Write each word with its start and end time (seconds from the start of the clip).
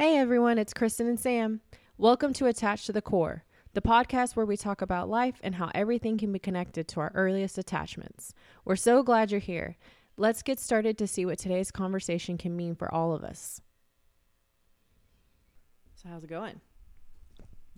Hey 0.00 0.16
everyone, 0.16 0.58
it's 0.58 0.72
Kristin 0.72 1.08
and 1.08 1.18
Sam. 1.18 1.60
Welcome 1.96 2.32
to 2.34 2.46
Attached 2.46 2.86
to 2.86 2.92
the 2.92 3.02
Core, 3.02 3.42
the 3.74 3.80
podcast 3.80 4.36
where 4.36 4.46
we 4.46 4.56
talk 4.56 4.80
about 4.80 5.08
life 5.08 5.40
and 5.42 5.56
how 5.56 5.72
everything 5.74 6.16
can 6.16 6.30
be 6.30 6.38
connected 6.38 6.86
to 6.86 7.00
our 7.00 7.10
earliest 7.16 7.58
attachments. 7.58 8.32
We're 8.64 8.76
so 8.76 9.02
glad 9.02 9.32
you're 9.32 9.40
here. 9.40 9.76
Let's 10.16 10.44
get 10.44 10.60
started 10.60 10.98
to 10.98 11.08
see 11.08 11.26
what 11.26 11.40
today's 11.40 11.72
conversation 11.72 12.38
can 12.38 12.54
mean 12.54 12.76
for 12.76 12.94
all 12.94 13.12
of 13.12 13.24
us. 13.24 13.60
So, 15.96 16.10
how's 16.10 16.22
it 16.22 16.30
going? 16.30 16.60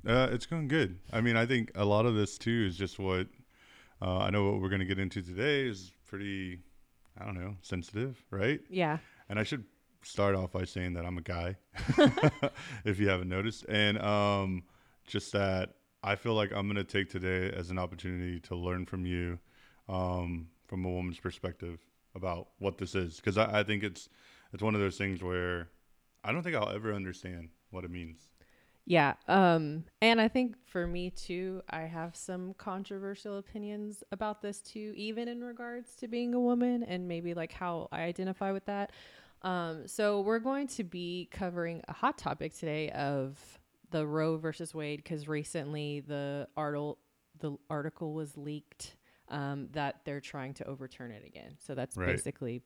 Uh, 0.07 0.29
it's 0.31 0.45
going 0.45 0.69
good. 0.69 0.99
I 1.15 1.23
mean, 1.23 1.39
I 1.39 1.47
think 1.47 1.73
a 1.75 1.87
lot 1.87 2.05
of 2.05 2.17
this 2.17 2.37
too 2.37 2.67
is 2.69 2.77
just 2.77 2.99
what 2.99 3.29
uh, 4.03 4.19
I 4.19 4.29
know. 4.29 4.45
What 4.45 4.61
we're 4.61 4.69
going 4.69 4.81
to 4.81 4.85
get 4.85 4.99
into 4.99 5.23
today 5.23 5.63
is 5.67 5.91
pretty, 6.07 6.59
I 7.19 7.25
don't 7.25 7.41
know, 7.41 7.57
sensitive, 7.63 8.23
right? 8.31 8.61
Yeah. 8.69 8.99
And 9.31 9.39
I 9.39 9.43
should 9.43 9.65
start 10.03 10.35
off 10.35 10.53
by 10.53 10.65
saying 10.65 10.95
that 10.95 11.05
I'm 11.05 11.19
a 11.19 11.23
guy, 11.23 11.57
if 12.85 12.99
you 12.99 13.09
haven't 13.09 13.29
noticed, 13.29 13.65
and 13.69 14.01
um, 14.01 14.63
just 15.07 15.33
that 15.33 15.75
I 16.03 16.17
feel 16.17 16.35
like 16.35 16.53
I'm 16.53 16.67
going 16.67 16.77
to 16.77 16.85
take 16.85 17.11
today 17.11 17.55
as 17.55 17.71
an 17.71 17.79
opportunity 17.79 18.41
to 18.41 18.57
learn 18.57 18.87
from 18.87 19.05
you, 19.05 19.39
um, 19.89 20.49
from 20.67 20.85
a 20.85 20.91
woman's 20.91 21.19
perspective 21.19 21.81
about 22.15 22.49
what 22.59 22.79
this 22.79 22.95
is, 22.95 23.17
because 23.17 23.39
I, 23.39 23.61
I 23.61 23.63
think 23.63 23.83
it's 23.83 24.09
it's 24.53 24.63
one 24.63 24.75
of 24.75 24.81
those 24.81 24.97
things 24.97 25.23
where 25.23 25.69
I 26.25 26.33
don't 26.33 26.43
think 26.43 26.57
I'll 26.57 26.71
ever 26.71 26.93
understand 26.93 27.51
what 27.71 27.85
it 27.85 27.91
means. 27.91 28.31
Yeah. 28.87 29.15
Um, 29.29 29.85
and 30.03 30.21
I 30.21 30.29
think 30.29 30.57
for 30.67 30.87
me 30.87 31.11
too, 31.11 31.63
I 31.71 31.83
have 31.83 32.17
some 32.17 32.55
controversial 32.55 33.39
opinions 33.39 34.03
about 34.11 34.43
this 34.43 34.61
too, 34.61 34.93
even 34.97 35.29
in 35.29 35.45
regards 35.45 35.95
to 35.97 36.09
being 36.09 36.35
a 36.35 36.41
woman 36.41 36.83
and 36.83 37.07
maybe 37.07 37.35
like 37.35 37.53
how 37.53 37.89
I 37.93 38.03
identify 38.03 38.51
with 38.51 38.65
that. 38.67 38.91
Um, 39.43 39.87
so 39.87 40.21
we're 40.21 40.39
going 40.39 40.67
to 40.69 40.85
be 40.85 41.29
covering 41.31 41.83
a 41.89 41.93
hot 41.93 42.19
topic 42.19 42.55
today 42.57 42.91
of 42.91 43.39
the 43.91 44.07
Roe 44.07 44.37
versus 44.37 44.75
Wade 44.75 45.03
because 45.03 45.27
recently 45.29 46.01
the 46.01 46.47
article 46.57 46.99
the 47.39 47.57
article 47.71 48.13
was 48.13 48.37
leaked 48.37 48.97
um, 49.29 49.69
that 49.73 50.01
they're 50.05 50.21
trying 50.21 50.53
to 50.55 50.67
overturn 50.67 51.11
it 51.11 51.25
again. 51.25 51.57
So 51.59 51.75
that's 51.75 51.97
Right. 51.97 52.09
basically 52.09 52.61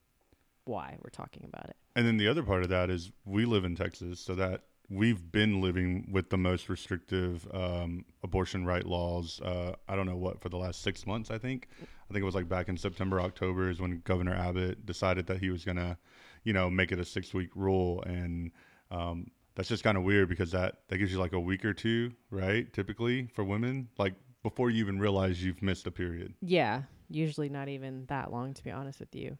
why 0.65 0.97
we're 1.01 1.11
talking 1.11 1.45
about 1.45 1.67
it. 1.69 1.77
And 1.95 2.05
then 2.05 2.17
the 2.17 2.27
other 2.27 2.43
part 2.43 2.65
of 2.65 2.71
that 2.71 2.91
is 2.91 3.13
we 3.25 3.45
live 3.45 3.65
in 3.65 3.77
Texas, 3.77 4.19
so 4.19 4.35
that 4.35 4.63
we've 4.91 5.31
been 5.31 5.61
living 5.61 6.09
with 6.11 6.31
the 6.31 6.37
most 6.39 6.69
restrictive 6.69 7.47
um, 7.55 8.05
abortion 8.25 8.67
right 8.67 8.85
laws. 8.85 9.41
Uh, 9.43 9.75
I 9.89 9.95
don't 9.95 10.07
know 10.07 10.17
what 10.17 10.41
for 10.41 10.49
the 10.49 10.57
last 10.59 10.83
six 10.83 11.07
months. 11.07 11.31
I 11.31 11.39
think. 11.39 11.69
I 11.83 12.13
think 12.13 12.23
it 12.23 12.27
was 12.27 12.35
like 12.35 12.49
back 12.49 12.69
in 12.69 12.77
September, 12.77 13.21
October 13.21 13.71
is 13.71 13.81
when 13.81 14.01
Governor 14.05 14.35
Abbott 14.35 14.85
decided 14.85 15.27
that 15.29 15.39
he 15.39 15.51
was 15.51 15.65
gonna, 15.65 15.99
you 16.45 16.53
know, 16.53 16.71
make 16.71 16.93
it 16.93 16.99
a 16.99 17.05
six 17.05 17.35
week 17.35 17.51
rule, 17.55 18.03
and 18.03 18.53
um, 18.91 19.27
that's 19.55 19.69
just 19.69 19.85
kind 19.85 19.97
of 19.97 20.05
weird 20.05 20.29
because 20.29 20.51
that 20.53 20.77
that 20.89 20.99
gives 20.99 21.13
you 21.13 21.19
like 21.19 21.33
a 21.33 21.41
week 21.41 21.65
or 21.65 21.75
two, 21.75 22.13
right? 22.31 22.73
Typically 22.73 23.29
for 23.35 23.45
women, 23.45 23.89
like 23.99 24.15
before 24.43 24.71
you 24.71 24.79
even 24.85 24.99
realize 24.99 25.43
you've 25.43 25.63
missed 25.63 25.87
a 25.87 25.91
period. 25.91 26.35
Yeah, 26.43 26.83
usually 27.09 27.49
not 27.49 27.69
even 27.69 28.05
that 28.07 28.31
long 28.33 28.55
to 28.55 28.65
be 28.65 28.71
honest 28.71 29.01
with 29.01 29.15
you. 29.15 29.39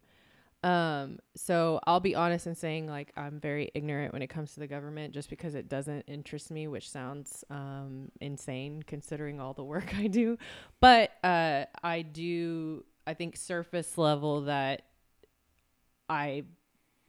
Um, 0.63 1.19
so 1.35 1.79
I'll 1.85 1.99
be 1.99 2.15
honest 2.15 2.47
in 2.47 2.55
saying 2.55 2.87
like 2.87 3.11
I'm 3.15 3.39
very 3.39 3.69
ignorant 3.75 4.13
when 4.13 4.23
it 4.23 4.29
comes 4.29 4.55
to 4.55 4.59
the 4.59 4.67
government 4.67 5.13
just 5.13 5.29
because 5.29 5.53
it 5.53 5.69
doesn't 5.69 6.01
interest 6.07 6.49
me, 6.49 6.67
which 6.67 6.89
sounds 6.89 7.43
um 7.51 8.11
insane 8.19 8.83
considering 8.87 9.39
all 9.39 9.53
the 9.53 9.63
work 9.63 9.95
I 9.97 10.07
do. 10.07 10.37
But 10.79 11.11
uh 11.23 11.65
I 11.83 12.01
do 12.01 12.83
I 13.05 13.13
think 13.13 13.37
surface 13.37 13.97
level 13.97 14.41
that 14.41 14.83
I 16.09 16.45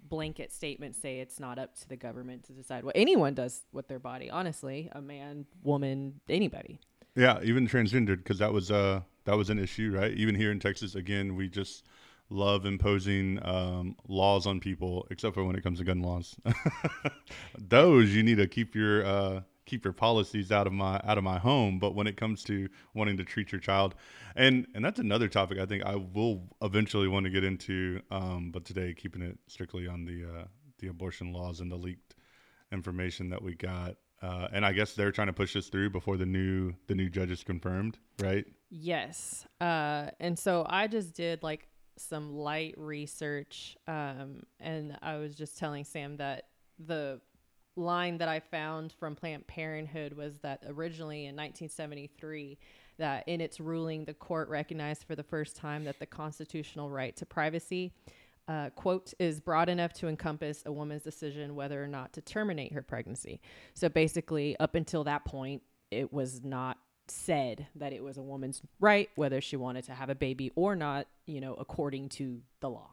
blanket 0.09 0.53
statements 0.53 1.01
say 1.01 1.21
it's 1.21 1.41
not 1.41 1.59
up 1.59 1.75
to 1.77 1.89
the 1.89 1.97
government 1.97 2.45
to 2.45 2.53
decide 2.53 2.85
what 2.85 2.97
anyone 2.97 3.35
does 3.35 3.63
with 3.73 3.89
their 3.89 3.99
body, 3.99 4.31
honestly, 4.31 4.89
a 4.93 5.01
man, 5.01 5.47
woman, 5.63 6.21
anybody. 6.29 6.81
Yeah, 7.15 7.41
even 7.43 7.67
transgendered 7.67 8.19
because 8.19 8.39
that 8.39 8.53
was 8.53 8.71
uh 8.71 9.01
that 9.25 9.37
was 9.37 9.51
an 9.51 9.59
issue, 9.59 9.93
right? 9.95 10.13
Even 10.13 10.35
here 10.35 10.51
in 10.51 10.61
Texas, 10.61 10.95
again, 10.95 11.35
we 11.35 11.49
just 11.49 11.85
love 12.31 12.67
imposing 12.67 13.39
um, 13.43 13.97
laws 14.09 14.47
on 14.47 14.61
people, 14.61 15.07
except 15.11 15.35
for 15.35 15.45
when 15.45 15.57
it 15.57 15.63
comes 15.63 15.79
to 15.79 15.85
gun 15.85 16.01
laws. 16.03 16.37
Those 17.59 18.15
you 18.15 18.23
need 18.23 18.39
to 18.39 18.47
keep 18.47 18.75
your 18.75 19.05
uh, 19.05 19.41
keep 19.67 19.85
your 19.85 19.93
policies 19.93 20.51
out 20.51 20.67
of 20.67 20.73
my 20.73 21.01
out 21.05 21.19
of 21.19 21.25
my 21.25 21.39
home. 21.39 21.79
But 21.79 21.95
when 21.95 22.07
it 22.07 22.17
comes 22.17 22.43
to 22.45 22.69
wanting 22.95 23.17
to 23.19 23.25
treat 23.25 23.53
your 23.53 23.61
child, 23.61 23.95
and 24.35 24.67
and 24.75 24.85
that's 24.85 24.99
another 24.99 25.29
topic 25.29 25.59
I 25.59 25.67
think 25.67 25.85
I 25.85 25.97
will 25.97 26.43
eventually 26.63 27.09
want 27.09 27.25
to 27.25 27.31
get 27.31 27.45
into. 27.45 28.01
Um, 28.11 28.51
but 28.51 28.65
today, 28.65 28.95
keeping 28.95 29.23
it 29.23 29.39
strictly 29.47 29.87
on 29.87 30.05
the 30.05 30.25
uh, 30.25 30.45
the 30.79 30.89
abortion 30.89 31.33
laws 31.33 31.61
and 31.61 31.71
the 31.71 31.77
leaked 31.77 32.15
information 32.73 33.31
that 33.31 33.43
we 33.43 33.55
got. 33.55 33.97
Uh, 34.23 34.49
and 34.53 34.65
I 34.65 34.73
guess 34.73 34.95
they're 34.95 35.13
trying 35.13 35.27
to 35.27 35.33
push 35.33 35.53
this 35.53 35.69
through 35.69 35.91
before 35.91 36.17
the 36.17 36.27
new 36.27 36.73
the 36.87 36.95
new 36.95 37.11
judge 37.11 37.31
is 37.31 37.45
confirmed, 37.45 37.99
right? 38.21 38.47
Yes. 38.71 39.47
Uh, 39.61 40.07
and 40.19 40.39
so 40.39 40.67
I 40.69 40.87
just 40.87 41.15
did 41.15 41.43
like 41.43 41.69
some 41.99 42.35
light 42.35 42.75
research. 42.77 43.77
Um, 43.87 44.43
and 44.59 44.99
I 45.03 45.17
was 45.17 45.35
just 45.35 45.59
telling 45.59 45.85
Sam 45.85 46.17
that 46.17 46.45
the 46.79 47.21
line 47.77 48.19
that 48.19 48.29
I 48.29 48.41
found 48.41 48.93
from 48.93 49.15
Planned 49.15 49.47
Parenthood 49.47 50.15
was 50.15 50.39
that 50.39 50.63
originally 50.67 51.27
in 51.27 51.37
1973, 51.37 52.59
that 52.99 53.29
in 53.29 53.41
its 53.41 53.61
ruling, 53.61 54.05
the 54.05 54.15
court 54.15 54.49
recognized 54.49 55.05
for 55.05 55.15
the 55.15 55.23
first 55.23 55.57
time 55.57 55.85
that 55.85 55.99
the 55.99 56.07
constitutional 56.07 56.91
right 56.91 57.15
to 57.17 57.27
privacy. 57.27 57.93
Uh, 58.49 58.71
quote 58.71 59.13
is 59.19 59.41
broad 59.41 59.69
enough 59.69 59.93
to 59.93 60.07
encompass 60.07 60.63
a 60.67 60.73
woman's 60.73 61.03
decision 61.03 61.57
whether 61.57 61.83
or 61.83 61.89
not 61.89 62.13
to 62.13 62.21
terminate 62.21 62.73
her 62.73 62.81
pregnancy. 62.81 63.41
So 63.75 63.89
basically, 63.89 64.57
up 64.61 64.77
until 64.77 65.03
that 65.05 65.25
point, 65.25 65.63
it 65.91 66.13
was 66.13 66.45
not 66.45 66.79
said 67.09 67.67
that 67.75 67.93
it 67.93 68.03
was 68.03 68.17
a 68.19 68.23
woman's 68.23 68.63
right 68.81 69.11
whether 69.15 69.41
she 69.41 69.57
wanted 69.57 69.85
to 69.85 69.93
have 69.93 70.11
a 70.11 70.15
baby 70.15 70.51
or 70.55 70.77
not, 70.77 71.07
you 71.27 71.41
know, 71.41 71.55
according 71.55 72.09
to 72.09 72.41
the 72.61 72.71
law. 72.71 72.91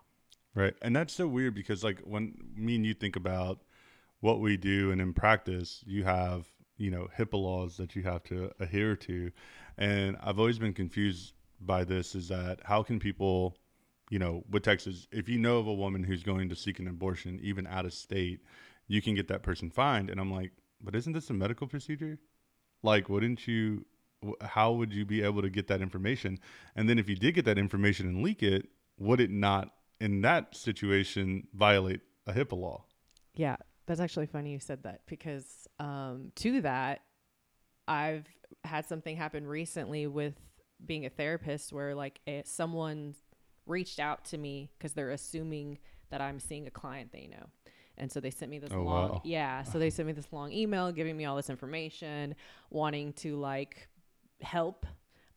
Right. 0.55 0.75
And 0.81 0.95
that's 0.95 1.13
so 1.13 1.27
weird 1.27 1.55
because 1.55 1.83
like 1.83 1.99
when 2.01 2.33
me 2.55 2.75
and 2.75 2.85
you 2.85 2.93
think 2.93 3.15
about 3.15 3.59
what 4.23 4.39
we 4.39 4.55
do 4.55 4.89
and 4.89 5.01
in 5.01 5.11
practice, 5.11 5.83
you 5.85 6.05
have, 6.05 6.47
you 6.77 6.89
know, 6.89 7.09
HIPAA 7.17 7.33
laws 7.33 7.75
that 7.75 7.93
you 7.93 8.03
have 8.03 8.23
to 8.23 8.49
adhere 8.57 8.95
to. 8.95 9.29
And 9.77 10.15
I've 10.23 10.39
always 10.39 10.57
been 10.57 10.71
confused 10.71 11.33
by 11.59 11.83
this 11.83 12.15
is 12.15 12.29
that 12.29 12.61
how 12.63 12.83
can 12.83 12.99
people, 12.99 13.57
you 14.09 14.19
know, 14.19 14.45
with 14.49 14.63
Texas, 14.63 15.07
if 15.11 15.27
you 15.27 15.37
know 15.39 15.57
of 15.57 15.67
a 15.67 15.73
woman 15.73 16.05
who's 16.05 16.23
going 16.23 16.47
to 16.47 16.55
seek 16.55 16.79
an 16.79 16.87
abortion, 16.87 17.37
even 17.43 17.67
out 17.67 17.83
of 17.83 17.93
state, 17.93 18.39
you 18.87 19.01
can 19.01 19.13
get 19.13 19.27
that 19.27 19.43
person 19.43 19.69
fined. 19.69 20.09
And 20.09 20.21
I'm 20.21 20.31
like, 20.31 20.53
but 20.79 20.95
isn't 20.95 21.11
this 21.11 21.29
a 21.29 21.33
medical 21.33 21.67
procedure? 21.67 22.17
Like, 22.81 23.09
wouldn't 23.09 23.45
you, 23.45 23.85
how 24.39 24.71
would 24.71 24.93
you 24.93 25.03
be 25.03 25.21
able 25.21 25.41
to 25.41 25.49
get 25.49 25.67
that 25.67 25.81
information? 25.81 26.39
And 26.77 26.87
then 26.87 26.97
if 26.97 27.09
you 27.09 27.17
did 27.17 27.35
get 27.35 27.43
that 27.43 27.57
information 27.57 28.07
and 28.07 28.23
leak 28.23 28.41
it, 28.41 28.69
would 28.97 29.19
it 29.19 29.31
not 29.31 29.73
in 29.99 30.21
that 30.21 30.55
situation 30.55 31.47
violate 31.53 31.99
a 32.25 32.31
HIPAA 32.31 32.57
law? 32.57 32.85
Yeah, 33.35 33.57
that's 33.85 33.99
actually 33.99 34.27
funny 34.27 34.51
you 34.51 34.59
said 34.59 34.83
that 34.83 35.01
because 35.07 35.67
um, 35.79 36.31
to 36.35 36.61
that, 36.61 37.01
I've 37.87 38.25
had 38.63 38.85
something 38.85 39.15
happen 39.17 39.45
recently 39.45 40.07
with 40.07 40.35
being 40.85 41.05
a 41.05 41.09
therapist 41.09 41.73
where 41.73 41.93
like 41.95 42.19
a, 42.27 42.43
someone 42.45 43.15
reached 43.65 43.99
out 43.99 44.25
to 44.25 44.37
me 44.37 44.69
because 44.77 44.93
they're 44.93 45.11
assuming 45.11 45.79
that 46.09 46.21
I'm 46.21 46.39
seeing 46.39 46.67
a 46.67 46.71
client 46.71 47.11
they 47.11 47.27
know. 47.27 47.45
And 47.97 48.11
so 48.11 48.19
they 48.19 48.31
sent 48.31 48.49
me 48.49 48.59
this 48.59 48.71
Oh, 48.73 48.81
long, 48.81 49.09
wow. 49.09 49.21
yeah. 49.23 49.63
So 49.63 49.79
they 49.79 49.89
sent 49.91 50.07
me 50.07 50.13
this 50.13 50.27
long 50.31 50.51
email 50.51 50.91
giving 50.91 51.15
me 51.15 51.25
all 51.25 51.35
this 51.35 51.49
information, 51.49 52.35
wanting 52.69 53.13
to 53.13 53.37
like 53.37 53.87
help 54.41 54.85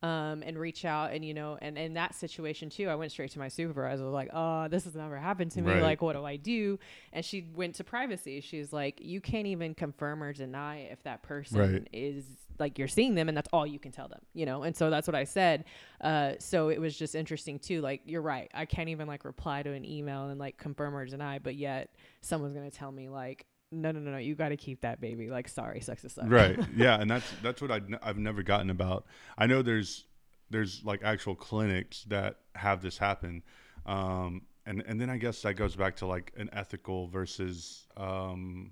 um, 0.06 0.42
and 0.44 0.58
reach 0.58 0.84
out. 0.84 1.12
And, 1.12 1.24
you 1.24 1.34
know, 1.34 1.58
and 1.60 1.76
in 1.76 1.94
that 1.94 2.14
situation 2.14 2.70
too, 2.70 2.88
I 2.88 2.94
went 2.94 3.10
straight 3.10 3.30
to 3.32 3.38
my 3.38 3.48
supervisor. 3.48 4.02
I 4.02 4.04
was 4.04 4.12
like, 4.14 4.30
oh, 4.32 4.68
this 4.68 4.84
has 4.84 4.94
never 4.94 5.18
happened 5.18 5.50
to 5.52 5.62
me. 5.62 5.72
Right. 5.72 5.82
Like, 5.82 6.02
what 6.02 6.14
do 6.14 6.24
I 6.24 6.36
do? 6.36 6.78
And 7.12 7.24
she 7.24 7.46
went 7.54 7.74
to 7.76 7.84
privacy. 7.84 8.40
She's 8.40 8.72
like, 8.72 9.00
you 9.00 9.20
can't 9.20 9.46
even 9.48 9.74
confirm 9.74 10.22
or 10.22 10.32
deny 10.32 10.88
if 10.92 11.02
that 11.02 11.22
person 11.22 11.58
Right. 11.58 11.88
is 11.92 12.24
like 12.58 12.78
you're 12.78 12.88
seeing 12.88 13.14
them 13.14 13.28
and 13.28 13.36
that's 13.36 13.48
all 13.52 13.66
you 13.66 13.78
can 13.78 13.92
tell 13.92 14.08
them, 14.08 14.20
you 14.32 14.46
know? 14.46 14.62
And 14.62 14.74
so 14.76 14.88
that's 14.88 15.06
what 15.06 15.14
I 15.14 15.24
said. 15.24 15.64
Uh, 16.00 16.34
so 16.38 16.68
it 16.68 16.80
was 16.80 16.96
just 16.96 17.14
interesting 17.14 17.58
too. 17.58 17.80
Like, 17.80 18.02
you're 18.06 18.22
right. 18.22 18.50
I 18.54 18.64
can't 18.64 18.88
even 18.88 19.06
like 19.06 19.24
reply 19.24 19.62
to 19.62 19.72
an 19.72 19.84
email 19.84 20.28
and 20.28 20.38
like 20.38 20.56
confirm 20.56 20.94
or 20.94 21.04
deny, 21.04 21.38
but 21.38 21.56
yet 21.56 21.90
someone's 22.20 22.54
going 22.54 22.70
to 22.70 22.76
tell 22.76 22.92
me 22.92 23.08
like, 23.08 23.46
no, 23.72 23.90
no, 23.92 24.00
no, 24.00 24.12
no, 24.12 24.18
you 24.18 24.34
got 24.34 24.50
to 24.50 24.56
keep 24.56 24.82
that 24.82 25.00
baby. 25.00 25.28
Like, 25.28 25.48
sorry, 25.48 25.80
sex 25.80 26.04
is 26.04 26.12
suck. 26.12 26.24
right 26.28 26.58
yeah 26.76 27.00
and 27.00 27.10
that's 27.10 27.30
that's 27.42 27.60
what 27.60 27.70
I, 27.70 27.80
i've 28.02 28.18
never 28.18 28.42
gotten 28.42 28.70
about 28.70 29.06
i 29.38 29.46
know 29.46 29.62
there's 29.62 30.04
there's 30.50 30.82
like 30.84 31.02
actual 31.02 31.34
clinics 31.34 32.04
that 32.04 32.36
have 32.54 32.82
this 32.82 32.98
happen 32.98 33.42
um 33.84 34.42
and 34.64 34.82
and 34.86 35.00
then 35.00 35.10
i 35.10 35.16
guess 35.16 35.42
that 35.42 35.54
goes 35.54 35.74
back 35.76 35.96
to 35.96 36.06
like 36.06 36.32
an 36.36 36.48
ethical 36.52 37.08
versus 37.08 37.86
um 37.96 38.70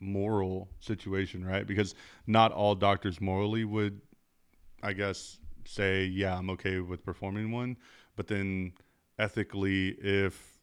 moral 0.00 0.68
situation 0.80 1.44
right 1.44 1.66
because 1.66 1.94
not 2.26 2.52
all 2.52 2.74
doctors 2.74 3.20
morally 3.20 3.64
would 3.64 4.00
i 4.82 4.92
guess 4.92 5.38
say 5.64 6.04
yeah 6.04 6.36
i'm 6.36 6.50
okay 6.50 6.78
with 6.80 7.04
performing 7.04 7.50
one 7.50 7.76
but 8.16 8.26
then 8.26 8.72
ethically 9.18 9.88
if 10.00 10.53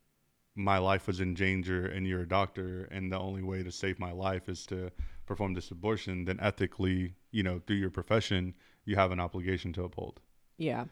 my 0.56 0.78
life 0.78 1.08
was 1.08 1.22
in 1.22 1.34
danger 1.34 1.86
and 1.86 2.06
you're 2.06 2.22
a 2.22 2.28
doctor 2.28 2.86
and 2.92 3.12
the 3.12 3.18
only 3.18 3.42
way 3.42 3.64
to 3.64 3.72
save 3.72 4.00
my 4.00 4.12
life 4.12 4.50
is 4.50 4.66
to 4.66 4.92
perform 5.26 5.54
this 5.54 5.72
abortion, 5.72 6.26
then 6.26 6.40
ethically, 6.42 7.14
you 7.32 7.42
know, 7.42 7.62
through 7.66 7.78
your 7.78 7.90
profession, 7.90 8.54
you 8.84 8.96
have 8.96 9.12
an 9.12 9.20
obligation 9.20 9.72
to 9.74 9.84
uphold. 9.84 10.20
Yeah. 10.58 10.86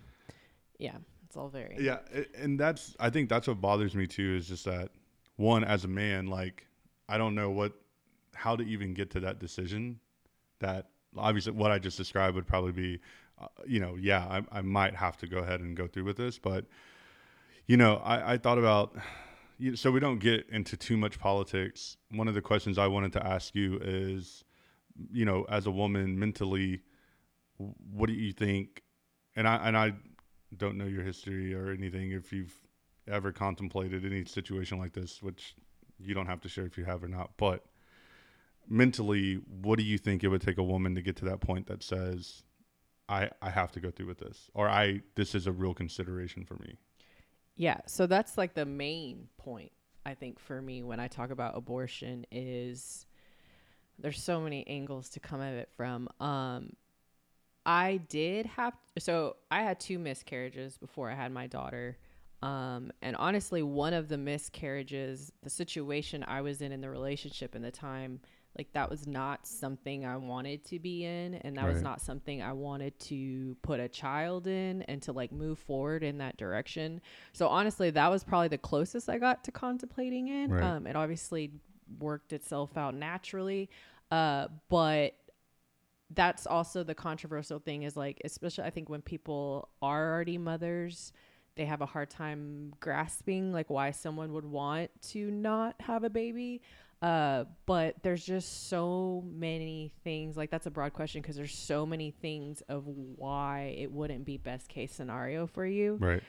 Yeah. 0.78 0.96
It's 1.26 1.36
all 1.36 1.50
very. 1.50 1.76
Yeah. 1.80 2.00
And 2.38 2.60
that's, 2.60 2.96
I 3.00 3.10
think 3.10 3.28
that's 3.28 3.48
what 3.48 3.60
bothers 3.60 3.96
me 3.96 4.08
too 4.08 4.36
is 4.38 4.48
just 4.48 4.66
that 4.66 4.92
one, 5.36 5.64
as 5.64 5.84
a 5.84 5.90
man, 5.90 6.28
like, 6.28 6.66
I 7.10 7.18
don't 7.18 7.36
know 7.36 7.50
what, 7.50 7.74
how 8.34 8.56
to 8.56 8.64
even 8.64 8.94
get 8.94 9.10
to 9.12 9.20
that 9.22 9.40
decision 9.40 10.00
that 10.60 10.88
obviously 11.18 11.52
what 11.52 11.72
I 11.72 11.80
just 11.80 11.98
described 11.98 12.36
would 12.36 12.48
probably 12.48 12.72
be, 12.72 13.00
uh, 13.42 13.48
you 13.68 13.80
know, 13.80 13.98
yeah, 14.00 14.42
I, 14.52 14.60
I 14.60 14.62
might 14.62 14.96
have 14.96 15.18
to 15.18 15.28
go 15.28 15.40
ahead 15.40 15.60
and 15.60 15.76
go 15.76 15.88
through 15.88 16.06
with 16.06 16.18
this, 16.18 16.40
but, 16.40 16.66
you 17.68 17.78
know, 17.78 17.98
I, 17.98 18.34
I 18.34 18.38
thought 18.38 18.58
about, 18.58 18.96
so 19.76 19.92
we 19.92 20.00
don't 20.00 20.20
get 20.20 20.48
into 20.50 20.78
too 20.78 20.98
much 20.98 21.20
politics. 21.20 21.98
One 22.12 22.28
of 22.28 22.34
the 22.34 22.42
questions 22.42 22.78
I 22.78 22.88
wanted 22.88 23.14
to 23.14 23.26
ask 23.26 23.56
you 23.56 23.80
is, 23.82 24.44
you 25.12 25.26
know, 25.26 25.46
as 25.50 25.66
a 25.66 25.72
woman 25.72 26.18
mentally, 26.18 26.82
what 27.58 28.08
do 28.08 28.14
you 28.14 28.32
think? 28.32 28.84
And 29.36 29.48
I 29.48 29.56
and 29.68 29.78
I 29.78 29.94
don't 30.56 30.78
know 30.78 30.86
your 30.86 31.04
history 31.04 31.54
or 31.54 31.72
anything. 31.72 32.12
If 32.12 32.32
you've 32.32 32.58
ever 33.08 33.32
contemplated 33.32 34.06
any 34.06 34.26
situation 34.26 34.80
like 34.80 34.94
this, 34.94 35.22
which 35.22 35.56
you 36.00 36.14
don't 36.14 36.28
have 36.28 36.42
to 36.42 36.50
share 36.50 36.66
if 36.66 36.78
you 36.78 36.86
have 36.86 37.04
or 37.04 37.08
not, 37.08 37.32
but 37.38 37.66
mentally, 38.68 39.42
what 39.62 39.78
do 39.78 39.84
you 39.84 39.98
think 39.98 40.24
it 40.24 40.30
would 40.30 40.42
take 40.42 40.58
a 40.58 40.64
woman 40.64 40.96
to 40.96 41.02
get 41.02 41.16
to 41.18 41.26
that 41.26 41.42
point 41.42 41.68
that 41.68 41.84
says, 41.84 42.44
I 43.10 43.30
I 43.42 43.50
have 43.50 43.72
to 43.74 43.80
go 43.80 43.92
through 43.92 44.08
with 44.08 44.20
this, 44.20 44.50
or 44.54 44.70
I 44.70 45.02
this 45.16 45.36
is 45.36 45.48
a 45.48 45.52
real 45.52 45.74
consideration 45.74 46.46
for 46.46 46.56
me? 46.56 46.78
Yeah, 47.60 47.80
so 47.88 48.08
that's 48.08 48.38
like 48.38 48.54
the 48.54 48.66
main 48.66 49.28
point 49.38 49.74
I 50.06 50.14
think 50.14 50.40
for 50.40 50.62
me 50.62 50.82
when 50.82 51.02
I 51.02 51.10
talk 51.10 51.30
about 51.30 51.58
abortion 51.58 52.26
is 52.32 53.06
there's 54.00 54.24
so 54.24 54.40
many 54.40 54.66
angles 54.66 55.10
to 55.10 55.20
come 55.20 55.42
at 55.42 55.54
it 55.54 55.70
from. 55.76 56.08
Um 56.22 56.72
I 57.66 57.98
did 58.08 58.46
have 58.46 58.76
so 58.98 59.36
I 59.52 59.64
had 59.64 59.78
two 59.78 60.00
miscarriages 60.00 60.78
before 60.78 61.12
I 61.12 61.16
had 61.16 61.34
my 61.34 61.48
daughter. 61.48 61.98
Um, 62.42 62.94
and 63.02 63.18
honestly, 63.18 63.62
one 63.62 63.94
of 63.94 64.08
the 64.08 64.18
miscarriages, 64.18 65.34
the 65.44 65.50
situation 65.50 66.24
I 66.26 66.40
was 66.40 66.62
in 66.62 66.72
in 66.72 66.80
the 66.80 66.90
relationship 66.90 67.56
and 67.56 67.66
the 67.66 67.72
time 67.72 68.22
like 68.58 68.74
that 68.74 68.90
was 68.90 69.08
not 69.08 69.48
something 69.48 70.06
I 70.06 70.18
wanted 70.18 70.66
to 70.66 70.80
be 70.80 71.06
in 71.06 71.36
and 71.36 71.56
that 71.58 71.66
right. 71.66 71.74
was 71.74 71.82
not 71.82 72.02
something 72.02 72.42
I 72.42 72.54
wanted 72.54 73.00
to 73.02 73.56
put 73.62 73.80
a 73.80 73.88
child 73.88 74.48
in 74.48 74.82
and 74.84 75.02
to 75.04 75.12
like 75.12 75.32
move 75.32 75.60
forward 75.60 76.04
in 76.04 76.18
that 76.18 76.38
direction. 76.38 77.00
So 77.34 77.48
honestly, 77.48 77.90
that 77.92 78.10
was 78.10 78.24
probably 78.24 78.50
the 78.50 78.58
closest 78.58 79.10
I 79.10 79.18
got 79.18 79.44
to 79.46 79.52
contemplating 79.52 80.28
it. 80.28 80.50
Right. 80.50 80.64
Um, 80.64 80.88
it 80.88 80.96
obviously 80.96 81.52
worked 82.00 82.34
itself 82.34 82.76
out 82.78 82.96
naturally. 82.96 83.70
Uh, 84.12 84.48
but 84.70 85.16
that's 86.12 86.48
also 86.48 86.84
the 86.84 86.96
controversial 86.96 87.60
thing 87.60 87.84
is 87.84 87.96
like 87.96 88.20
especially 88.26 88.64
I 88.64 88.72
think 88.72 88.90
when 88.90 89.02
people 89.02 89.70
are 89.82 90.12
already 90.12 90.38
mothers, 90.38 91.14
they 91.56 91.66
have 91.66 91.82
a 91.82 91.86
hard 91.86 92.10
time 92.10 92.74
grasping 92.80 93.52
like 93.52 93.70
why 93.70 93.92
someone 93.92 94.34
would 94.34 94.46
want 94.46 94.90
to 95.10 95.30
not 95.30 95.76
have 95.82 96.04
a 96.04 96.10
baby. 96.10 96.62
Uh, 97.02 97.46
but 97.66 97.96
there's 98.04 98.26
just 98.26 98.68
so 98.68 99.24
many 99.26 99.94
things. 100.04 100.36
Like 100.36 100.52
that's 100.52 100.66
a 100.66 100.72
broad 100.72 100.94
question 100.94 101.22
because 101.22 101.36
there's 101.36 101.56
so 101.56 101.86
many 101.86 102.12
things 102.12 102.62
of 102.68 102.86
why 102.86 103.76
it 103.78 103.92
wouldn't 103.92 104.26
be 104.26 104.38
best 104.38 104.68
case 104.68 104.94
scenario 104.94 105.48
for 105.48 105.66
you. 105.66 105.98
Right. 106.00 106.22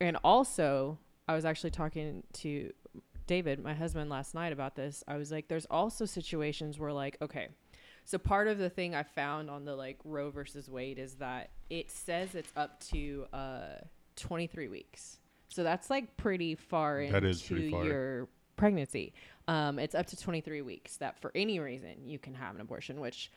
And 0.00 0.16
also, 0.24 0.98
I 1.28 1.34
was 1.34 1.44
actually 1.44 1.70
talking 1.70 2.22
to 2.34 2.72
David, 3.26 3.62
my 3.62 3.74
husband, 3.74 4.10
last 4.10 4.34
night 4.34 4.52
about 4.52 4.76
this. 4.76 5.04
I 5.06 5.16
was 5.16 5.30
like, 5.30 5.48
there's 5.48 5.66
also 5.66 6.04
situations 6.06 6.78
where 6.78 6.92
like, 6.92 7.18
okay, 7.20 7.48
so 8.04 8.18
part 8.18 8.48
of 8.48 8.58
the 8.58 8.70
thing 8.70 8.94
I 8.94 9.02
found 9.02 9.50
on 9.50 9.64
the 9.64 9.74
like 9.74 9.98
Roe 10.04 10.30
versus 10.30 10.68
Wade 10.68 10.98
is 10.98 11.14
that 11.16 11.50
it 11.70 11.90
says 11.90 12.34
it's 12.34 12.52
up 12.56 12.80
to 12.92 13.26
uh 13.32 13.76
23 14.16 14.68
weeks. 14.68 15.18
So 15.48 15.62
that's 15.62 15.88
like 15.90 16.16
pretty 16.16 16.54
far 16.54 17.06
that 17.06 17.24
into 17.24 17.46
pretty 17.46 17.70
far. 17.70 17.84
your 17.84 18.28
pregnancy. 18.56 19.12
Um, 19.48 19.78
it's 19.78 19.94
up 19.94 20.06
to 20.06 20.16
23 20.16 20.62
weeks 20.62 20.96
that 20.96 21.18
for 21.20 21.30
any 21.34 21.58
reason 21.58 22.06
you 22.06 22.18
can 22.18 22.34
have 22.34 22.54
an 22.54 22.60
abortion, 22.60 23.00
which 23.00 23.30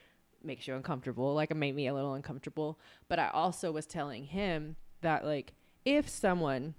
makes 0.43 0.67
you 0.67 0.75
uncomfortable. 0.75 1.33
Like 1.33 1.51
it 1.51 1.55
made 1.55 1.75
me 1.75 1.87
a 1.87 1.93
little 1.93 2.13
uncomfortable. 2.13 2.79
But 3.07 3.19
I 3.19 3.29
also 3.29 3.71
was 3.71 3.85
telling 3.85 4.25
him 4.25 4.75
that 5.01 5.25
like 5.25 5.53
if 5.85 6.09
someone 6.09 6.75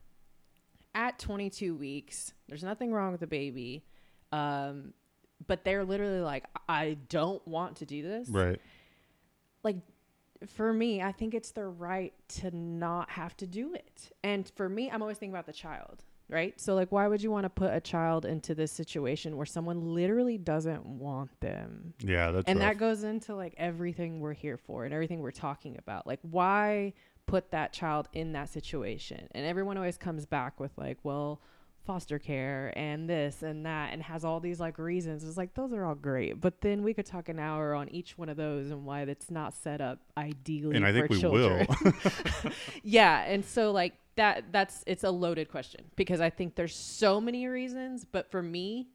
at 0.94 1.18
22 1.18 1.74
weeks, 1.74 2.32
there's 2.48 2.64
nothing 2.64 2.92
wrong 2.92 3.12
with 3.12 3.20
the 3.20 3.26
baby, 3.26 3.84
um, 4.32 4.92
but 5.46 5.64
they're 5.64 5.84
literally 5.84 6.20
like, 6.20 6.44
I 6.68 6.96
don't 7.08 7.46
want 7.46 7.76
to 7.76 7.86
do 7.86 8.02
this. 8.02 8.28
Right. 8.28 8.60
Like 9.62 9.76
for 10.46 10.72
me, 10.72 11.02
I 11.02 11.12
think 11.12 11.34
it's 11.34 11.50
their 11.50 11.70
right 11.70 12.12
to 12.28 12.54
not 12.56 13.10
have 13.10 13.36
to 13.38 13.46
do 13.46 13.74
it. 13.74 14.10
And 14.22 14.50
for 14.56 14.68
me, 14.68 14.90
I'm 14.90 15.02
always 15.02 15.18
thinking 15.18 15.34
about 15.34 15.46
the 15.46 15.52
child 15.52 16.04
right? 16.28 16.60
So 16.60 16.74
like 16.74 16.90
why 16.92 17.06
would 17.08 17.22
you 17.22 17.30
want 17.30 17.44
to 17.44 17.50
put 17.50 17.72
a 17.72 17.80
child 17.80 18.24
into 18.24 18.54
this 18.54 18.70
situation 18.72 19.36
where 19.36 19.46
someone 19.46 19.94
literally 19.94 20.38
doesn't 20.38 20.84
want 20.86 21.30
them? 21.40 21.94
Yeah, 22.00 22.30
that's 22.30 22.46
And 22.48 22.58
rough. 22.58 22.68
that 22.68 22.78
goes 22.78 23.04
into 23.04 23.34
like 23.34 23.54
everything 23.56 24.20
we're 24.20 24.32
here 24.34 24.56
for 24.56 24.84
and 24.84 24.92
everything 24.94 25.20
we're 25.20 25.30
talking 25.30 25.76
about. 25.78 26.06
Like 26.06 26.20
why 26.22 26.92
put 27.26 27.50
that 27.50 27.72
child 27.72 28.08
in 28.12 28.32
that 28.32 28.48
situation? 28.48 29.28
And 29.32 29.46
everyone 29.46 29.76
always 29.76 29.98
comes 29.98 30.26
back 30.26 30.58
with 30.60 30.72
like, 30.76 30.98
well, 31.02 31.40
foster 31.88 32.18
care 32.18 32.70
and 32.76 33.08
this 33.08 33.42
and 33.42 33.64
that 33.64 33.94
and 33.94 34.02
has 34.02 34.22
all 34.22 34.40
these 34.40 34.60
like 34.60 34.78
reasons. 34.78 35.24
It's 35.24 35.38
like 35.38 35.54
those 35.54 35.72
are 35.72 35.86
all 35.86 35.94
great, 35.94 36.38
but 36.38 36.60
then 36.60 36.82
we 36.82 36.92
could 36.92 37.06
talk 37.06 37.30
an 37.30 37.38
hour 37.38 37.74
on 37.74 37.88
each 37.88 38.18
one 38.18 38.28
of 38.28 38.36
those 38.36 38.70
and 38.70 38.84
why 38.84 39.06
that's 39.06 39.30
not 39.30 39.54
set 39.54 39.80
up 39.80 39.98
ideally. 40.14 40.76
And 40.76 40.84
I 40.84 40.92
think 40.92 41.08
we 41.08 41.18
children. 41.18 41.66
will. 41.66 41.92
yeah, 42.82 43.24
and 43.24 43.42
so 43.42 43.72
like 43.72 43.94
that 44.16 44.52
that's 44.52 44.84
it's 44.86 45.02
a 45.02 45.10
loaded 45.10 45.48
question 45.48 45.86
because 45.96 46.20
I 46.20 46.28
think 46.28 46.56
there's 46.56 46.76
so 46.76 47.22
many 47.22 47.46
reasons, 47.46 48.04
but 48.04 48.30
for 48.30 48.42
me, 48.42 48.88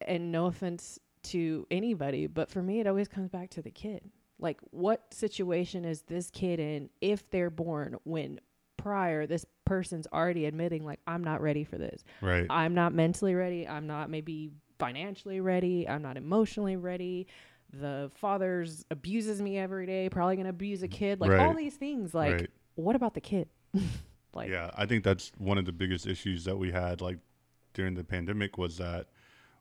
and 0.00 0.32
no 0.32 0.46
offense 0.46 0.98
to 1.24 1.66
anybody, 1.70 2.26
but 2.26 2.48
for 2.48 2.62
me, 2.62 2.80
it 2.80 2.86
always 2.86 3.06
comes 3.06 3.28
back 3.28 3.50
to 3.50 3.60
the 3.60 3.70
kid. 3.70 4.00
Like, 4.38 4.58
what 4.70 5.12
situation 5.12 5.84
is 5.84 6.02
this 6.02 6.30
kid 6.30 6.58
in 6.58 6.88
if 7.02 7.28
they're 7.30 7.50
born 7.50 7.96
when 8.04 8.40
prior 8.76 9.26
this 9.26 9.44
person's 9.64 10.06
already 10.12 10.46
admitting 10.46 10.84
like 10.84 11.00
I'm 11.06 11.22
not 11.22 11.40
ready 11.40 11.64
for 11.64 11.78
this. 11.78 12.04
Right. 12.20 12.46
I'm 12.50 12.74
not 12.74 12.94
mentally 12.94 13.34
ready. 13.34 13.66
I'm 13.66 13.86
not 13.86 14.10
maybe 14.10 14.50
financially 14.78 15.40
ready. 15.40 15.88
I'm 15.88 16.02
not 16.02 16.16
emotionally 16.16 16.76
ready. 16.76 17.26
The 17.72 18.10
father's 18.14 18.84
abuses 18.90 19.42
me 19.42 19.58
every 19.58 19.86
day, 19.86 20.08
probably 20.08 20.36
gonna 20.36 20.50
abuse 20.50 20.82
a 20.82 20.88
kid. 20.88 21.20
Like 21.20 21.30
right. 21.30 21.40
all 21.40 21.54
these 21.54 21.74
things. 21.74 22.14
Like, 22.14 22.32
right. 22.32 22.50
what 22.74 22.96
about 22.96 23.14
the 23.14 23.20
kid? 23.20 23.48
like 24.34 24.50
Yeah, 24.50 24.70
I 24.76 24.86
think 24.86 25.04
that's 25.04 25.32
one 25.38 25.58
of 25.58 25.64
the 25.64 25.72
biggest 25.72 26.06
issues 26.06 26.44
that 26.44 26.56
we 26.56 26.70
had 26.72 27.00
like 27.00 27.18
during 27.74 27.94
the 27.94 28.04
pandemic 28.04 28.56
was 28.56 28.78
that 28.78 29.08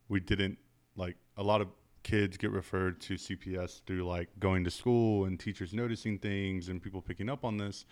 we 0.08 0.20
didn't 0.20 0.58
like 0.96 1.18
a 1.38 1.44
lot 1.44 1.62
of 1.62 1.68
kids 2.04 2.38
get 2.38 2.52
referred 2.52 3.02
to 3.02 3.16
CPS 3.16 3.82
through 3.86 4.04
like 4.04 4.30
going 4.40 4.64
to 4.64 4.70
school 4.70 5.26
and 5.26 5.40
teachers 5.40 5.74
noticing 5.74 6.20
things 6.20 6.70
and 6.70 6.82
people 6.82 7.02
picking 7.02 7.30
up 7.30 7.44
on 7.44 7.58
this 7.58 7.86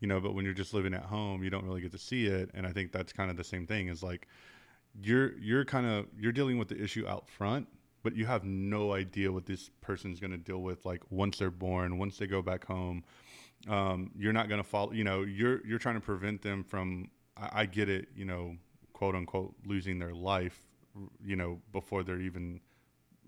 you 0.00 0.08
know 0.08 0.20
but 0.20 0.34
when 0.34 0.44
you're 0.44 0.54
just 0.54 0.74
living 0.74 0.94
at 0.94 1.04
home 1.04 1.42
you 1.42 1.50
don't 1.50 1.64
really 1.64 1.80
get 1.80 1.92
to 1.92 1.98
see 1.98 2.26
it. 2.26 2.50
And 2.54 2.66
i 2.66 2.72
think 2.72 2.92
that's 2.92 3.12
kind 3.12 3.30
of 3.30 3.36
the 3.36 3.44
same 3.44 3.66
thing 3.66 3.88
is 3.88 4.02
like 4.02 4.28
you're 5.00 5.36
you're 5.38 5.64
kind 5.64 5.86
of 5.86 6.06
you're 6.18 6.32
dealing 6.32 6.58
with 6.58 6.68
the 6.68 6.82
issue 6.82 7.06
out 7.06 7.28
front 7.28 7.68
but 8.02 8.16
you 8.16 8.26
have 8.26 8.44
no 8.44 8.92
idea 8.92 9.30
what 9.30 9.46
this 9.46 9.70
person's 9.80 10.20
going 10.20 10.30
to 10.30 10.38
deal 10.38 10.62
with 10.62 10.84
like 10.86 11.02
once 11.10 11.38
they're 11.38 11.50
born 11.50 11.98
once 11.98 12.16
they 12.18 12.26
go 12.26 12.42
back 12.42 12.64
home. 12.64 13.04
Um, 13.68 14.12
you're 14.16 14.32
not 14.32 14.48
going 14.48 14.62
to 14.62 14.68
follow 14.68 14.92
you 14.92 15.04
know 15.04 15.22
you're 15.22 15.66
you're 15.66 15.78
trying 15.78 15.96
to 15.96 16.00
prevent 16.00 16.42
them 16.42 16.62
from 16.62 17.10
I, 17.36 17.62
I 17.62 17.66
get 17.66 17.88
it 17.88 18.08
you 18.14 18.24
know 18.24 18.56
quote 18.92 19.14
unquote 19.14 19.54
losing 19.66 19.98
their 19.98 20.14
life 20.14 20.58
you 21.24 21.36
know 21.36 21.60
before 21.72 22.02
they're 22.02 22.20
even 22.20 22.60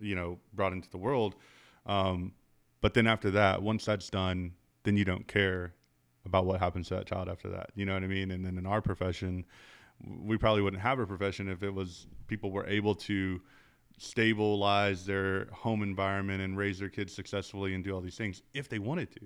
you 0.01 0.15
know 0.15 0.39
brought 0.53 0.73
into 0.73 0.89
the 0.91 0.99
world. 0.99 1.35
Um, 1.85 2.33
but 2.81 2.95
then 2.95 3.07
after 3.07 3.31
that 3.33 3.63
once 3.63 3.85
that's 3.85 4.09
done 4.09 4.53
then 4.85 4.97
you 4.97 5.05
don't 5.05 5.27
care 5.27 5.75
about 6.27 6.47
what 6.47 6.61
happens 6.61 6.89
to 6.89 6.95
that 6.95 7.07
child 7.07 7.29
after 7.29 7.49
that. 7.51 7.71
You 7.75 7.87
know 7.87 7.95
what 7.95 8.05
I 8.05 8.09
mean? 8.09 8.31
And 8.31 8.45
then 8.45 8.59
in 8.59 8.67
our 8.67 8.81
profession, 8.81 9.45
we 10.05 10.37
probably 10.37 10.63
wouldn't 10.63 10.83
have 10.83 10.99
a 10.99 11.07
profession 11.07 11.49
if 11.49 11.63
it 11.63 11.73
was 11.73 12.07
people 12.27 12.51
were 12.51 12.67
able 12.67 12.95
to 12.95 13.41
stabilize 13.99 15.05
their 15.05 15.47
home 15.53 15.83
environment 15.83 16.41
and 16.41 16.57
raise 16.57 16.79
their 16.79 16.89
kids 16.89 17.15
successfully 17.15 17.75
and 17.75 17.85
do 17.85 17.95
all 17.95 18.01
these 18.01 18.17
things 18.17 18.43
if 18.55 18.69
they 18.69 18.79
wanted 18.79 19.11
to. 19.13 19.21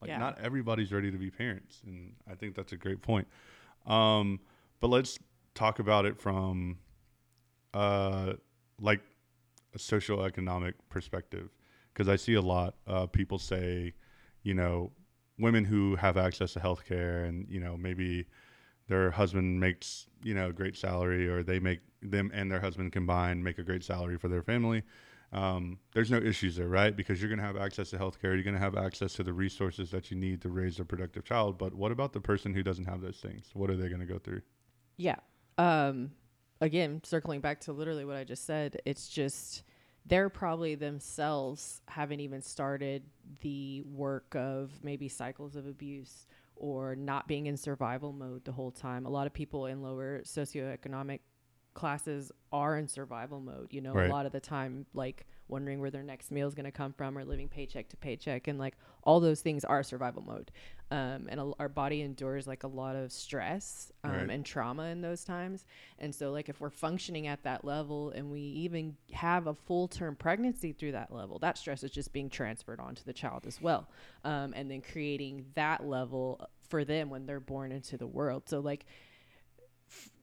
Like 0.00 0.10
yeah. 0.10 0.18
not 0.18 0.38
everybody's 0.40 0.92
ready 0.92 1.10
to 1.10 1.16
be 1.18 1.30
parents, 1.30 1.80
and 1.86 2.12
I 2.30 2.34
think 2.34 2.54
that's 2.54 2.72
a 2.72 2.76
great 2.76 3.02
point. 3.02 3.26
Um, 3.86 4.40
but 4.80 4.88
let's 4.88 5.18
talk 5.54 5.78
about 5.78 6.04
it 6.04 6.20
from 6.20 6.78
uh, 7.72 8.34
like 8.80 9.00
a 9.74 9.78
social 9.78 10.22
economic 10.22 10.74
perspective, 10.90 11.48
because 11.92 12.08
I 12.08 12.16
see 12.16 12.34
a 12.34 12.42
lot 12.42 12.74
uh, 12.86 13.06
people 13.06 13.38
say, 13.38 13.94
you 14.42 14.54
know, 14.54 14.92
women 15.38 15.64
who 15.64 15.96
have 15.96 16.16
access 16.16 16.52
to 16.52 16.60
healthcare 16.60 17.28
and 17.28 17.46
you 17.48 17.60
know 17.60 17.76
maybe 17.76 18.26
their 18.88 19.10
husband 19.10 19.60
makes 19.60 20.06
you 20.22 20.34
know 20.34 20.48
a 20.48 20.52
great 20.52 20.76
salary 20.76 21.28
or 21.28 21.42
they 21.42 21.58
make 21.58 21.80
them 22.02 22.30
and 22.34 22.50
their 22.50 22.60
husband 22.60 22.92
combined 22.92 23.42
make 23.42 23.58
a 23.58 23.62
great 23.62 23.84
salary 23.84 24.16
for 24.16 24.28
their 24.28 24.42
family 24.42 24.82
um, 25.32 25.78
there's 25.92 26.10
no 26.10 26.18
issues 26.18 26.56
there 26.56 26.68
right 26.68 26.96
because 26.96 27.20
you're 27.20 27.28
going 27.28 27.40
to 27.40 27.44
have 27.44 27.56
access 27.56 27.90
to 27.90 27.98
healthcare 27.98 28.34
you're 28.34 28.42
going 28.42 28.54
to 28.54 28.60
have 28.60 28.76
access 28.76 29.12
to 29.14 29.24
the 29.24 29.32
resources 29.32 29.90
that 29.90 30.10
you 30.10 30.16
need 30.16 30.40
to 30.40 30.48
raise 30.48 30.78
a 30.78 30.84
productive 30.84 31.24
child 31.24 31.58
but 31.58 31.74
what 31.74 31.90
about 31.90 32.12
the 32.12 32.20
person 32.20 32.54
who 32.54 32.62
doesn't 32.62 32.84
have 32.84 33.00
those 33.00 33.18
things 33.18 33.50
what 33.52 33.68
are 33.68 33.76
they 33.76 33.88
going 33.88 34.00
to 34.00 34.06
go 34.06 34.18
through 34.18 34.40
Yeah. 34.96 35.16
Um 35.58 36.12
again, 36.60 37.00
circling 37.04 37.40
back 37.40 37.60
to 37.62 37.72
literally 37.72 38.04
what 38.04 38.16
I 38.16 38.24
just 38.24 38.44
said, 38.44 38.80
it's 38.84 39.08
just 39.08 39.64
they're 40.08 40.28
probably 40.28 40.74
themselves 40.74 41.82
haven't 41.88 42.20
even 42.20 42.40
started 42.42 43.02
the 43.40 43.82
work 43.82 44.34
of 44.36 44.70
maybe 44.82 45.08
cycles 45.08 45.56
of 45.56 45.66
abuse 45.66 46.26
or 46.54 46.94
not 46.96 47.26
being 47.26 47.46
in 47.46 47.56
survival 47.56 48.12
mode 48.12 48.44
the 48.44 48.52
whole 48.52 48.70
time. 48.70 49.04
A 49.04 49.10
lot 49.10 49.26
of 49.26 49.32
people 49.32 49.66
in 49.66 49.82
lower 49.82 50.20
socioeconomic 50.20 51.20
classes 51.74 52.32
are 52.52 52.78
in 52.78 52.88
survival 52.88 53.40
mode, 53.40 53.68
you 53.72 53.80
know, 53.80 53.92
Right. 53.92 54.08
a 54.08 54.12
lot 54.12 54.26
of 54.26 54.32
the 54.32 54.40
time 54.40 54.86
like 54.94 55.26
wondering 55.48 55.80
where 55.80 55.90
their 55.90 56.02
next 56.02 56.30
meal 56.30 56.48
is 56.48 56.54
going 56.54 56.64
to 56.64 56.70
come 56.72 56.92
from 56.92 57.16
or 57.16 57.24
living 57.24 57.48
paycheck 57.48 57.88
to 57.90 57.96
paycheck 57.96 58.48
and 58.48 58.58
like 58.58 58.74
all 59.02 59.20
those 59.20 59.40
things 59.40 59.64
are 59.64 59.82
survival 59.82 60.22
mode. 60.22 60.50
Um, 60.90 61.26
and 61.28 61.40
a, 61.40 61.52
our 61.58 61.68
body 61.68 62.02
endures 62.02 62.46
like 62.46 62.62
a 62.62 62.68
lot 62.68 62.94
of 62.94 63.10
stress 63.10 63.90
um, 64.04 64.12
Right. 64.12 64.30
and 64.30 64.44
trauma 64.46 64.84
in 64.84 65.00
those 65.00 65.24
times. 65.24 65.64
And 65.98 66.14
so, 66.14 66.30
like, 66.30 66.48
if 66.48 66.60
we're 66.60 66.70
functioning 66.70 67.26
at 67.26 67.42
that 67.42 67.64
level 67.64 68.10
and 68.10 68.30
we 68.30 68.40
even 68.40 68.96
have 69.12 69.48
a 69.48 69.54
full 69.54 69.88
term 69.88 70.14
pregnancy 70.14 70.72
through 70.72 70.92
that 70.92 71.12
level, 71.12 71.40
that 71.40 71.58
stress 71.58 71.82
is 71.82 71.90
just 71.90 72.12
being 72.12 72.30
transferred 72.30 72.78
onto 72.78 73.02
the 73.04 73.12
child 73.12 73.46
as 73.48 73.60
well. 73.60 73.88
Um, 74.24 74.52
and 74.54 74.70
then 74.70 74.80
creating 74.80 75.46
that 75.54 75.84
level 75.84 76.48
for 76.68 76.84
them 76.84 77.10
when 77.10 77.26
they're 77.26 77.40
born 77.40 77.72
into 77.72 77.96
the 77.96 78.06
world. 78.06 78.44
So, 78.48 78.60
like, 78.60 78.86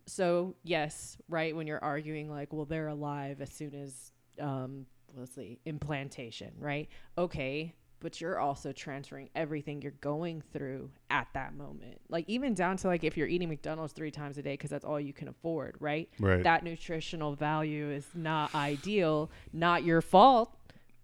so 0.05 0.55
yes, 0.63 1.17
right. 1.29 1.55
When 1.55 1.67
you're 1.67 1.83
arguing, 1.83 2.29
like, 2.29 2.53
well, 2.53 2.65
they're 2.65 2.87
alive 2.87 3.41
as 3.41 3.51
soon 3.51 3.73
as, 3.75 4.11
um, 4.39 4.85
let's 5.17 5.35
see, 5.35 5.59
implantation, 5.65 6.51
right? 6.59 6.89
Okay. 7.17 7.73
But 7.99 8.19
you're 8.19 8.37
also 8.37 8.73
transferring 8.73 9.29
everything 9.33 9.81
you're 9.81 9.93
going 10.01 10.43
through 10.51 10.89
at 11.09 11.29
that 11.35 11.55
moment. 11.55 12.01
Like, 12.09 12.25
even 12.27 12.53
down 12.53 12.75
to 12.77 12.87
like 12.87 13.05
if 13.05 13.15
you're 13.15 13.27
eating 13.27 13.47
McDonald's 13.47 13.93
three 13.93 14.11
times 14.11 14.37
a 14.37 14.41
day 14.41 14.53
because 14.53 14.69
that's 14.69 14.83
all 14.83 14.99
you 14.99 15.13
can 15.13 15.29
afford, 15.29 15.77
right? 15.79 16.09
right 16.19 16.43
that 16.43 16.65
nutritional 16.65 17.33
value 17.33 17.89
is 17.89 18.05
not 18.13 18.53
ideal, 18.53 19.31
not 19.53 19.85
your 19.85 20.01
fault, 20.01 20.53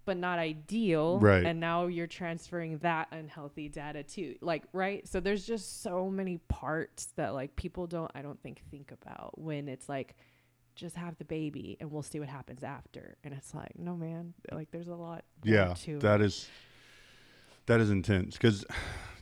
but 0.04 0.16
not 0.16 0.38
ideal. 0.38 1.18
Right. 1.20 1.44
And 1.44 1.60
now 1.60 1.86
you're 1.86 2.06
transferring 2.06 2.78
that 2.78 3.08
unhealthy 3.12 3.68
data 3.68 4.02
too. 4.02 4.34
Like, 4.40 4.64
right? 4.72 5.06
So 5.06 5.20
there's 5.20 5.46
just 5.46 5.82
so 5.82 6.10
many 6.10 6.38
parts 6.48 7.06
that 7.16 7.32
like 7.32 7.54
people 7.56 7.86
don't 7.86 8.10
I 8.14 8.20
don't 8.20 8.42
think 8.42 8.60
think 8.70 8.92
about 8.92 9.38
when 9.38 9.68
it's 9.68 9.88
like 9.88 10.16
just 10.80 10.96
have 10.96 11.16
the 11.18 11.24
baby 11.24 11.76
and 11.80 11.90
we'll 11.90 12.02
see 12.02 12.18
what 12.18 12.28
happens 12.28 12.62
after. 12.64 13.16
And 13.22 13.34
it's 13.34 13.54
like, 13.54 13.78
no 13.78 13.96
man, 13.96 14.34
like 14.50 14.70
there's 14.70 14.88
a 14.88 14.94
lot 14.94 15.24
yeah 15.44 15.74
to 15.84 15.92
it. 15.96 16.00
that 16.00 16.20
is 16.20 16.48
that 17.66 17.80
is 17.80 17.90
intense 17.90 18.34
because 18.34 18.64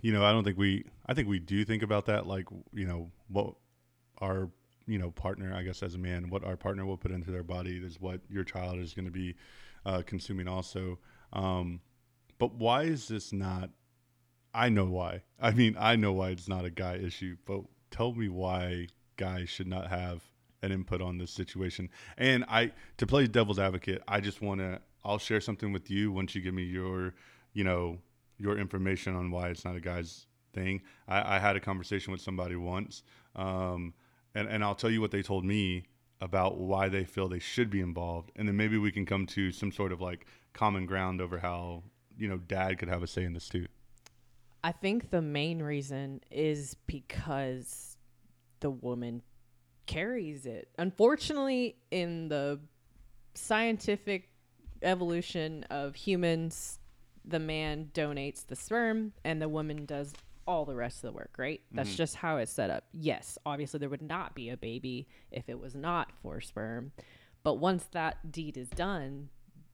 you 0.00 0.12
know 0.12 0.24
i 0.24 0.32
don't 0.32 0.44
think 0.44 0.56
we 0.56 0.84
i 1.06 1.12
think 1.14 1.28
we 1.28 1.38
do 1.38 1.64
think 1.64 1.82
about 1.82 2.06
that 2.06 2.26
like 2.26 2.46
you 2.72 2.86
know 2.86 3.10
what 3.28 3.54
our 4.18 4.48
you 4.86 4.98
know 4.98 5.10
partner 5.10 5.52
i 5.54 5.62
guess 5.62 5.82
as 5.82 5.94
a 5.94 5.98
man 5.98 6.30
what 6.30 6.44
our 6.44 6.56
partner 6.56 6.86
will 6.86 6.96
put 6.96 7.10
into 7.10 7.30
their 7.30 7.42
body 7.42 7.76
is 7.76 8.00
what 8.00 8.20
your 8.30 8.44
child 8.44 8.78
is 8.78 8.94
going 8.94 9.04
to 9.04 9.10
be 9.10 9.34
uh, 9.84 10.02
consuming 10.06 10.48
also 10.48 10.98
um, 11.32 11.80
but 12.38 12.54
why 12.54 12.82
is 12.84 13.06
this 13.08 13.32
not 13.32 13.70
i 14.54 14.68
know 14.68 14.86
why 14.86 15.20
i 15.40 15.50
mean 15.50 15.76
i 15.78 15.94
know 15.94 16.12
why 16.12 16.30
it's 16.30 16.48
not 16.48 16.64
a 16.64 16.70
guy 16.70 16.94
issue 16.94 17.36
but 17.44 17.60
tell 17.90 18.12
me 18.12 18.28
why 18.28 18.86
guys 19.16 19.48
should 19.48 19.66
not 19.68 19.88
have 19.88 20.22
an 20.62 20.72
input 20.72 21.00
on 21.00 21.18
this 21.18 21.30
situation. 21.30 21.88
And 22.16 22.44
i 22.48 22.72
to 22.96 23.06
play 23.06 23.26
devil's 23.26 23.58
advocate 23.58 24.02
i 24.08 24.20
just 24.20 24.42
want 24.42 24.60
to 24.60 24.80
i'll 25.04 25.18
share 25.18 25.40
something 25.40 25.72
with 25.72 25.90
you 25.90 26.10
once 26.12 26.34
you 26.34 26.40
give 26.40 26.54
me 26.54 26.64
your 26.64 27.14
you 27.52 27.64
know 27.64 27.98
your 28.38 28.58
information 28.58 29.14
on 29.14 29.30
why 29.30 29.48
it's 29.48 29.64
not 29.64 29.74
a 29.74 29.80
guy's 29.80 30.26
thing. 30.54 30.80
I, 31.08 31.36
I 31.36 31.38
had 31.40 31.56
a 31.56 31.60
conversation 31.60 32.12
with 32.12 32.20
somebody 32.20 32.56
once 32.56 33.02
um, 33.36 33.94
and, 34.34 34.48
and 34.48 34.64
i'll 34.64 34.74
tell 34.74 34.90
you 34.90 35.00
what 35.00 35.10
they 35.10 35.22
told 35.22 35.44
me 35.44 35.84
about 36.20 36.58
why 36.58 36.88
they 36.88 37.04
feel 37.04 37.28
they 37.28 37.38
should 37.38 37.70
be 37.70 37.80
involved. 37.80 38.32
And 38.36 38.48
then 38.48 38.56
maybe 38.56 38.78
we 38.78 38.90
can 38.90 39.06
come 39.06 39.26
to 39.26 39.52
some 39.52 39.72
sort 39.72 39.92
of 39.92 40.00
like 40.00 40.26
common 40.52 40.86
ground 40.86 41.20
over 41.20 41.38
how 41.38 41.84
you 42.16 42.28
know 42.28 42.38
dad 42.38 42.78
could 42.78 42.88
have 42.88 43.02
a 43.02 43.06
say 43.06 43.24
in 43.24 43.32
this 43.32 43.48
too. 43.48 43.66
I 44.64 44.72
think 44.72 45.10
the 45.10 45.22
main 45.22 45.62
reason 45.62 46.20
is 46.30 46.74
because 46.86 47.96
the 48.60 48.70
woman 48.70 49.22
carries 49.88 50.47
it. 50.47 50.68
Unfortunately, 50.78 51.75
in 51.90 52.28
the 52.28 52.61
scientific 53.35 54.28
evolution 54.83 55.64
of 55.71 55.97
humans, 55.97 56.78
the 57.25 57.40
man 57.40 57.90
donates 57.92 58.47
the 58.47 58.54
sperm 58.54 59.12
and 59.25 59.42
the 59.42 59.49
woman 59.49 59.85
does 59.85 60.12
all 60.47 60.64
the 60.64 60.76
rest 60.76 60.99
of 61.04 61.11
the 61.11 61.12
work, 61.12 61.35
right? 61.37 61.61
That's 61.73 61.90
mm-hmm. 61.90 61.97
just 61.97 62.16
how 62.16 62.37
it's 62.37 62.52
set 62.52 62.71
up. 62.71 62.85
Yes, 62.92 63.37
obviously 63.45 63.80
there 63.80 63.88
would 63.88 64.02
not 64.02 64.35
be 64.35 64.50
a 64.50 64.57
baby 64.57 65.09
if 65.33 65.49
it 65.49 65.59
was 65.59 65.75
not 65.75 66.12
for 66.23 66.40
sperm. 66.40 66.92
But 67.42 67.54
once 67.54 67.85
that 67.92 68.30
deed 68.30 68.57
is 68.57 68.68
done, 68.68 69.28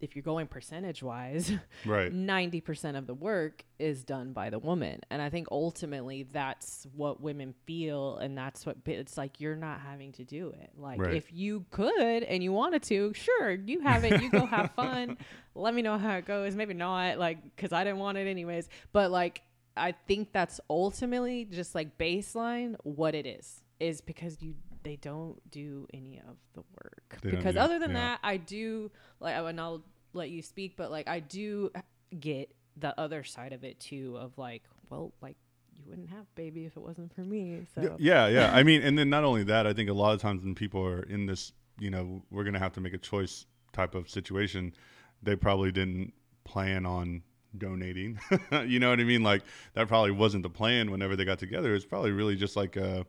if 0.05 0.15
you're 0.15 0.23
going 0.23 0.47
percentage 0.47 1.03
wise, 1.03 1.51
right 1.87 2.13
90% 2.13 2.97
of 2.97 3.07
the 3.07 3.15
work 3.15 3.65
is 3.79 4.05
done 4.05 4.33
by 4.33 4.51
the 4.51 4.59
woman. 4.59 5.01
And 5.11 5.21
I 5.23 5.31
think 5.31 5.49
ultimately 5.51 6.25
that's 6.31 6.87
what 6.95 7.21
women 7.21 7.55
feel. 7.67 8.19
And 8.19 8.37
that's 8.37 8.67
what 8.67 8.77
it's 8.87 9.17
like 9.17 9.41
you're 9.41 9.57
not 9.57 9.81
having 9.81 10.13
to 10.13 10.25
do 10.25 10.51
it. 10.51 10.71
Like, 10.77 11.01
Right. 11.01 11.15
if 11.15 11.33
you 11.33 11.65
could 11.71 12.23
and 12.23 12.43
you 12.43 12.53
wanted 12.53 12.83
to, 12.85 13.13
sure, 13.15 13.53
you 13.53 13.81
have 13.81 14.05
it. 14.05 14.21
You 14.23 14.31
go 14.31 14.47
have 14.57 14.71
fun. 14.73 15.17
Let 15.55 15.75
me 15.75 15.83
know 15.83 15.99
how 15.99 16.17
it 16.17 16.27
goes. 16.27 16.55
Maybe 16.55 16.75
not, 16.75 17.19
like, 17.19 17.43
because 17.57 17.73
I 17.73 17.83
didn't 17.85 17.99
want 17.99 18.19
it 18.19 18.27
anyways. 18.29 18.69
But, 18.93 19.11
like, 19.11 19.43
I 19.77 19.93
think 20.07 20.33
that's 20.33 20.61
ultimately 20.71 21.47
just 21.47 21.75
like 21.75 21.99
baseline 21.99 22.77
what 22.85 23.15
it 23.15 23.27
is, 23.27 23.63
is 23.81 24.01
because 24.01 24.37
you. 24.43 24.55
They 24.85 24.97
don't 24.97 25.41
do 25.51 25.87
any 25.95 26.19
of 26.19 26.37
the 26.53 26.61
work 26.61 27.17
They 27.23 27.31
because 27.31 27.55
do- 27.55 27.61
other 27.61 27.79
than 27.79 27.93
yeah. 27.93 27.97
that, 28.01 28.19
I 28.23 28.37
do 28.37 28.91
like, 29.19 29.35
and 29.35 29.59
I'll 29.59 29.83
let 30.15 30.31
you 30.31 30.43
speak, 30.43 30.77
but 30.77 30.91
like 30.91 31.09
I 31.09 31.21
do 31.21 31.71
get 32.19 32.55
the 32.77 32.99
other 32.99 33.25
side 33.25 33.53
of 33.53 33.65
it 33.65 33.79
too 33.81 34.17
of 34.19 34.37
like, 34.39 34.63
well, 34.91 35.13
like 35.21 35.37
you 35.77 35.83
wouldn't 35.87 36.11
have 36.11 36.33
baby 36.35 36.65
if 36.65 36.77
it 36.77 36.81
wasn't 36.81 37.15
for 37.15 37.23
me. 37.23 37.67
So 37.75 37.97
Yeah, 37.99 38.29
yeah. 38.29 38.51
I 38.53 38.63
mean, 38.63 38.83
and 38.83 38.99
then 38.99 39.11
not 39.11 39.25
only 39.25 39.45
that, 39.45 39.67
I 39.67 39.73
think 39.73 39.91
a 39.91 39.95
lot 39.95 40.15
of 40.15 40.21
times 40.21 40.43
when 40.43 40.55
people 40.55 40.85
are 40.85 41.03
in 41.03 41.27
this, 41.27 41.53
you 41.79 41.91
know, 41.91 42.23
we're 42.31 42.45
gonna 42.45 42.59
have 42.59 42.73
to 42.75 42.81
make 42.81 42.95
a 42.95 42.99
choice 42.99 43.47
type 43.73 43.95
of 43.95 44.09
situation, 44.09 44.75
they 45.23 45.37
probably 45.37 45.73
didn't 45.73 46.13
plan 46.45 46.87
on 46.87 47.23
donating. 47.57 48.19
you 48.67 48.79
know 48.79 48.91
what 48.91 49.01
I 49.01 49.05
mean? 49.05 49.23
Like 49.23 49.43
that 49.75 49.89
probably 49.89 50.13
wasn't 50.13 50.43
the 50.43 50.51
plan 50.51 50.91
whenever 50.91 51.17
they 51.17 51.25
got 51.25 51.39
together. 51.39 51.75
It's 51.75 51.85
probably 51.85 52.13
really 52.13 52.37
just 52.37 52.57
like 52.57 52.77
uh, 52.77 53.05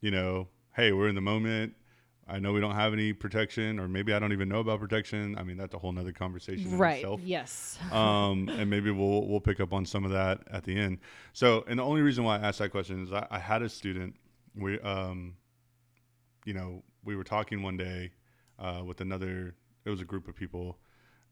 you 0.00 0.10
know, 0.10 0.48
hey, 0.74 0.92
we're 0.92 1.08
in 1.08 1.14
the 1.14 1.20
moment. 1.20 1.74
I 2.30 2.38
know 2.38 2.52
we 2.52 2.60
don't 2.60 2.74
have 2.74 2.92
any 2.92 3.12
protection, 3.12 3.80
or 3.80 3.88
maybe 3.88 4.12
I 4.14 4.18
don't 4.18 4.32
even 4.32 4.48
know 4.48 4.60
about 4.60 4.78
protection. 4.78 5.36
I 5.36 5.42
mean, 5.42 5.56
that's 5.56 5.74
a 5.74 5.78
whole 5.78 5.92
nother 5.92 6.12
conversation 6.12 6.78
right, 6.78 6.96
itself 6.96 7.20
yes, 7.24 7.78
um, 7.90 8.48
and 8.48 8.70
maybe 8.70 8.90
we'll 8.90 9.26
we'll 9.26 9.40
pick 9.40 9.60
up 9.60 9.72
on 9.72 9.84
some 9.84 10.04
of 10.04 10.12
that 10.12 10.40
at 10.50 10.64
the 10.64 10.78
end. 10.78 10.98
So, 11.32 11.64
and 11.66 11.78
the 11.78 11.82
only 11.82 12.02
reason 12.02 12.24
why 12.24 12.38
I 12.38 12.48
asked 12.48 12.60
that 12.60 12.70
question 12.70 13.02
is 13.02 13.12
I, 13.12 13.26
I 13.30 13.38
had 13.38 13.62
a 13.62 13.68
student. 13.68 14.14
We, 14.54 14.78
um, 14.80 15.36
you 16.44 16.54
know, 16.54 16.82
we 17.04 17.16
were 17.16 17.24
talking 17.24 17.62
one 17.62 17.76
day 17.76 18.12
uh, 18.58 18.82
with 18.84 19.00
another. 19.00 19.54
It 19.84 19.90
was 19.90 20.00
a 20.00 20.04
group 20.04 20.28
of 20.28 20.36
people, 20.36 20.78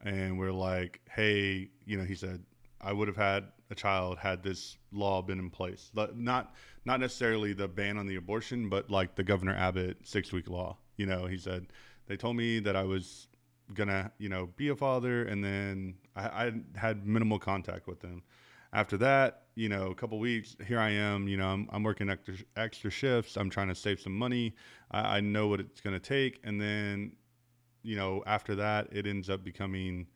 and 0.03 0.39
we're 0.39 0.53
like, 0.53 1.01
"Hey, 1.11 1.71
you 1.85 1.97
know," 1.97 2.05
he 2.05 2.17
said, 2.17 2.43
"I 2.81 2.93
would 2.93 3.07
have 3.07 3.17
had 3.17 3.45
a 3.71 3.75
child 3.75 4.19
had 4.19 4.43
this 4.43 4.77
law 4.93 5.23
been 5.23 5.39
in 5.39 5.51
place. 5.51 5.91
Not 5.95 6.55
not 6.85 7.01
necessarily 7.01 7.53
the 7.53 7.69
ban 7.69 7.99
on 7.99 8.07
the 8.07 8.17
abortion, 8.17 8.69
but 8.69 8.91
like 8.91 9.15
the 9.15 9.25
Governor 9.25 9.55
Abbott 9.55 9.99
six 10.05 10.33
week 10.33 10.49
law. 10.49 10.77
You 10.99 11.07
know, 11.07 11.25
he 11.27 11.39
said 11.39 11.69
they 12.07 12.17
told 12.17 12.37
me 12.37 12.61
that 12.61 12.77
I 12.77 12.85
was 12.85 13.29
gonna 13.73 14.13
you 14.19 14.29
know 14.29 14.51
be 14.57 14.69
a 14.69 14.77
father 14.77 15.25
and 15.25 15.43
then 15.43 15.95
I, 16.17 16.27
I 16.27 16.53
had 16.75 17.07
minimal 17.07 17.39
contact 17.39 17.87
with 17.87 18.01
them. 18.01 18.23
After 18.73 18.99
that 18.99 19.45
you 19.55 19.69
know 19.69 19.91
a 19.91 19.95
couple 19.95 20.19
weeks 20.21 20.55
here 20.67 20.79
i 20.79 20.91
am 20.91 21.27
you 21.27 21.37
know 21.37 21.49
i'm, 21.49 21.69
I'm 21.73 21.83
working 21.83 22.09
extra, 22.11 22.35
extra 22.55 22.91
shifts 22.91 23.37
i'm 23.37 23.51
trying 23.51 23.67
to 23.69 23.75
save 23.75 23.99
some 23.99 24.17
money 24.17 24.55
I, 24.93 25.17
I 25.17 25.21
know 25.21 25.49
what 25.49 25.59
it's 25.59 25.81
going 25.81 25.99
to 25.99 26.01
take 26.01 26.39
and 26.45 26.61
then 26.61 27.17
you 27.83 27.97
know 27.97 28.23
after 28.27 28.55
that 28.57 28.89
it 28.93 29.07
ends 29.07 29.29
up 29.31 29.43
becoming 29.43 30.07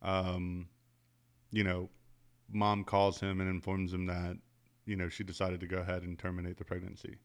um 0.00 0.68
you 1.50 1.64
know 1.64 1.90
mom 2.50 2.84
calls 2.84 3.20
him 3.20 3.40
and 3.40 3.48
informs 3.48 3.92
him 3.92 4.06
that 4.06 4.36
you 4.86 4.96
know 4.96 5.08
she 5.08 5.22
decided 5.22 5.60
to 5.60 5.66
go 5.66 5.78
ahead 5.78 6.02
and 6.02 6.18
terminate 6.18 6.56
the 6.56 6.64
pregnancy. 6.64 7.16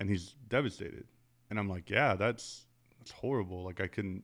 And 0.00 0.08
he's 0.08 0.34
devastated 0.48 1.06
and 1.50 1.58
i'm 1.58 1.68
like 1.68 1.88
yeah 1.90 2.14
that's 2.14 2.66
that's 2.98 3.10
horrible 3.10 3.64
like 3.64 3.80
i 3.80 3.86
couldn't 3.86 4.22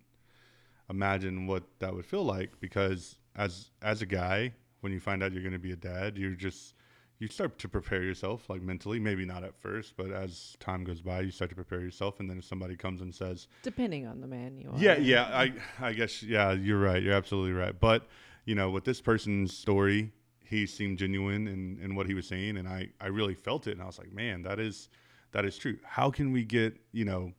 imagine 0.90 1.46
what 1.46 1.62
that 1.78 1.94
would 1.94 2.04
feel 2.04 2.24
like 2.24 2.60
because 2.60 3.16
as 3.36 3.70
as 3.82 4.02
a 4.02 4.06
guy 4.06 4.52
when 4.80 4.92
you 4.92 5.00
find 5.00 5.22
out 5.22 5.32
you're 5.32 5.42
going 5.42 5.52
to 5.52 5.58
be 5.58 5.72
a 5.72 5.76
dad 5.76 6.18
you're 6.18 6.32
just 6.32 6.74
you 7.22 7.28
start 7.28 7.56
to 7.56 7.68
prepare 7.68 8.02
yourself 8.02 8.50
like 8.50 8.62
mentally, 8.62 8.98
maybe 8.98 9.24
not 9.24 9.44
at 9.44 9.54
first, 9.54 9.96
but 9.96 10.10
as 10.10 10.56
time 10.58 10.82
goes 10.82 11.00
by, 11.00 11.20
you 11.20 11.30
start 11.30 11.50
to 11.50 11.54
prepare 11.54 11.78
yourself. 11.80 12.18
And 12.18 12.28
then 12.28 12.38
if 12.38 12.44
somebody 12.44 12.74
comes 12.74 13.00
and 13.00 13.14
says, 13.14 13.46
Depending 13.62 14.08
on 14.08 14.20
the 14.20 14.26
man 14.26 14.58
you 14.58 14.70
are. 14.70 14.76
yeah, 14.76 14.96
yeah, 14.96 15.30
I, 15.32 15.52
I 15.80 15.92
guess, 15.92 16.24
yeah, 16.24 16.50
you're 16.50 16.80
right. 16.80 17.00
You're 17.00 17.14
absolutely 17.14 17.52
right. 17.52 17.78
But, 17.78 18.08
you 18.44 18.56
know, 18.56 18.70
with 18.70 18.84
this 18.84 19.00
person's 19.00 19.56
story, 19.56 20.10
he 20.44 20.66
seemed 20.66 20.98
genuine 20.98 21.46
in, 21.46 21.78
in 21.80 21.94
what 21.94 22.08
he 22.08 22.14
was 22.14 22.26
saying. 22.26 22.56
And 22.56 22.66
I, 22.66 22.88
I 23.00 23.06
really 23.06 23.36
felt 23.36 23.68
it. 23.68 23.74
And 23.74 23.82
I 23.82 23.86
was 23.86 24.00
like, 24.00 24.12
man, 24.12 24.42
that 24.42 24.58
is, 24.58 24.88
that 25.32 25.44
is 25.44 25.58
true. 25.58 25.78
How 25.84 26.10
can 26.10 26.32
we 26.32 26.44
get, 26.44 26.76
you 26.92 27.04
know, 27.04 27.32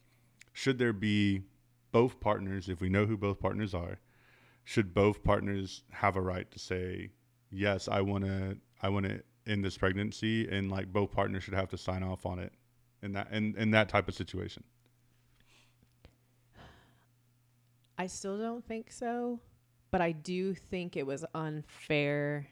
should 0.53 0.77
there 0.77 0.93
be 0.93 1.41
both 1.91 2.19
partners, 2.19 2.69
if 2.69 2.81
we 2.81 2.89
know 2.89 3.05
who 3.05 3.17
both 3.17 3.39
partners 3.39 3.73
are, 3.73 3.99
should 4.63 4.93
both 4.93 5.23
partners 5.23 5.83
have 5.91 6.15
a 6.15 6.21
right 6.21 6.49
to 6.51 6.59
say, 6.59 7.09
yes, 7.51 7.87
I 7.87 8.01
want 8.01 8.25
to, 8.25 8.57
I 8.81 8.89
want 8.89 9.05
to 9.05 9.21
end 9.45 9.63
this 9.63 9.77
pregnancy 9.77 10.47
and 10.49 10.71
like 10.71 10.91
both 10.91 11.11
partners 11.11 11.43
should 11.43 11.53
have 11.53 11.69
to 11.69 11.77
sign 11.77 12.03
off 12.03 12.25
on 12.25 12.39
it 12.39 12.53
in 13.01 13.11
that 13.11 13.29
in, 13.33 13.53
in 13.57 13.71
that 13.71 13.89
type 13.89 14.07
of 14.07 14.15
situation 14.15 14.63
I 17.97 18.07
still 18.07 18.37
don't 18.37 18.65
think 18.65 18.91
so, 18.91 19.39
but 19.91 20.01
I 20.01 20.11
do 20.11 20.53
think 20.53 20.97
it 20.97 21.05
was 21.05 21.23
unfair 21.35 22.47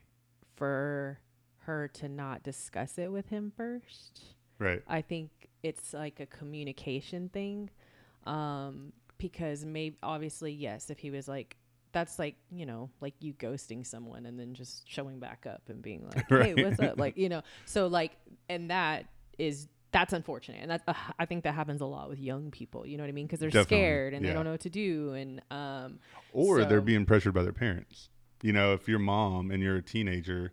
for 0.56 1.20
her 1.64 1.88
to 1.96 2.08
not 2.08 2.44
discuss 2.44 2.98
it 2.98 3.12
with 3.12 3.30
him 3.30 3.52
first. 3.56 4.22
Right 4.62 4.82
I 4.88 5.02
think 5.02 5.30
it's 5.64 5.94
like 5.94 6.20
a 6.20 6.26
communication 6.26 7.30
thing. 7.30 7.70
Um, 8.26 8.94
because 9.18 9.66
maybe 9.66 9.98
obviously, 10.02 10.52
yes, 10.52 10.90
if 10.90 11.00
he 11.00 11.12
was 11.12 11.28
like, 11.28 11.56
that's 11.92 12.18
like, 12.18 12.36
you 12.52 12.66
know, 12.66 12.90
like 13.02 13.14
you 13.20 13.34
ghosting 13.34 13.86
someone 13.86 14.26
and 14.26 14.40
then 14.40 14.54
just 14.54 14.90
showing 14.90 15.20
back 15.20 15.46
up 15.46 15.62
and 15.70 15.82
being 15.82 16.08
like, 16.08 16.26
hey, 16.30 16.54
what's 16.56 16.80
up? 16.80 17.00
Like, 17.00 17.18
you 17.18 17.30
know, 17.30 17.42
so 17.66 17.88
like, 17.88 18.14
and 18.50 18.72
that 18.72 19.06
is, 19.38 19.68
that's 19.92 20.14
unfortunate. 20.14 20.60
And 20.62 20.72
that, 20.72 20.82
uh, 20.88 20.94
I 21.20 21.26
think 21.26 21.44
that 21.44 21.54
happens 21.54 21.82
a 21.82 21.86
lot 21.86 22.10
with 22.10 22.20
young 22.20 22.50
people, 22.50 22.88
you 22.88 22.98
know 22.98 23.04
what 23.04 23.10
I 23.10 23.14
mean? 23.14 23.28
Because 23.28 23.40
they're 23.40 23.50
Definitely, 23.50 23.78
scared 23.78 24.14
and 24.14 24.24
yeah. 24.24 24.32
they 24.32 24.36
don't 24.36 24.46
know 24.46 24.52
what 24.52 24.62
to 24.62 24.70
do. 24.70 25.14
And, 25.14 25.42
um, 25.52 26.00
or 26.34 26.64
they're 26.66 26.82
being 26.82 27.06
pressured 27.06 27.34
by 27.34 27.44
their 27.44 27.54
parents 27.54 28.10
you 28.44 28.54
know 28.54 28.74
if 28.74 28.88
you're 28.88 29.00
mom 29.00 29.52
and 29.52 29.62
you're 29.62 29.78
a 29.78 29.82
teenager 29.82 30.52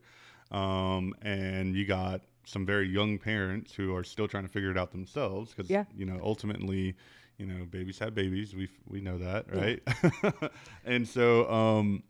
um, 0.51 1.15
and 1.23 1.75
you 1.75 1.85
got 1.87 2.23
some 2.49 2.65
very 2.65 2.89
young 2.89 3.19
parents 3.19 3.75
who 3.75 3.95
are 3.95 4.03
still 4.05 4.27
trying 4.27 4.45
to 4.45 4.49
figure 4.49 4.71
it 4.71 4.79
out 4.79 4.91
themselves 4.91 5.53
because 5.55 5.71
Yeah. 5.71 5.85
you 5.95 6.07
know 6.07 6.19
ultimately 6.23 6.95
you 7.39 7.47
know 7.47 7.65
babies 7.67 7.99
have 7.99 8.15
babies 8.15 8.55
we 8.55 8.69
we 8.87 9.01
know 9.01 9.19
that 9.19 9.47
Yeah. 9.53 9.61
right 9.61 10.51
and 10.85 11.07
so 11.07 11.49
um, 11.51 12.03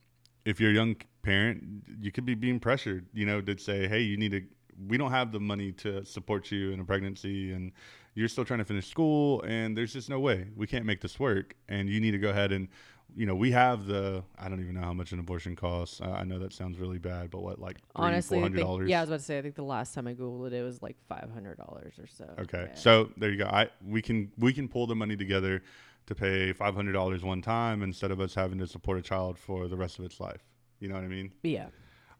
if 0.44 0.60
you're 0.60 0.70
a 0.70 0.74
young 0.74 0.96
parent 1.22 1.64
you 2.00 2.12
could 2.12 2.24
be 2.24 2.34
being 2.34 2.60
pressured 2.60 3.06
you 3.12 3.26
know 3.26 3.40
to 3.40 3.58
say 3.58 3.88
hey 3.88 4.00
you 4.00 4.16
need 4.16 4.30
to 4.32 4.42
we 4.88 4.96
don't 4.96 5.10
have 5.10 5.32
the 5.32 5.40
money 5.40 5.72
to 5.72 6.04
support 6.04 6.52
you 6.52 6.70
in 6.70 6.78
a 6.78 6.84
pregnancy 6.84 7.52
and 7.52 7.72
you're 8.14 8.28
still 8.28 8.44
trying 8.44 8.60
to 8.60 8.64
finish 8.64 8.86
school 8.86 9.42
and 9.42 9.76
there's 9.76 9.92
just 9.92 10.08
no 10.08 10.20
way 10.20 10.46
we 10.56 10.66
can't 10.68 10.86
make 10.86 11.00
this 11.00 11.18
work 11.18 11.56
and 11.68 11.88
you 11.88 12.00
need 12.00 12.12
to 12.12 12.18
go 12.18 12.30
ahead 12.30 12.52
and 12.52 12.68
you 13.16 13.26
know 13.26 13.34
we 13.34 13.50
have 13.50 13.86
the 13.86 14.22
i 14.38 14.48
don't 14.48 14.60
even 14.60 14.74
know 14.74 14.82
how 14.82 14.92
much 14.92 15.12
an 15.12 15.18
abortion 15.18 15.56
costs 15.56 16.00
i, 16.00 16.20
I 16.20 16.24
know 16.24 16.38
that 16.38 16.52
sounds 16.52 16.78
really 16.78 16.98
bad 16.98 17.30
but 17.30 17.42
what 17.42 17.58
like 17.58 17.78
honestly, 17.96 18.38
four 18.38 18.46
think, 18.48 18.58
dollars 18.58 18.88
yeah, 18.90 18.98
I 18.98 19.02
was 19.02 19.10
about 19.10 19.16
to 19.20 19.24
say, 19.24 19.38
I 19.38 19.42
think 19.42 19.54
the 19.54 19.62
last 19.62 19.94
time 19.94 20.06
I 20.06 20.14
Googled 20.14 20.48
it, 20.48 20.52
it 20.52 20.62
was 20.62 20.82
like 20.82 20.96
$500 21.10 21.58
or 21.58 22.06
so. 22.06 22.26
okay 22.38 22.66
Yeah. 22.68 22.74
so 22.74 23.10
there 23.16 23.30
you 23.30 23.38
go 23.38 23.46
i 23.46 23.68
we 23.86 24.02
can 24.02 24.30
we 24.38 24.52
can 24.52 24.68
pull 24.68 24.86
the 24.86 24.94
money 24.94 25.16
together 25.16 25.62
to 26.06 26.14
pay 26.14 26.52
$500 26.52 27.22
one 27.22 27.42
time 27.42 27.82
instead 27.82 28.10
of 28.10 28.20
us 28.20 28.34
having 28.34 28.58
to 28.58 28.66
support 28.66 28.98
a 28.98 29.02
child 29.02 29.38
for 29.38 29.68
the 29.68 29.76
rest 29.76 29.98
of 29.98 30.04
its 30.04 30.20
life 30.20 30.44
you 30.80 30.88
know 30.88 30.94
what 30.94 31.04
i 31.04 31.08
mean 31.08 31.32
yeah. 31.42 31.66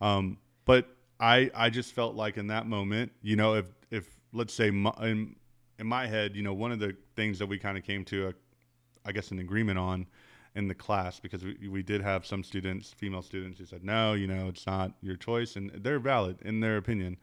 Um, 0.01 0.39
but 0.65 0.89
I 1.21 1.51
I 1.55 1.71
just 1.71 1.93
felt 1.93 2.15
like 2.15 2.37
in 2.37 2.47
that 2.49 2.67
moment, 2.67 3.11
you 3.23 3.35
know, 3.37 3.55
if 3.55 3.67
if 3.91 4.07
let's 4.33 4.55
say 4.55 4.71
my, 4.71 4.93
in 5.03 5.35
in 5.79 5.87
my 5.87 6.07
head, 6.07 6.37
you 6.37 6.43
know, 6.43 6.55
one 6.55 6.71
of 6.71 6.79
the 6.79 6.97
things 7.17 7.39
that 7.41 7.47
we 7.47 7.59
kind 7.59 7.77
of 7.77 7.83
came 7.85 8.05
to, 8.07 8.29
a, 8.29 8.35
I 9.05 9.11
guess, 9.13 9.31
an 9.33 9.41
agreement 9.41 9.79
on 9.79 10.07
in 10.59 10.67
the 10.67 10.75
class 10.75 11.21
because 11.21 11.45
we 11.45 11.69
we 11.69 11.83
did 11.85 12.03
have 12.03 12.27
some 12.27 12.43
students, 12.43 12.93
female 12.93 13.23
students, 13.23 13.59
who 13.59 13.65
said 13.65 13.85
no, 13.85 14.15
you 14.15 14.27
know, 14.27 14.49
it's 14.49 14.67
not 14.67 14.93
your 15.01 15.17
choice, 15.17 15.55
and 15.57 15.71
they're 15.83 16.01
valid 16.01 16.37
in 16.43 16.61
their 16.61 16.77
opinion. 16.77 17.17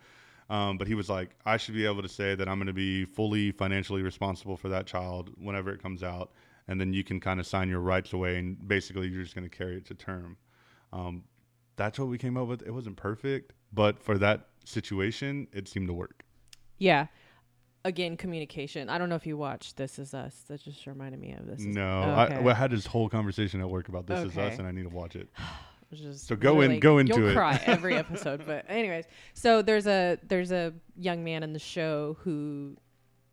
Um, 0.50 0.78
but 0.78 0.88
he 0.88 0.96
was 0.96 1.10
like, 1.10 1.32
I 1.46 1.58
should 1.58 1.74
be 1.74 1.86
able 1.86 2.02
to 2.02 2.08
say 2.08 2.34
that 2.36 2.48
I'm 2.48 2.58
going 2.58 2.68
to 2.68 2.74
be 2.74 3.04
fully 3.04 3.52
financially 3.52 4.04
responsible 4.04 4.56
for 4.56 4.70
that 4.70 4.86
child 4.86 5.32
whenever 5.38 5.70
it 5.72 5.82
comes 5.84 6.02
out, 6.02 6.32
and 6.68 6.80
then 6.80 6.94
you 6.94 7.04
can 7.04 7.20
kind 7.20 7.40
of 7.40 7.46
sign 7.46 7.68
your 7.68 7.82
rights 7.82 8.14
away, 8.14 8.38
and 8.38 8.68
basically 8.68 9.08
you're 9.08 9.24
just 9.24 9.36
going 9.36 9.50
to 9.50 9.56
carry 9.56 9.78
it 9.78 9.86
to 9.88 9.96
term. 9.96 10.38
Um, 10.94 11.24
that's 11.76 12.00
what 12.00 12.08
we 12.08 12.18
came 12.18 12.38
up 12.38 12.48
with. 12.48 12.62
It 12.62 12.72
wasn't 12.72 12.96
perfect, 12.96 13.52
but 13.74 14.02
for 14.02 14.18
that 14.20 14.48
situation, 14.64 15.48
it 15.52 15.68
seemed 15.68 15.88
to 15.88 15.94
work. 15.94 16.24
Yeah. 16.78 17.08
Again, 17.86 18.18
communication. 18.18 18.90
I 18.90 18.98
don't 18.98 19.10
know 19.10 19.16
if 19.16 19.28
you 19.28 19.38
watched 19.38 19.78
This 19.78 20.00
Is 20.00 20.14
Us. 20.16 20.36
That 20.48 20.62
just 20.62 20.88
reminded 20.88 21.22
me 21.22 21.34
of 21.34 21.46
this. 21.46 21.62
No, 21.62 22.02
okay. 22.02 22.36
I, 22.36 22.40
well, 22.40 22.56
I 22.56 22.58
had 22.58 22.72
this 22.72 22.88
whole 22.88 23.08
conversation 23.08 23.62
at 23.62 23.70
work 23.70 23.90
about 23.90 24.08
this 24.08 24.26
is 24.26 24.38
us, 24.38 24.58
and 24.58 24.68
I 24.68 24.72
need 24.72 24.84
to 24.84 24.90
watch 24.90 25.16
it. 25.16 25.30
So 26.16 26.36
go 26.36 26.60
in- 26.62 26.80
go 26.80 26.98
into 26.98 27.16
you'll 27.16 27.30
it. 27.30 27.36
cry 27.36 27.62
every 27.66 27.96
episode. 27.96 28.44
But 28.46 28.66
anyways, 28.68 29.06
so 29.34 29.62
there's 29.62 29.86
a 29.88 30.18
there's 30.28 30.52
a 30.52 30.74
young 30.98 31.24
man 31.24 31.44
in 31.44 31.54
the 31.54 31.60
show 31.60 32.18
who 32.22 32.76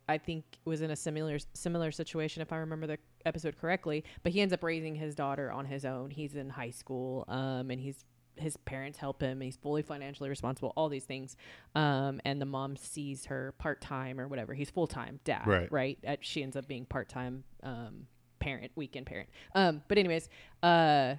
I 0.07 0.17
think 0.19 0.45
was 0.63 0.81
in 0.81 0.91
a 0.91 0.95
similar 0.95 1.39
similar 1.55 1.91
situation 1.91 2.41
if 2.41 2.53
I 2.53 2.57
remember 2.57 2.87
the 2.87 2.99
episode 3.25 3.57
correctly. 3.59 4.05
But 4.21 4.33
he 4.33 4.39
ends 4.39 4.53
up 4.53 4.63
raising 4.63 4.95
his 4.95 5.15
daughter 5.15 5.51
on 5.51 5.65
his 5.65 5.83
own. 5.83 6.11
He's 6.11 6.35
in 6.35 6.47
high 6.49 6.69
school, 6.69 7.25
um, 7.27 7.71
and 7.71 7.81
he's 7.81 8.05
his 8.35 8.57
parents 8.57 8.97
help 8.97 9.21
him. 9.21 9.41
He's 9.41 9.55
fully 9.57 9.81
financially 9.83 10.29
responsible. 10.29 10.73
All 10.75 10.89
these 10.89 11.05
things, 11.05 11.37
um, 11.75 12.19
and 12.25 12.41
the 12.41 12.45
mom 12.45 12.75
sees 12.75 13.25
her 13.25 13.53
part 13.57 13.79
time 13.81 14.19
or 14.19 14.27
whatever. 14.27 14.53
He's 14.53 14.69
full 14.69 14.87
time 14.87 15.19
dad, 15.23 15.45
Right. 15.47 15.71
Right. 15.71 15.99
Uh, 16.07 16.15
she 16.21 16.43
ends 16.43 16.55
up 16.55 16.67
being 16.67 16.85
part 16.85 17.09
time 17.09 17.43
um, 17.61 18.07
parent, 18.39 18.71
weekend 18.75 19.05
parent. 19.05 19.29
Um, 19.55 19.83
but 19.87 19.97
anyways, 19.97 20.29
uh, 20.61 21.15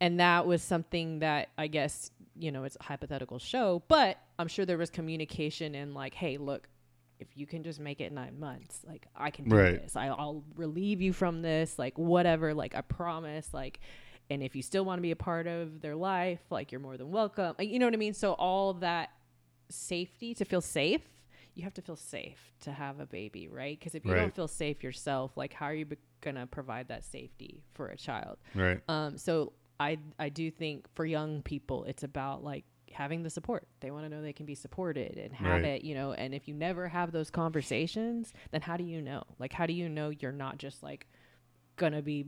and 0.00 0.20
that 0.20 0.46
was 0.46 0.62
something 0.62 1.20
that 1.20 1.48
I 1.58 1.66
guess 1.66 2.10
you 2.38 2.52
know 2.52 2.64
it's 2.64 2.76
a 2.80 2.82
hypothetical 2.84 3.38
show, 3.38 3.82
but 3.88 4.18
I'm 4.38 4.48
sure 4.48 4.64
there 4.66 4.78
was 4.78 4.90
communication 4.90 5.74
and 5.74 5.94
like, 5.94 6.14
hey, 6.14 6.36
look, 6.36 6.68
if 7.18 7.28
you 7.34 7.46
can 7.46 7.62
just 7.62 7.80
make 7.80 8.00
it 8.02 8.12
nine 8.12 8.38
months, 8.38 8.80
like 8.86 9.06
I 9.16 9.30
can 9.30 9.48
do 9.48 9.56
Right. 9.56 9.82
this. 9.82 9.96
I, 9.96 10.08
I'll 10.08 10.44
relieve 10.54 11.00
you 11.00 11.12
from 11.14 11.40
this, 11.42 11.78
like 11.78 11.96
whatever. 11.98 12.54
Like 12.54 12.74
I 12.74 12.82
promise, 12.82 13.52
like. 13.52 13.80
And 14.30 14.42
if 14.42 14.56
you 14.56 14.62
still 14.62 14.84
want 14.84 14.98
to 14.98 15.02
be 15.02 15.12
a 15.12 15.16
part 15.16 15.46
of 15.46 15.80
their 15.80 15.94
life, 15.96 16.40
like 16.50 16.72
you're 16.72 16.80
more 16.80 16.96
than 16.96 17.10
welcome. 17.10 17.54
You 17.60 17.78
know 17.78 17.86
what 17.86 17.94
I 17.94 17.98
mean? 17.98 18.14
So 18.14 18.32
all 18.32 18.74
that 18.74 19.10
safety 19.68 20.34
to 20.34 20.44
feel 20.44 20.60
safe, 20.60 21.02
you 21.54 21.62
have 21.64 21.74
to 21.74 21.82
feel 21.82 21.96
safe 21.96 22.52
to 22.60 22.72
have 22.72 23.00
a 23.00 23.06
baby, 23.06 23.48
right? 23.48 23.78
Because 23.78 23.94
if 23.94 24.04
you 24.04 24.12
Right. 24.12 24.20
don't 24.20 24.34
feel 24.34 24.48
safe 24.48 24.82
yourself, 24.82 25.36
like 25.36 25.52
how 25.52 25.66
are 25.66 25.74
you 25.74 25.86
be- 25.86 25.96
gonna 26.20 26.46
provide 26.46 26.88
that 26.88 27.04
safety 27.04 27.62
for 27.74 27.88
a 27.88 27.96
child? 27.96 28.38
Right. 28.54 28.80
Um, 28.88 29.16
so 29.16 29.52
I 29.78 29.98
I 30.18 30.28
do 30.28 30.50
think 30.50 30.88
for 30.94 31.04
young 31.04 31.42
people, 31.42 31.84
it's 31.84 32.02
about 32.02 32.42
like 32.42 32.64
having 32.92 33.22
the 33.22 33.30
support. 33.30 33.66
They 33.80 33.90
want 33.90 34.04
to 34.04 34.08
know 34.08 34.22
they 34.22 34.32
can 34.32 34.46
be 34.46 34.54
supported 34.54 35.18
and 35.18 35.32
have 35.34 35.62
Right. 35.62 35.64
it, 35.64 35.84
you 35.84 35.94
know. 35.94 36.12
And 36.12 36.34
if 36.34 36.48
you 36.48 36.54
never 36.54 36.88
have 36.88 37.12
those 37.12 37.30
conversations, 37.30 38.32
then 38.52 38.62
how 38.62 38.76
do 38.76 38.84
you 38.84 39.02
know? 39.02 39.22
Like, 39.38 39.52
how 39.52 39.66
do 39.66 39.72
you 39.74 39.88
know 39.88 40.08
you're 40.10 40.32
not 40.32 40.58
just 40.58 40.82
like 40.82 41.06
gonna 41.76 42.00
be 42.02 42.24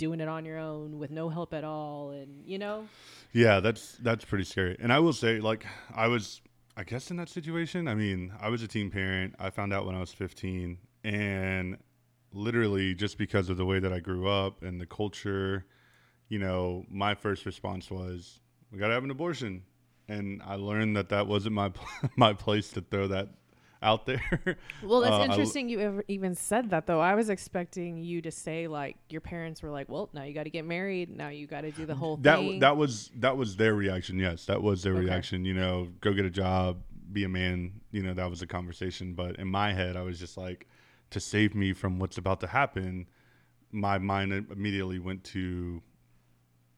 doing 0.00 0.18
it 0.18 0.26
on 0.28 0.44
your 0.44 0.58
own 0.58 0.98
with 0.98 1.12
no 1.12 1.28
help 1.28 1.54
at 1.54 1.62
all? 1.62 2.10
And 2.10 2.44
you 2.44 2.58
know, 2.58 2.88
Yeah, 3.32 3.60
that's 3.60 3.92
that's 4.02 4.24
pretty 4.24 4.44
scary. 4.44 4.76
And 4.80 4.92
I 4.92 4.98
will 4.98 5.12
say, 5.12 5.38
like, 5.38 5.64
I 5.94 6.08
was, 6.08 6.40
I 6.76 6.82
guess, 6.82 7.10
in 7.12 7.16
that 7.18 7.28
situation. 7.28 7.86
I 7.86 7.94
mean, 7.94 8.32
I 8.40 8.48
was 8.48 8.62
a 8.62 8.68
teen 8.68 8.90
parent. 8.90 9.36
I 9.38 9.50
found 9.50 9.72
out 9.72 9.86
when 9.86 9.94
I 9.94 10.00
was 10.00 10.12
15, 10.12 10.78
and 11.04 11.76
literally 12.32 12.94
just 12.94 13.18
because 13.18 13.48
of 13.50 13.56
the 13.56 13.66
way 13.66 13.78
that 13.78 13.92
I 13.92 14.00
grew 14.00 14.28
up 14.28 14.62
and 14.62 14.80
the 14.80 14.86
culture, 14.86 15.66
you 16.28 16.38
know, 16.38 16.84
my 16.88 17.14
first 17.14 17.44
response 17.46 17.90
was, 17.90 18.40
"We 18.72 18.78
got 18.78 18.88
to 18.88 18.94
have 18.94 19.04
an 19.04 19.10
abortion," 19.10 19.62
and 20.08 20.42
I 20.42 20.54
learned 20.56 20.96
that 20.96 21.10
that 21.10 21.26
wasn't 21.26 21.54
my 21.54 21.70
my 22.16 22.32
place 22.32 22.70
to 22.70 22.80
throw 22.80 23.08
that 23.08 23.28
out 23.82 24.04
there. 24.06 24.22
well, 24.82 25.00
that's 25.00 25.12
Uh, 25.14 25.18
I- 25.20 25.24
interesting. 25.24 25.68
you 25.68 25.80
ever 25.80 26.04
even 26.08 26.34
said 26.34 26.70
that 26.70 26.86
though. 26.86 27.00
I 27.00 27.14
was 27.14 27.30
expecting 27.30 27.96
you 27.98 28.20
to 28.22 28.30
say 28.30 28.68
like 28.68 28.96
your 29.08 29.20
parents 29.22 29.62
were 29.62 29.70
like, 29.70 29.88
"Well, 29.88 30.10
now 30.12 30.22
you 30.24 30.34
got 30.34 30.44
to 30.44 30.50
get 30.50 30.64
married. 30.66 31.08
Now 31.16 31.28
you 31.28 31.46
got 31.46 31.62
to 31.62 31.70
do 31.70 31.86
the 31.86 31.94
whole 31.94 32.16
that 32.18 32.38
thing." 32.38 32.60
that 32.60 32.76
was 32.76 33.10
that 33.16 33.36
was 33.36 33.56
their 33.56 33.74
reaction. 33.74 34.18
Yes, 34.18 34.44
that 34.46 34.62
was 34.62 34.82
their 34.82 34.94
Okay. 34.94 35.04
reaction. 35.06 35.44
You 35.44 35.54
know, 35.54 35.88
go 36.00 36.12
get 36.12 36.24
a 36.26 36.30
job, 36.30 36.82
be 37.12 37.24
a 37.24 37.28
man. 37.28 37.80
You 37.90 38.02
know, 38.02 38.14
that 38.14 38.28
was 38.28 38.42
a 38.42 38.46
conversation. 38.46 39.14
But 39.14 39.36
in 39.36 39.48
my 39.48 39.72
head, 39.72 39.96
I 39.96 40.02
was 40.02 40.18
just 40.18 40.36
like, 40.36 40.68
to 41.10 41.20
save 41.20 41.54
me 41.54 41.72
from 41.72 41.98
what's 41.98 42.18
about 42.18 42.40
to 42.40 42.46
happen, 42.46 43.06
my 43.72 43.98
mind 43.98 44.32
immediately 44.50 44.98
went 44.98 45.24
to, 45.24 45.82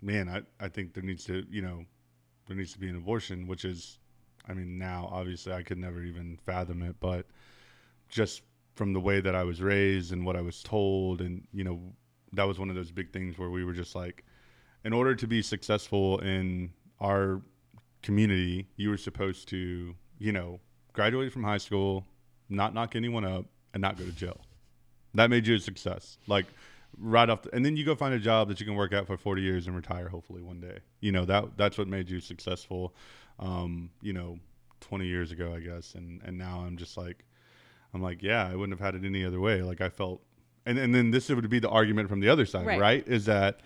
man, 0.01 0.29
I 0.29 0.43
I 0.65 0.69
think 0.69 0.95
there 0.95 1.03
needs 1.03 1.25
to 1.25 1.45
you 1.51 1.62
know, 1.62 1.85
there 2.47 2.57
needs 2.57 2.73
to 2.75 2.79
be 2.79 2.88
an 2.88 2.97
abortion, 2.97 3.49
which 3.49 3.65
is, 3.65 3.99
I 4.48 4.55
mean, 4.55 4.78
now 4.78 5.09
obviously 5.12 5.52
I 5.52 5.62
could 5.62 5.78
never 5.78 6.02
even 6.02 6.38
fathom 6.44 6.83
it, 6.83 6.96
but 7.00 7.26
just 8.09 8.42
from 8.74 8.92
the 8.92 9.00
way 9.00 9.20
that 9.20 9.35
I 9.35 9.44
was 9.44 9.61
raised 9.61 10.12
and 10.12 10.24
what 10.24 10.37
I 10.37 10.40
was 10.40 10.62
told, 10.62 11.20
and 11.20 11.46
you 11.52 11.64
know, 11.64 11.81
that 12.33 12.44
was 12.44 12.59
one 12.59 12.70
of 12.70 12.76
those 12.76 12.90
big 12.90 13.12
things 13.12 13.38
where 13.38 13.50
we 13.50 13.64
were 13.64 13.74
just 13.74 13.94
like 13.94 14.24
in 14.85 14.92
order 14.92 15.14
to 15.14 15.26
be 15.26 15.42
successful 15.42 16.18
in 16.18 16.70
our 17.00 17.42
community, 18.02 18.66
you 18.76 18.90
were 18.90 18.96
supposed 18.96 19.48
to, 19.48 19.94
you 20.18 20.33
know, 20.33 20.61
graduate 20.92 21.33
from 21.33 21.44
high 21.44 21.59
school, 21.59 22.05
not 22.48 22.74
knock 22.74 22.96
anyone 22.96 23.24
up, 23.24 23.44
and 23.74 23.81
not 23.81 23.96
go 23.96 24.05
to 24.05 24.12
jail. 24.12 24.40
That 25.14 25.31
made 25.31 25.46
you 25.46 25.57
a 25.57 25.61
success. 25.61 26.18
Like 26.26 26.46
right 26.98 27.28
off, 27.28 27.42
the, 27.42 27.55
and 27.55 27.64
then 27.64 27.76
you 27.76 27.85
go 27.85 27.94
find 27.94 28.14
a 28.14 28.18
job 28.18 28.48
that 28.48 28.61
you 28.61 28.66
can 28.66 28.74
work 28.74 28.92
at 28.92 29.07
for 29.07 29.16
40 29.16 29.42
years 29.42 29.66
and 29.66 29.74
retire 29.76 30.09
hopefully 30.09 30.42
one 30.42 30.61
day. 30.61 30.78
You 31.00 31.12
know 31.12 31.24
that 31.24 31.57
that's 31.57 31.78
what 31.78 31.88
made 31.88 32.09
you 32.11 32.20
successful. 32.20 32.94
Um, 33.38 33.90
you 34.00 34.12
know, 34.12 34.38
20 34.81 35.07
years 35.07 35.33
ago, 35.33 35.52
I 35.55 35.61
guess, 35.61 35.94
and 35.94 36.20
and 36.24 36.37
now 36.38 36.64
I'm 36.66 36.76
just 36.76 36.96
like, 36.96 37.24
I'm 37.94 38.02
like, 38.02 38.22
yeah, 38.22 38.46
I 38.46 38.55
wouldn't 38.57 38.78
have 38.78 38.85
had 38.85 38.94
it 39.00 39.07
any 39.07 39.24
other 39.24 39.40
way. 39.40 39.62
Like 39.62 39.81
I 39.81 39.88
felt, 39.88 40.22
and 40.66 40.78
and 40.78 40.94
then 40.94 41.11
this 41.11 41.28
would 41.28 41.48
be 41.50 41.59
the 41.59 41.70
argument 41.70 42.09
from 42.09 42.20
the 42.20 42.28
other 42.28 42.46
side, 42.46 42.66
Right. 42.66 42.81
right? 42.81 43.09
Is 43.09 43.24
that 43.26 43.61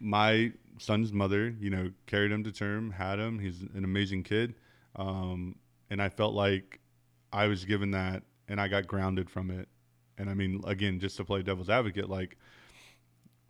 my 0.00 0.52
son's 0.78 1.12
mother, 1.12 1.54
you 1.60 1.70
know, 1.70 1.90
carried 2.06 2.32
him 2.32 2.42
to 2.44 2.52
term, 2.52 2.90
had 2.90 3.18
him. 3.18 3.38
He's 3.38 3.62
an 3.62 3.84
amazing 3.84 4.22
kid, 4.24 4.54
um, 4.96 5.56
and 5.90 6.02
I 6.02 6.08
felt 6.08 6.34
like 6.34 6.80
I 7.32 7.46
was 7.46 7.64
given 7.64 7.92
that, 7.92 8.22
and 8.48 8.60
I 8.60 8.68
got 8.68 8.86
grounded 8.86 9.30
from 9.30 9.50
it. 9.50 9.68
And 10.18 10.30
I 10.30 10.34
mean, 10.34 10.62
again, 10.66 11.00
just 11.00 11.16
to 11.16 11.24
play 11.24 11.42
devil's 11.42 11.70
advocate, 11.70 12.08
like, 12.08 12.36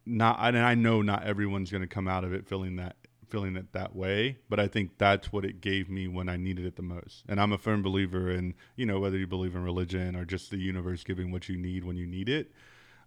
not, 0.07 0.38
and 0.40 0.59
I 0.59 0.74
know 0.74 1.03
not 1.03 1.24
everyone's 1.24 1.70
going 1.70 1.83
to 1.83 1.88
come 1.88 2.09
out 2.09 2.24
of 2.24 2.33
it 2.33 2.46
feeling 2.46 2.77
that 2.77 2.96
feeling 3.29 3.57
it 3.57 3.72
that 3.72 3.96
way, 3.96 4.38
but 4.48 4.61
I 4.61 4.68
think 4.68 4.98
that's 4.98 5.33
what 5.33 5.44
it 5.44 5.61
gave 5.61 5.88
me 5.88 6.07
when 6.07 6.29
I 6.29 6.37
needed 6.37 6.66
it 6.66 6.77
the 6.77 6.83
most. 6.83 7.24
And 7.29 7.40
I'm 7.40 7.53
a 7.53 7.59
firm 7.59 7.83
believer 7.83 8.31
in, 8.31 8.55
you 8.77 8.87
know, 8.87 9.00
whether 9.00 9.16
you 9.16 9.27
believe 9.27 9.57
in 9.57 9.64
religion 9.64 10.14
or 10.14 10.24
just 10.24 10.50
the 10.50 10.59
universe 10.59 11.03
giving 11.03 11.33
what 11.33 11.48
you 11.48 11.57
need 11.57 11.85
when 11.85 11.96
you 11.96 12.07
need 12.07 12.29
it. 12.29 12.53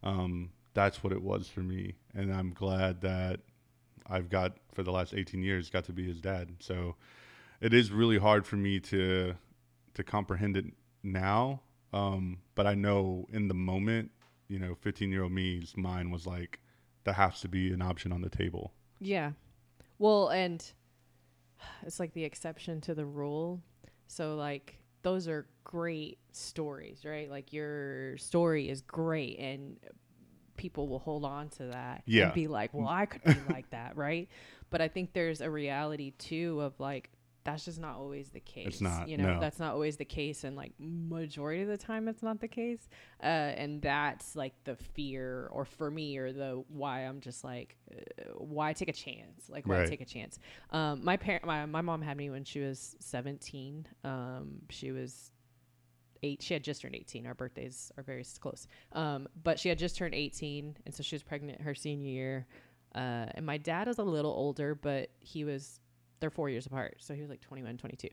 Um, 0.03 0.49
that's 0.73 1.03
what 1.03 1.13
it 1.13 1.21
was 1.21 1.47
for 1.47 1.61
me, 1.61 1.95
and 2.13 2.33
I'm 2.33 2.53
glad 2.53 3.01
that 3.01 3.39
I've 4.05 4.29
got 4.29 4.57
for 4.73 4.83
the 4.83 4.91
last 4.91 5.13
18 5.13 5.41
years 5.41 5.69
got 5.69 5.85
to 5.85 5.93
be 5.93 6.05
his 6.07 6.21
dad. 6.21 6.57
So 6.59 6.95
it 7.61 7.73
is 7.73 7.91
really 7.91 8.17
hard 8.17 8.45
for 8.45 8.57
me 8.57 8.79
to 8.81 9.35
to 9.95 10.03
comprehend 10.03 10.57
it 10.57 10.65
now. 11.01 11.61
Um, 11.93 12.39
but 12.55 12.67
I 12.67 12.75
know 12.75 13.25
in 13.31 13.47
the 13.47 13.53
moment, 13.53 14.11
you 14.47 14.59
know, 14.59 14.75
15 14.75 15.11
year 15.11 15.23
old 15.23 15.31
me's 15.31 15.75
mind 15.77 16.11
was 16.11 16.25
like, 16.27 16.59
that 17.05 17.13
has 17.13 17.39
to 17.41 17.47
be 17.47 17.71
an 17.71 17.81
option 17.81 18.11
on 18.11 18.21
the 18.21 18.29
table. 18.29 18.73
Yeah. 18.99 19.31
Well, 19.99 20.29
and 20.29 20.63
it's 21.83 21.99
like 21.99 22.13
the 22.13 22.23
exception 22.23 22.81
to 22.81 22.93
the 22.93 23.05
rule. 23.05 23.61
So 24.07 24.35
like 24.35 24.77
those 25.03 25.27
are 25.27 25.47
great 25.63 26.19
stories, 26.33 27.03
right? 27.05 27.29
Like 27.29 27.53
your 27.53 28.17
story 28.17 28.69
is 28.69 28.81
great 28.81 29.39
and 29.39 29.77
people 30.57 30.87
will 30.87 30.99
hold 30.99 31.23
on 31.23 31.49
to 31.49 31.65
that 31.67 32.01
Yeah. 32.05 32.25
and 32.25 32.33
be 32.33 32.47
like, 32.47 32.73
"Well, 32.73 32.87
I 32.87 33.05
could 33.05 33.23
be 33.23 33.35
like 33.53 33.69
that," 33.69 33.95
right? 33.95 34.27
But 34.69 34.81
I 34.81 34.89
think 34.89 35.13
there's 35.13 35.39
a 35.39 35.49
reality 35.49 36.11
too 36.17 36.59
of 36.59 36.77
like 36.77 37.09
that's 37.47 37.63
just 37.63 37.79
not 37.79 37.95
always 37.95 38.27
the 38.27 38.41
case. 38.41 38.67
It's 38.67 38.81
not, 38.81 39.07
you 39.07 39.15
know, 39.15 39.35
no. 39.35 39.39
that's 39.39 39.57
not 39.57 39.71
always 39.71 39.95
the 39.95 40.03
case, 40.03 40.43
and 40.43 40.57
like 40.57 40.73
majority 40.79 41.61
of 41.61 41.69
the 41.69 41.77
time, 41.77 42.09
it's 42.09 42.21
not 42.21 42.41
the 42.41 42.47
case. 42.49 42.89
Uh, 43.23 43.25
and 43.25 43.81
that's 43.81 44.35
like 44.35 44.53
the 44.65 44.75
fear, 44.75 45.47
or 45.53 45.63
for 45.63 45.89
me, 45.89 46.17
or 46.17 46.33
the 46.33 46.61
why 46.67 47.05
I'm 47.05 47.21
just 47.21 47.45
like, 47.45 47.77
uh, 47.89 48.31
why 48.35 48.73
take 48.73 48.89
a 48.89 48.93
chance? 48.93 49.49
Like, 49.49 49.65
why 49.65 49.77
Right. 49.77 49.89
take 49.89 50.01
a 50.01 50.05
chance? 50.05 50.39
Um, 50.71 51.05
my 51.05 51.15
parent, 51.15 51.45
my 51.45 51.65
my 51.65 51.79
mom 51.79 52.01
had 52.01 52.17
me 52.17 52.29
when 52.29 52.43
she 52.43 52.59
was 52.59 52.97
17. 52.99 53.87
Um, 54.03 54.63
she 54.69 54.91
was 54.91 55.31
eight. 56.23 56.41
She 56.41 56.53
had 56.53 56.65
just 56.65 56.81
turned 56.81 56.95
18. 56.95 57.25
Our 57.25 57.33
birthdays 57.33 57.93
are 57.95 58.03
very 58.03 58.25
close. 58.41 58.67
Um, 58.91 59.25
but 59.41 59.57
she 59.57 59.69
had 59.69 59.79
just 59.79 59.95
turned 59.95 60.13
18, 60.13 60.75
and 60.85 60.93
so 60.93 61.01
she 61.01 61.15
was 61.15 61.23
pregnant 61.23 61.61
her 61.61 61.73
senior 61.73 62.11
year. 62.11 62.47
Uh, 62.93 63.27
and 63.35 63.45
my 63.45 63.57
dad 63.57 63.87
is 63.87 63.99
a 63.99 64.03
little 64.03 64.31
older, 64.31 64.75
but 64.75 65.11
he 65.21 65.45
was 65.45 65.79
they're 66.19 66.29
four 66.29 66.49
years 66.49 66.65
apart, 66.65 66.97
so 66.99 67.13
he 67.13 67.21
was 67.21 67.29
like 67.29 67.41
21, 67.41 67.77
22. 67.77 68.07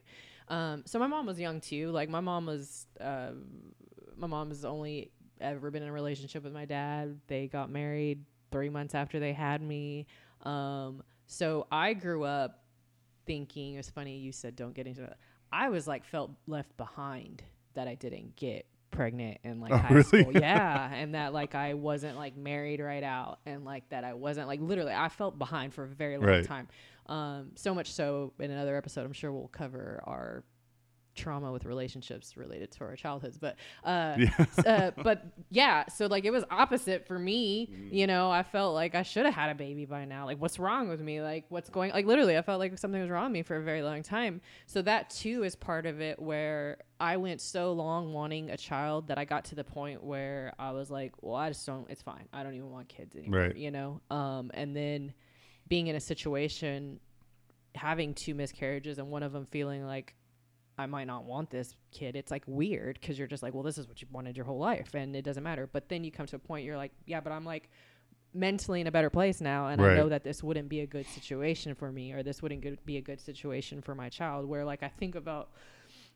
Um, 0.49 0.83
so 0.87 0.99
my 0.99 1.07
mom 1.07 1.27
was 1.27 1.39
young 1.41 1.61
too. 1.61 1.91
Like 1.91 2.09
my 2.09 2.21
mom 2.21 2.47
was, 2.47 2.87
uh, 3.01 3.31
my 4.17 4.27
mom 4.27 4.49
has 4.49 4.65
only 4.65 5.11
ever 5.41 5.71
been 5.71 5.83
in 5.83 5.89
a 5.89 5.93
relationship 5.93 6.45
with 6.45 6.53
my 6.53 6.65
dad. 6.65 7.19
They 7.27 7.49
got 7.49 7.71
married 7.71 8.25
three 8.53 8.69
months 8.69 8.95
after 8.95 9.19
they 9.21 9.33
had 9.33 9.63
me. 9.63 10.07
Um, 10.43 11.03
so 11.27 11.67
I 11.73 11.95
grew 11.95 12.25
up 12.25 12.61
thinking 13.27 13.77
it's 13.77 13.89
funny 13.91 14.19
you 14.19 14.33
said 14.33 14.57
don't 14.57 14.75
get 14.75 14.87
into 14.87 15.01
that. 15.01 15.17
I 15.53 15.71
was 15.71 15.87
like 15.87 16.05
felt 16.05 16.31
left 16.47 16.77
behind 16.77 17.43
that 17.75 17.89
I 17.89 17.95
didn't 17.95 18.37
get 18.37 18.67
pregnant 18.91 19.39
in 19.43 19.61
like 19.61 19.73
Oh, 19.73 19.77
high 19.79 19.89
really? 19.95 20.03
school. 20.05 20.33
Yeah, 20.41 20.93
and 20.93 21.15
that 21.15 21.33
like 21.33 21.55
I 21.55 21.75
wasn't 21.75 22.17
like 22.17 22.37
married 22.37 22.81
right 22.81 23.03
out 23.03 23.39
and 23.47 23.65
like 23.65 23.89
that 23.89 24.05
I 24.05 24.15
wasn't 24.15 24.47
like 24.47 24.61
literally 24.61 24.93
I 24.93 25.09
felt 25.09 25.39
behind 25.39 25.73
for 25.75 25.85
a 25.85 25.89
very 25.89 26.17
long 26.19 26.27
Right. 26.29 26.45
time. 26.45 26.69
Um 27.07 27.51
so 27.55 27.75
much 27.75 27.93
so 27.93 28.33
in 28.39 28.51
another 28.51 28.77
episode 28.77 29.05
I'm 29.05 29.13
sure 29.13 29.33
we'll 29.33 29.49
cover 29.49 30.01
our 30.05 30.45
trauma 31.15 31.53
with 31.53 31.65
relationships 31.65 32.37
related 32.37 32.73
to 32.73 32.83
our 32.83 32.97
childhoods 32.97 33.39
but 33.39 33.55
uh 33.85 34.17
Yeah. 34.19 34.47
uh, 34.67 34.91
but 35.01 35.25
yeah, 35.49 35.87
so 35.87 36.07
like 36.07 36.25
it 36.25 36.33
was 36.33 36.43
opposite 36.51 37.07
for 37.07 37.17
me. 37.17 37.69
Mm-hmm. 37.71 37.95
You 37.95 38.07
know, 38.09 38.31
I 38.31 38.43
felt 38.43 38.75
like 38.75 38.97
I 38.97 39.03
should 39.05 39.25
have 39.25 39.35
had 39.35 39.51
a 39.51 39.55
baby 39.55 39.85
by 39.85 40.05
now. 40.05 40.25
Like, 40.25 40.41
what's 40.41 40.59
wrong 40.59 40.89
with 40.89 41.01
me? 41.01 41.23
Like, 41.23 41.45
what's 41.49 41.71
going? 41.71 41.93
Like, 41.93 42.07
literally, 42.07 42.37
I 42.37 42.43
felt 42.43 42.59
like 42.59 42.77
something 42.79 43.01
was 43.01 43.09
wrong 43.11 43.25
with 43.27 43.33
me 43.33 43.43
for 43.43 43.57
a 43.57 43.63
very 43.63 43.83
long 43.83 44.03
time. 44.03 44.41
So 44.67 44.83
that 44.83 45.11
too 45.11 45.45
is 45.45 45.55
part 45.55 45.87
of 45.87 46.01
it, 46.01 46.21
where 46.21 46.79
I 46.99 47.17
went 47.19 47.41
so 47.41 47.73
long 47.73 48.13
wanting 48.13 48.51
a 48.51 48.57
child 48.57 49.09
that 49.09 49.19
I 49.19 49.25
got 49.25 49.45
to 49.47 49.55
the 49.55 49.65
point 49.65 50.03
where 50.03 50.53
I 50.59 50.73
was 50.73 50.91
like, 50.91 51.13
well, 51.23 51.37
I 51.37 51.51
just 51.51 51.65
don't. 51.65 51.89
It's 51.89 52.03
fine. 52.03 52.27
I 52.33 52.43
don't 52.43 52.55
even 52.55 52.71
want 52.71 52.89
kids 52.89 53.15
anymore. 53.15 53.41
Right. 53.41 53.57
You 53.57 53.71
know. 53.71 54.01
Um, 54.11 54.51
and 54.55 54.75
then 54.75 55.13
being 55.69 55.87
in 55.87 55.97
a 55.97 56.01
situation, 56.01 57.01
having 57.75 58.15
two 58.15 58.35
miscarriages, 58.35 58.99
and 58.99 59.11
one 59.11 59.23
of 59.23 59.33
them 59.33 59.47
feeling 59.47 59.87
like 59.87 60.15
I 60.77 60.87
might 60.87 61.07
not 61.07 61.25
want 61.25 61.51
this 61.51 61.75
kid. 61.93 62.17
It's 62.17 62.31
like 62.31 62.43
weird 62.47 62.99
because 63.01 63.19
you're 63.19 63.29
just 63.29 63.43
like, 63.43 63.55
well, 63.55 63.63
this 63.63 63.79
is 63.79 63.87
what 63.87 64.03
you 64.03 64.09
wanted 64.11 64.37
your 64.37 64.47
whole 64.47 64.59
life, 64.59 64.95
and 64.95 65.15
it 65.15 65.23
doesn't 65.23 65.43
matter. 65.43 65.69
But 65.73 65.89
then 65.89 66.05
you 66.05 66.11
come 66.11 66.27
to 66.27 66.37
a 66.37 66.39
point 66.39 66.65
you're 66.65 66.77
like, 66.77 66.93
yeah, 67.07 67.21
but 67.21 67.33
I'm 67.33 67.45
like 67.45 67.71
mentally 68.33 68.81
in 68.81 68.87
a 68.89 68.91
better 68.91 69.11
place 69.11 69.41
now, 69.41 69.69
and 69.69 69.81
I 69.81 69.95
know 69.95 70.09
that 70.09 70.25
this 70.25 70.43
wouldn't 70.43 70.69
be 70.69 70.81
a 70.81 70.87
good 70.87 71.07
situation 71.07 71.75
for 71.75 71.93
me, 71.93 72.13
or 72.13 72.23
this 72.23 72.43
wouldn't 72.43 72.85
be 72.85 72.97
a 72.97 73.03
good 73.03 73.21
situation 73.21 73.81
for 73.81 73.95
my 73.95 74.09
child. 74.09 74.47
Where 74.47 74.65
like 74.65 74.83
I 74.83 74.89
think 74.89 75.15
about 75.15 75.51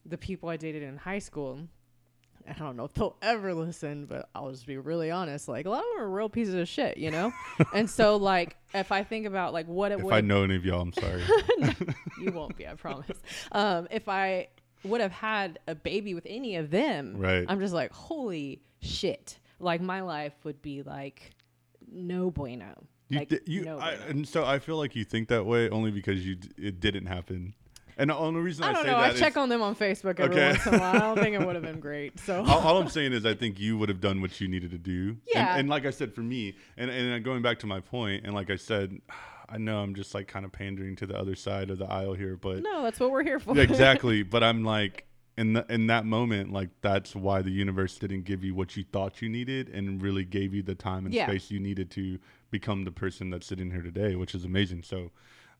the 0.04 0.18
people 0.18 0.48
I 0.48 0.56
dated 0.56 0.82
in 0.82 0.96
high 0.96 1.20
school. 1.20 1.60
I 2.48 2.52
don't 2.52 2.76
know 2.76 2.84
if 2.84 2.94
they'll 2.94 3.16
ever 3.22 3.54
listen, 3.54 4.06
but 4.06 4.28
I'll 4.34 4.50
just 4.50 4.66
be 4.66 4.76
really 4.76 5.10
honest. 5.10 5.48
Like 5.48 5.66
a 5.66 5.70
lot 5.70 5.80
of 5.80 5.86
them 5.96 6.04
are 6.04 6.08
real 6.10 6.28
pieces 6.28 6.54
of 6.54 6.68
shit, 6.68 6.96
you 6.98 7.10
know. 7.10 7.32
and 7.74 7.88
so, 7.88 8.16
like, 8.34 8.56
if 8.74 8.92
I 8.92 9.02
think 9.04 9.26
about 9.26 9.52
like 9.52 9.66
what 9.66 9.92
it 9.92 9.98
If 9.98 10.04
would 10.04 10.14
I 10.14 10.20
know 10.20 10.42
any 10.44 10.56
of 10.56 10.64
y'all, 10.64 10.80
I'm 10.80 10.92
sorry. 10.92 11.22
you 12.20 12.30
won't 12.32 12.56
be, 12.56 12.66
I 12.66 12.74
promise. 12.74 13.16
Um, 13.52 13.88
if 13.90 14.08
I 14.08 14.48
would 14.84 15.00
have 15.00 15.12
had 15.12 15.58
a 15.66 15.74
baby 15.74 16.14
with 16.14 16.26
any 16.28 16.56
of 16.56 16.70
them, 16.70 17.16
Right. 17.16 17.44
I'm 17.48 17.60
just 17.60 17.74
like, 17.74 17.92
holy 17.92 18.62
shit. 18.80 19.38
Like 19.60 19.80
my 19.80 20.02
life 20.02 20.34
would 20.44 20.62
be 20.62 20.82
like 20.82 21.30
no 21.90 22.30
bueno. 22.30 22.84
You, 23.08 23.18
like 23.20 23.28
di- 23.30 23.40
you, 23.46 23.64
no 23.64 23.78
I, 23.78 23.96
bueno. 23.96 24.10
and 24.10 24.28
so 24.28 24.44
I 24.44 24.58
feel 24.58 24.76
like 24.76 24.94
you 24.94 25.04
think 25.04 25.28
that 25.28 25.44
way 25.46 25.68
only 25.70 25.90
because 25.90 26.24
you 26.26 26.36
d- 26.36 26.50
it 26.58 26.78
didn't 26.80 27.06
happen. 27.06 27.54
And 27.98 28.10
the 28.10 28.16
only 28.16 28.40
reason 28.40 28.64
I, 28.64 28.68
I 28.68 28.72
don't 28.72 28.84
say 28.84 28.90
know. 28.90 28.96
I 28.96 29.00
that 29.08 29.14
is- 29.14 29.20
check 29.20 29.36
on 29.36 29.48
them 29.48 29.60
on 29.60 29.74
Facebook 29.74 30.20
every 30.20 30.36
Okay. 30.36 30.50
once 30.52 30.66
in 30.66 30.74
a 30.74 30.78
while. 30.78 30.94
I 30.94 30.98
don't 31.00 31.18
think 31.18 31.34
it 31.34 31.44
would 31.44 31.56
have 31.56 31.64
been 31.64 31.80
great. 31.88 32.18
So 32.20 32.44
all, 32.44 32.60
all 32.60 32.78
I'm 32.78 32.88
saying 32.88 33.12
is 33.12 33.26
I 33.26 33.34
think 33.34 33.58
you 33.58 33.76
would 33.76 33.88
have 33.88 34.00
done 34.00 34.20
what 34.20 34.40
you 34.40 34.46
needed 34.48 34.70
to 34.70 34.78
do. 34.78 35.16
Yeah. 35.26 35.50
And, 35.52 35.60
and 35.60 35.68
like 35.68 35.84
I 35.84 35.90
said, 35.90 36.14
for 36.14 36.20
me, 36.22 36.54
and, 36.76 36.90
and 36.90 37.24
going 37.24 37.42
back 37.42 37.58
to 37.60 37.66
my 37.66 37.80
point, 37.80 38.24
and 38.24 38.34
like 38.34 38.50
I 38.50 38.56
said, 38.56 38.98
I 39.50 39.56
know 39.58 39.78
I'm 39.78 39.94
just 39.94 40.14
like 40.14 40.28
kind 40.28 40.44
of 40.44 40.52
pandering 40.52 40.94
to 40.96 41.06
the 41.06 41.16
other 41.18 41.34
side 41.34 41.70
of 41.70 41.78
the 41.78 41.86
aisle 41.86 42.12
here, 42.14 42.36
but 42.36 42.62
no, 42.62 42.82
that's 42.82 43.00
what 43.00 43.10
we're 43.10 43.22
here 43.24 43.38
for. 43.40 43.58
Exactly. 43.58 44.22
But 44.30 44.44
I'm 44.44 44.62
like, 44.62 45.06
in 45.38 45.54
the, 45.54 45.64
in 45.70 45.86
that 45.86 46.04
moment, 46.04 46.52
like 46.52 46.68
that's 46.82 47.16
why 47.16 47.40
the 47.42 47.50
universe 47.50 47.96
didn't 47.96 48.24
give 48.24 48.44
you 48.44 48.54
what 48.54 48.76
you 48.76 48.84
thought 48.92 49.22
you 49.22 49.28
needed, 49.28 49.70
and 49.70 50.02
really 50.02 50.24
gave 50.24 50.52
you 50.52 50.62
the 50.62 50.74
time 50.74 51.06
and 51.06 51.14
Yeah. 51.14 51.26
space 51.26 51.50
you 51.50 51.60
needed 51.60 51.90
to 51.92 52.18
become 52.50 52.84
the 52.84 52.90
person 52.92 53.30
that's 53.30 53.46
sitting 53.46 53.70
here 53.70 53.80
today, 53.82 54.16
which 54.16 54.34
is 54.34 54.44
amazing. 54.44 54.82
So, 54.82 55.12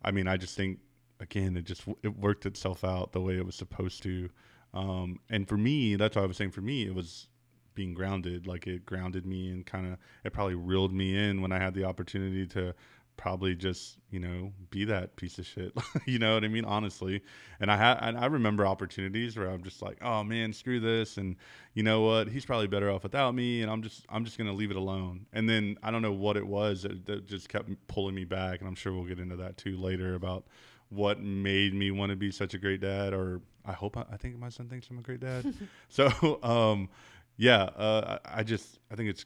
I 0.05 0.11
mean, 0.11 0.29
I 0.29 0.37
just 0.37 0.55
think 0.57 0.81
again, 1.21 1.57
it 1.57 1.65
just 1.65 1.83
it 2.03 2.19
worked 2.19 2.47
itself 2.47 2.85
out 2.85 3.13
the 3.13 3.21
way 3.21 3.37
it 3.37 3.47
was 3.47 3.55
supposed 3.55 4.03
to. 4.05 4.31
Um, 4.75 5.21
and 5.31 5.49
for 5.49 5.57
me, 5.57 5.97
that's 5.97 6.17
why 6.17 6.23
I 6.23 6.27
was 6.27 6.37
saying. 6.37 6.51
For 6.51 6.61
me, 6.61 6.87
it 6.87 6.95
was 6.95 7.29
being 7.75 7.95
grounded. 7.95 8.47
Like 8.47 8.67
it 8.67 8.85
grounded 8.85 9.25
me 9.25 9.51
and 9.51 9.65
kind 9.65 9.87
of 9.87 9.99
it 10.25 10.33
probably 10.33 10.55
reeled 10.55 10.93
me 10.93 11.17
in 11.17 11.41
when 11.41 11.53
I 11.53 11.59
had 11.59 11.75
the 11.75 11.85
opportunity 11.85 12.47
to 12.49 12.75
probably 13.19 13.55
just 13.55 13.99
you 14.11 14.21
know 14.21 14.53
be 14.71 14.85
that 14.85 15.17
piece 15.17 15.39
of 15.39 15.45
shit 15.45 15.73
you 16.07 16.21
know 16.21 16.35
what 16.35 16.45
i 16.45 16.49
mean 16.49 16.65
honestly 16.65 17.21
and 17.61 17.71
i 17.71 17.77
had 17.77 18.15
i 18.15 18.27
remember 18.27 18.65
opportunities 18.65 19.37
where 19.37 19.51
i'm 19.51 19.63
just 19.63 19.83
like 19.83 19.99
oh 20.03 20.23
man 20.23 20.53
screw 20.53 20.79
this 20.79 21.17
and 21.17 21.35
you 21.75 21.83
know 21.83 22.01
what 22.01 22.29
he's 22.29 22.47
probably 22.47 22.69
better 22.69 22.89
off 22.89 23.03
without 23.03 23.35
me 23.35 23.61
and 23.61 23.71
i'm 23.71 23.83
just 23.83 24.07
i'm 24.09 24.25
just 24.25 24.39
gonna 24.39 24.53
leave 24.53 24.71
it 24.71 24.77
alone 24.77 25.27
and 25.33 25.49
then 25.49 25.77
i 25.83 25.91
don't 25.91 26.01
know 26.01 26.13
what 26.13 26.37
it 26.37 26.47
was 26.47 26.83
that, 26.83 27.05
that 27.07 27.27
just 27.27 27.49
kept 27.49 27.69
pulling 27.89 28.15
me 28.15 28.25
back 28.25 28.61
and 28.61 28.69
i'm 28.69 28.77
sure 28.77 28.93
we'll 28.93 29.05
get 29.05 29.19
into 29.19 29.37
that 29.37 29.57
too 29.57 29.77
later 29.77 30.15
about 30.15 30.47
what 30.91 31.21
made 31.21 31.75
me 31.75 31.91
want 31.91 32.11
to 32.11 32.17
be 32.17 32.31
such 32.31 32.55
a 32.55 32.59
great 32.59 32.81
dad 32.81 33.13
or 33.13 33.41
i 33.65 33.73
hope 33.73 33.97
i, 33.97 34.05
I 34.13 34.17
think 34.17 34.39
my 34.39 34.49
son 34.49 34.69
thinks 34.69 34.89
i'm 34.91 34.99
a 34.99 35.03
great 35.03 35.21
dad 35.21 35.53
so 35.89 36.39
um 36.43 36.89
yeah 37.37 37.63
uh 37.63 38.19
I, 38.25 38.41
I 38.41 38.43
just 38.43 38.79
i 38.91 38.95
think 38.95 39.11
it's 39.11 39.25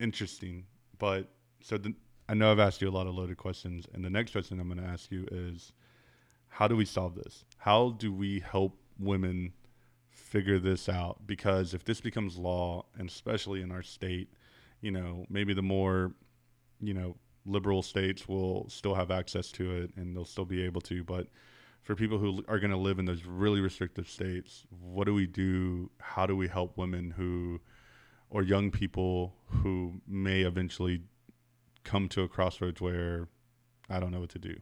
interesting 0.00 0.64
but 0.98 1.28
so 1.62 1.78
the, 1.78 1.94
I 2.28 2.34
know 2.34 2.50
I've 2.50 2.58
asked 2.58 2.80
you 2.80 2.88
a 2.88 2.90
lot 2.90 3.06
of 3.06 3.14
loaded 3.14 3.36
questions, 3.36 3.86
and 3.92 4.04
the 4.04 4.10
next 4.10 4.32
question 4.32 4.58
I'm 4.58 4.68
going 4.68 4.80
to 4.80 4.88
ask 4.88 5.10
you 5.10 5.26
is, 5.30 5.72
how 6.48 6.66
do 6.66 6.76
we 6.76 6.84
solve 6.84 7.14
this? 7.14 7.44
How 7.58 7.90
do 7.98 8.12
we 8.12 8.40
help 8.40 8.78
women 8.98 9.52
figure 10.10 10.58
this 10.58 10.88
out 10.88 11.26
because 11.26 11.74
if 11.74 11.84
this 11.84 12.00
becomes 12.00 12.36
law 12.36 12.84
and 12.98 13.08
especially 13.08 13.62
in 13.62 13.70
our 13.70 13.82
state 13.82 14.28
you 14.80 14.90
know 14.90 15.24
maybe 15.28 15.54
the 15.54 15.62
more 15.62 16.12
you 16.80 16.94
know 16.94 17.14
liberal 17.46 17.82
states 17.82 18.28
will 18.28 18.68
still 18.68 18.94
have 18.94 19.10
access 19.10 19.50
to 19.52 19.70
it 19.70 19.90
and 19.96 20.14
they'll 20.16 20.24
still 20.24 20.44
be 20.44 20.62
able 20.62 20.80
to 20.80 21.04
but 21.04 21.28
for 21.86 21.94
people 21.94 22.18
who 22.18 22.44
are 22.48 22.58
going 22.58 22.72
to 22.72 22.76
live 22.76 22.98
in 22.98 23.04
those 23.04 23.24
really 23.24 23.60
restrictive 23.60 24.08
states 24.08 24.66
what 24.80 25.04
do 25.04 25.14
we 25.14 25.26
do? 25.26 25.88
How 26.00 26.26
do 26.26 26.36
we 26.36 26.48
help 26.48 26.76
women 26.76 27.12
who 27.12 27.60
or 28.28 28.42
young 28.42 28.72
people 28.72 29.34
who 29.46 30.00
may 30.06 30.40
eventually 30.40 31.02
come 31.84 32.08
to 32.08 32.22
a 32.22 32.28
crossroads 32.28 32.80
where 32.80 33.28
i 33.88 34.00
don't 34.00 34.10
know 34.10 34.18
what 34.20 34.30
to 34.30 34.40
do? 34.40 34.56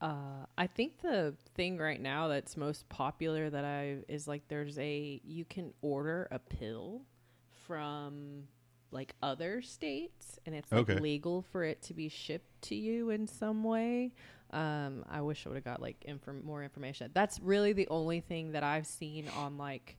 Uh, 0.00 0.46
I 0.58 0.66
think 0.66 1.00
the 1.00 1.34
thing 1.54 1.78
right 1.78 2.00
now 2.00 2.26
that's 2.26 2.56
most 2.56 2.88
popular 2.88 3.48
that 3.48 3.64
I 3.64 3.98
is 4.08 4.26
like 4.26 4.48
there's 4.48 4.76
a 4.80 5.20
you 5.22 5.44
can 5.44 5.72
order 5.80 6.26
a 6.32 6.40
pill 6.40 7.02
from 7.68 8.48
like 8.92 9.14
other 9.22 9.62
states 9.62 10.38
and 10.46 10.54
it's 10.54 10.70
like 10.70 10.88
Okay. 10.90 11.00
legal 11.00 11.42
for 11.42 11.64
it 11.64 11.82
to 11.82 11.94
be 11.94 12.08
shipped 12.08 12.62
to 12.62 12.74
you 12.74 13.10
in 13.10 13.26
some 13.26 13.64
way. 13.64 14.12
Um, 14.50 15.04
I 15.10 15.22
wish 15.22 15.46
I 15.46 15.48
would 15.48 15.56
have 15.56 15.64
got 15.64 15.80
like 15.80 16.04
inform- 16.04 16.44
more 16.44 16.62
information. 16.62 17.10
That's 17.14 17.40
really 17.40 17.72
the 17.72 17.88
only 17.88 18.20
thing 18.20 18.52
that 18.52 18.62
I've 18.62 18.86
seen 18.86 19.28
on 19.36 19.56
like 19.58 19.96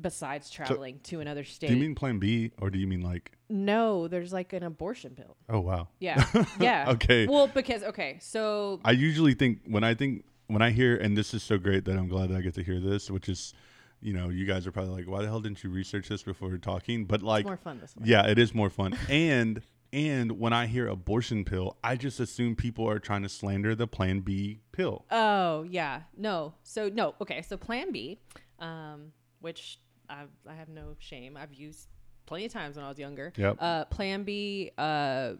besides 0.00 0.48
traveling 0.50 0.98
to 1.04 1.20
another 1.20 1.44
state. 1.44 1.66
do 1.66 1.74
you 1.74 1.80
mean 1.80 1.94
plan 1.94 2.18
b 2.18 2.50
or 2.58 2.70
do 2.70 2.78
you 2.78 2.86
mean 2.86 3.02
like 3.02 3.32
no, 3.50 4.06
there's 4.08 4.32
like 4.32 4.52
an 4.52 4.62
abortion 4.62 5.14
pill. 5.14 5.36
oh 5.48 5.60
wow 5.60 5.88
Yeah. 5.98 6.24
Yeah. 6.60 6.90
okay 6.90 7.26
Well, 7.26 7.48
because 7.48 7.82
okay, 7.82 8.18
so 8.20 8.80
I 8.84 8.92
usually 8.92 9.34
think 9.34 9.60
when 9.66 9.82
I 9.84 9.94
think 9.94 10.24
when 10.46 10.62
I 10.62 10.70
hear, 10.70 10.96
and 10.96 11.16
this 11.16 11.32
is 11.34 11.42
so 11.42 11.58
great 11.58 11.84
that 11.84 11.96
I'm 11.96 12.08
glad 12.08 12.30
that 12.30 12.36
I 12.36 12.40
get 12.40 12.54
to 12.54 12.62
hear 12.64 12.80
this, 12.80 13.08
which 13.10 13.28
is, 13.28 13.54
you 14.00 14.12
know, 14.12 14.28
you 14.28 14.46
guys 14.46 14.66
are 14.66 14.72
probably 14.72 14.92
like, 14.92 15.08
why 15.08 15.22
the 15.22 15.28
hell 15.28 15.40
didn't 15.40 15.62
you 15.62 15.70
research 15.70 16.08
this 16.08 16.22
before 16.22 16.56
talking? 16.58 17.04
But 17.04 17.22
like, 17.22 17.40
it's 17.40 17.46
more 17.48 17.56
fun 17.56 17.80
this 17.80 17.94
way. 17.96 18.04
yeah, 18.06 18.26
it 18.26 18.38
is 18.38 18.54
more 18.54 18.70
fun. 18.70 18.96
and 19.08 19.62
and 19.92 20.38
when 20.38 20.52
I 20.52 20.66
hear 20.66 20.86
abortion 20.86 21.44
pill, 21.44 21.76
I 21.82 21.96
just 21.96 22.20
assume 22.20 22.54
people 22.54 22.88
are 22.88 22.98
trying 22.98 23.22
to 23.22 23.28
slander 23.28 23.74
the 23.74 23.86
Plan 23.86 24.20
B 24.20 24.60
pill. 24.72 25.04
Oh 25.10 25.64
yeah, 25.64 26.02
no. 26.16 26.54
So 26.62 26.88
no. 26.88 27.14
Okay, 27.20 27.42
so 27.42 27.56
Plan 27.56 27.92
B, 27.92 28.20
um, 28.58 29.12
which 29.40 29.78
I 30.08 30.24
I 30.48 30.54
have 30.54 30.68
no 30.68 30.94
shame. 30.98 31.36
I've 31.36 31.52
used 31.52 31.88
plenty 32.26 32.46
of 32.46 32.52
times 32.52 32.76
when 32.76 32.84
I 32.84 32.88
was 32.88 32.98
younger. 32.98 33.32
Yep. 33.36 33.56
Uh, 33.58 33.84
Plan 33.86 34.22
B 34.22 34.70
uh, 34.78 35.32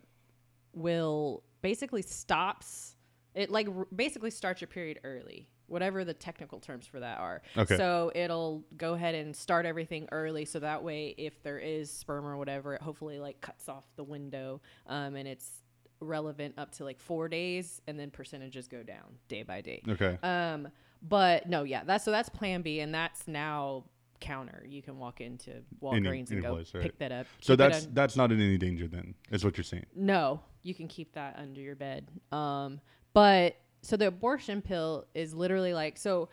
will 0.74 1.42
basically 1.62 2.02
stops 2.02 2.96
it 3.34 3.50
like 3.50 3.68
r- 3.68 3.86
basically 3.94 4.30
starts 4.30 4.60
your 4.60 4.68
period 4.68 5.00
early. 5.04 5.48
Whatever 5.70 6.04
the 6.04 6.14
technical 6.14 6.58
terms 6.58 6.86
for 6.86 7.00
that 7.00 7.18
are. 7.18 7.42
Okay. 7.56 7.76
So 7.76 8.10
it'll 8.14 8.64
go 8.76 8.94
ahead 8.94 9.14
and 9.14 9.34
start 9.34 9.66
everything 9.66 10.08
early, 10.12 10.44
so 10.44 10.58
that 10.58 10.82
way, 10.82 11.14
if 11.16 11.42
there 11.42 11.58
is 11.58 11.90
sperm 11.90 12.26
or 12.26 12.36
whatever, 12.36 12.74
it 12.74 12.82
hopefully 12.82 13.18
like 13.18 13.40
cuts 13.40 13.68
off 13.68 13.84
the 13.96 14.04
window, 14.04 14.60
um, 14.86 15.16
and 15.16 15.28
it's 15.28 15.62
relevant 16.00 16.54
up 16.58 16.72
to 16.72 16.84
like 16.84 16.98
four 16.98 17.28
days, 17.28 17.80
and 17.86 17.98
then 17.98 18.10
percentages 18.10 18.66
go 18.68 18.82
down 18.82 19.18
day 19.28 19.42
by 19.42 19.60
day. 19.60 19.82
Okay. 19.88 20.18
Um, 20.22 20.68
but 21.02 21.48
no, 21.48 21.62
yeah, 21.62 21.82
that's 21.84 22.04
so 22.04 22.10
that's 22.10 22.28
Plan 22.28 22.62
B, 22.62 22.80
and 22.80 22.94
that's 22.94 23.26
now 23.28 23.84
counter. 24.20 24.64
You 24.68 24.82
can 24.82 24.98
walk 24.98 25.20
into 25.20 25.62
Walgreens 25.82 26.30
any 26.30 26.36
and 26.36 26.42
go 26.42 26.54
place, 26.54 26.74
right. 26.74 26.82
pick 26.82 26.98
that 26.98 27.12
up. 27.12 27.26
So 27.40 27.56
that's 27.56 27.86
un- 27.86 27.90
that's 27.94 28.16
not 28.16 28.32
in 28.32 28.40
any 28.40 28.58
danger 28.58 28.86
then, 28.86 29.14
is 29.30 29.44
what 29.44 29.56
you're 29.56 29.64
saying. 29.64 29.86
no, 29.94 30.40
you 30.62 30.74
can 30.74 30.88
keep 30.88 31.14
that 31.14 31.36
under 31.38 31.60
your 31.60 31.76
bed. 31.76 32.08
Um, 32.32 32.80
but 33.12 33.56
so 33.82 33.96
the 33.96 34.06
abortion 34.08 34.62
pill 34.62 35.06
is 35.14 35.34
literally 35.34 35.74
like 35.74 35.98
so. 35.98 36.28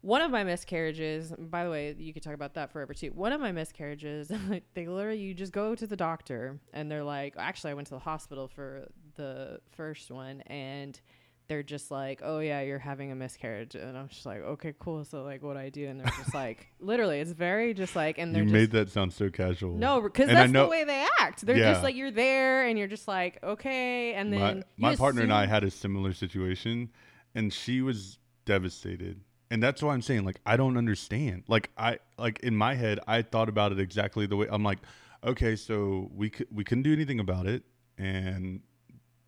One 0.00 0.22
of 0.22 0.30
my 0.30 0.44
miscarriages, 0.44 1.32
by 1.36 1.64
the 1.64 1.70
way, 1.70 1.92
you 1.98 2.12
could 2.12 2.22
talk 2.22 2.32
about 2.32 2.54
that 2.54 2.70
forever 2.70 2.94
too. 2.94 3.08
One 3.08 3.32
of 3.32 3.40
my 3.40 3.50
miscarriages, 3.50 4.30
they 4.74 4.86
literally 4.86 5.18
you 5.18 5.34
just 5.34 5.52
go 5.52 5.74
to 5.74 5.86
the 5.88 5.96
doctor 5.96 6.60
and 6.72 6.88
they're 6.88 7.02
like, 7.02 7.34
actually, 7.36 7.72
I 7.72 7.74
went 7.74 7.88
to 7.88 7.94
the 7.94 8.00
hospital 8.00 8.46
for 8.46 8.86
the 9.16 9.60
first 9.72 10.12
one 10.12 10.42
and 10.42 11.00
they're 11.48 11.62
just 11.62 11.90
like, 11.90 12.20
oh 12.22 12.40
yeah, 12.40 12.60
you're 12.60 12.78
having 12.78 13.10
a 13.10 13.14
miscarriage, 13.14 13.74
and 13.74 13.96
I'm 13.96 14.08
just 14.08 14.26
like, 14.26 14.40
okay, 14.42 14.74
cool. 14.78 15.04
So 15.04 15.22
like, 15.22 15.42
what 15.42 15.54
do 15.54 15.60
I 15.60 15.70
do? 15.70 15.88
And 15.88 15.98
they're 15.98 16.12
just 16.18 16.34
like, 16.34 16.68
literally, 16.80 17.20
it's 17.20 17.32
very 17.32 17.72
just 17.74 17.96
like, 17.96 18.18
and 18.18 18.34
they're 18.34 18.42
You 18.44 18.50
made 18.50 18.70
that 18.72 18.90
sound 18.90 19.12
so 19.14 19.30
casual. 19.30 19.74
no, 19.74 20.00
because 20.02 20.28
that's 20.28 20.52
the 20.52 20.66
way 20.66 20.84
they 20.84 21.06
act. 21.20 21.44
They're 21.46 21.56
Yeah. 21.56 21.72
just 21.72 21.82
like 21.82 21.96
you're 21.96 22.10
there, 22.10 22.66
and 22.66 22.78
you're 22.78 22.86
just 22.88 23.08
like 23.08 23.38
okay, 23.42 24.12
and 24.14 24.32
then 24.32 24.64
my, 24.76 24.90
my 24.90 24.96
partner 24.96 25.22
and 25.22 25.32
I 25.32 25.46
had 25.46 25.64
a 25.64 25.70
similar 25.70 26.12
situation, 26.12 26.90
and 27.34 27.52
she 27.52 27.80
was 27.80 28.18
devastated. 28.44 29.20
And 29.50 29.62
that's 29.62 29.82
why 29.82 29.94
I'm 29.94 30.02
saying, 30.02 30.24
like, 30.26 30.38
I 30.44 30.58
don't 30.58 30.76
understand. 30.76 31.44
Like, 31.48 31.70
I 31.78 31.98
like 32.18 32.40
in 32.40 32.54
my 32.54 32.74
head, 32.74 33.00
I 33.06 33.22
thought 33.22 33.48
about 33.48 33.72
it 33.72 33.80
exactly 33.80 34.26
the 34.26 34.36
way 34.36 34.46
I'm 34.50 34.62
like, 34.62 34.80
okay, 35.24 35.56
so 35.56 36.10
we 36.14 36.28
could 36.28 36.48
we 36.52 36.62
couldn't 36.64 36.82
do 36.82 36.92
anything 36.92 37.18
about 37.20 37.46
it, 37.46 37.62
and 37.96 38.60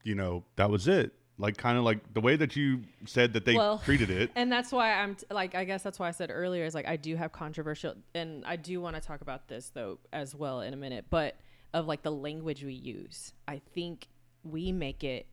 you 0.04 0.14
know 0.14 0.44
that 0.56 0.68
was 0.68 0.86
it. 0.86 1.14
Like, 1.40 1.56
kind 1.56 1.78
of 1.78 1.84
like 1.84 2.12
the 2.12 2.20
way 2.20 2.36
that 2.36 2.54
you 2.54 2.82
said 3.06 3.32
that 3.32 3.44
they 3.44 3.54
Well, 3.56 3.78
treated 3.78 4.10
it. 4.10 4.30
and 4.36 4.52
that's 4.52 4.70
why 4.70 4.92
I'm 4.92 5.14
t- 5.14 5.26
like, 5.30 5.54
I 5.54 5.64
guess 5.64 5.82
that's 5.82 5.98
why 5.98 6.08
I 6.08 6.10
said 6.12 6.30
earlier 6.32 6.64
is 6.64 6.74
like 6.74 6.86
I 6.86 6.96
do 6.96 7.16
have 7.16 7.32
controversial, 7.32 7.94
and 8.14 8.44
I 8.44 8.56
do 8.56 8.80
want 8.80 8.96
to 8.96 9.00
talk 9.02 9.20
about 9.22 9.48
this 9.48 9.70
though 9.70 9.98
as 10.12 10.34
well 10.34 10.60
in 10.60 10.74
a 10.74 10.76
minute, 10.76 11.06
but 11.10 11.36
of 11.72 11.86
like 11.86 12.02
the 12.02 12.12
language 12.12 12.62
we 12.62 12.74
use, 12.74 13.32
I 13.48 13.60
think 13.74 14.08
we 14.44 14.70
make 14.72 15.02
it 15.04 15.26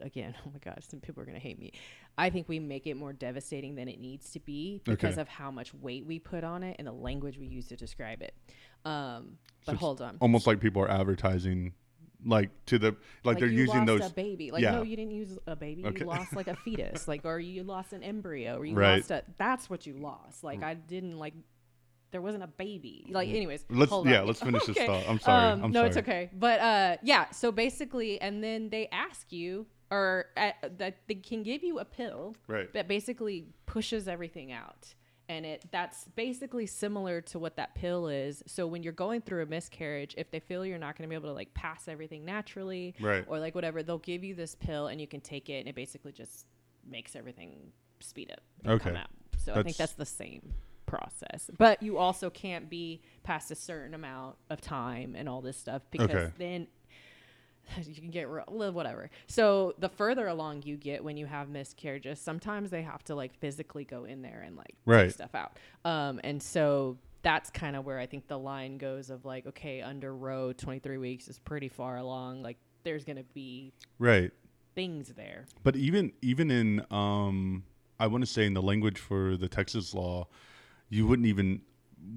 again. 0.00 0.34
Oh 0.46 0.50
my 0.52 0.58
gosh, 0.58 0.84
some 0.88 1.00
people 1.00 1.22
are 1.22 1.26
gonna 1.26 1.38
hate 1.38 1.58
me. 1.58 1.72
I 2.18 2.30
think 2.30 2.48
we 2.48 2.58
make 2.58 2.86
it 2.86 2.94
more 2.96 3.12
devastating 3.12 3.74
than 3.74 3.88
it 3.88 4.00
needs 4.00 4.30
to 4.32 4.40
be 4.40 4.80
because 4.84 5.14
Okay. 5.14 5.20
of 5.20 5.28
how 5.28 5.50
much 5.50 5.74
weight 5.74 6.06
we 6.06 6.18
put 6.18 6.44
on 6.44 6.62
it 6.62 6.76
and 6.78 6.86
the 6.88 6.92
language 6.92 7.36
we 7.38 7.46
use 7.46 7.66
to 7.68 7.76
describe 7.76 8.22
it. 8.22 8.34
Um, 8.86 9.36
but 9.66 9.72
it's 9.72 9.80
hold 9.80 10.00
on. 10.00 10.16
Almost 10.20 10.46
like 10.46 10.60
people 10.60 10.80
are 10.82 10.90
advertising, 10.90 11.74
like 12.24 12.50
to 12.66 12.78
the 12.78 12.96
like, 13.24 13.38
they're 13.38 13.48
you 13.48 13.60
using 13.60 13.84
those. 13.84 14.06
a 14.06 14.10
baby. 14.10 14.50
Like 14.50 14.62
yeah. 14.62 14.72
no, 14.72 14.82
you 14.82 14.96
didn't 14.96 15.12
use 15.12 15.38
a 15.46 15.56
baby. 15.56 15.84
Okay. 15.84 16.00
You 16.00 16.06
lost 16.06 16.34
like 16.34 16.48
a 16.48 16.56
fetus. 16.56 17.06
Like 17.08 17.24
or 17.24 17.38
you 17.38 17.62
lost 17.62 17.92
an 17.92 18.02
embryo 18.02 18.56
or 18.58 18.64
you 18.64 18.74
Right. 18.74 18.96
lost 18.96 19.10
a. 19.10 19.22
That's 19.38 19.68
what 19.70 19.86
you 19.86 19.94
lost. 19.94 20.42
Like 20.44 20.62
I 20.62 20.74
didn't 20.74 21.18
like. 21.18 21.34
There 22.12 22.22
wasn't 22.22 22.44
a 22.44 22.48
baby. 22.48 23.06
Like 23.10 23.28
anyways. 23.28 23.64
Mm. 23.64 23.78
Let's 23.78 23.90
hold 23.90 24.08
yeah, 24.08 24.22
let's 24.22 24.40
finish 24.40 24.64
this 24.66 24.76
Okay. 24.76 24.86
thought. 24.86 25.04
I'm 25.08 25.20
sorry. 25.20 25.52
Um, 25.52 25.64
I'm 25.64 25.70
no, 25.72 25.80
sorry. 25.80 25.88
it's 25.88 25.96
okay. 25.98 26.30
But 26.32 26.60
uh, 26.60 26.96
yeah. 27.02 27.30
So 27.30 27.52
basically, 27.52 28.20
and 28.20 28.42
then 28.42 28.70
they 28.70 28.88
ask 28.90 29.32
you, 29.32 29.66
or 29.90 30.26
uh, 30.36 30.52
that 30.78 30.98
they 31.08 31.14
can 31.16 31.42
give 31.42 31.62
you 31.62 31.78
a 31.78 31.84
pill 31.84 32.34
Right. 32.48 32.72
that 32.72 32.88
basically 32.88 33.48
pushes 33.66 34.08
everything 34.08 34.52
out 34.52 34.94
and 35.28 35.44
it 35.44 35.64
that's 35.72 36.04
basically 36.14 36.66
similar 36.66 37.20
to 37.20 37.38
what 37.38 37.56
that 37.56 37.74
pill 37.74 38.08
is 38.08 38.42
so 38.46 38.66
when 38.66 38.82
you're 38.82 38.92
going 38.92 39.20
through 39.20 39.42
a 39.42 39.46
miscarriage 39.46 40.14
if 40.16 40.30
they 40.30 40.38
feel 40.40 40.64
you're 40.64 40.78
not 40.78 40.96
going 40.96 41.02
to 41.02 41.08
be 41.08 41.14
able 41.16 41.28
to 41.28 41.34
like 41.34 41.52
pass 41.54 41.88
everything 41.88 42.24
naturally 42.24 42.94
Right. 43.00 43.24
or 43.26 43.38
like 43.38 43.54
whatever 43.54 43.82
they'll 43.82 43.98
give 43.98 44.22
you 44.22 44.34
this 44.34 44.54
pill 44.54 44.86
and 44.86 45.00
you 45.00 45.06
can 45.06 45.20
take 45.20 45.48
it 45.50 45.58
and 45.60 45.68
it 45.68 45.74
basically 45.74 46.12
just 46.12 46.46
makes 46.88 47.16
everything 47.16 47.72
speed 48.00 48.30
up 48.30 48.40
and 48.64 48.80
come 48.80 48.92
Okay. 48.92 49.00
out 49.00 49.08
so 49.38 49.52
i 49.52 49.54
think 49.56 49.76
That's- 49.76 49.78
that's 49.78 49.92
the 49.94 50.06
same 50.06 50.52
process 50.86 51.50
but 51.58 51.82
you 51.82 51.98
also 51.98 52.30
can't 52.30 52.70
be 52.70 53.02
past 53.24 53.50
a 53.50 53.56
certain 53.56 53.92
amount 53.94 54.36
of 54.50 54.60
time 54.60 55.16
and 55.16 55.28
all 55.28 55.40
this 55.40 55.56
stuff 55.56 55.82
because 55.90 56.08
Okay. 56.10 56.32
then 56.38 56.68
you 57.82 57.94
can 57.94 58.10
get 58.10 58.28
real, 58.28 58.44
whatever. 58.72 59.10
So 59.26 59.74
the 59.78 59.88
further 59.88 60.26
along 60.28 60.62
you 60.62 60.76
get 60.76 61.02
when 61.02 61.16
you 61.16 61.26
have 61.26 61.48
miscarriages, 61.48 62.20
sometimes 62.20 62.70
they 62.70 62.82
have 62.82 63.02
to 63.04 63.14
like 63.14 63.34
physically 63.34 63.84
go 63.84 64.04
in 64.04 64.22
there 64.22 64.42
and 64.44 64.56
like 64.56 64.74
Right. 64.84 65.04
take 65.04 65.14
stuff 65.14 65.34
out. 65.34 65.56
Um, 65.84 66.20
and 66.24 66.42
so 66.42 66.98
that's 67.22 67.50
kind 67.50 67.74
of 67.76 67.84
where 67.84 67.98
I 67.98 68.06
think 68.06 68.28
the 68.28 68.38
line 68.38 68.78
goes 68.78 69.10
of 69.10 69.24
like, 69.24 69.46
okay, 69.46 69.82
under 69.82 70.14
Roe, 70.14 70.52
23 70.52 70.98
weeks 70.98 71.28
is 71.28 71.38
pretty 71.38 71.68
far 71.68 71.96
along. 71.96 72.42
Like 72.42 72.58
there's 72.84 73.04
gonna 73.04 73.24
be 73.34 73.72
Right. 73.98 74.30
things 74.74 75.08
there. 75.16 75.46
But 75.62 75.76
even 75.76 76.12
even 76.22 76.50
in 76.50 76.84
um 76.90 77.64
I 77.98 78.06
want 78.08 78.22
to 78.24 78.30
say 78.30 78.44
in 78.46 78.54
the 78.54 78.62
language 78.62 78.98
for 78.98 79.36
the 79.36 79.48
Texas 79.48 79.94
law, 79.94 80.28
you 80.88 81.06
wouldn't 81.06 81.26
even 81.26 81.62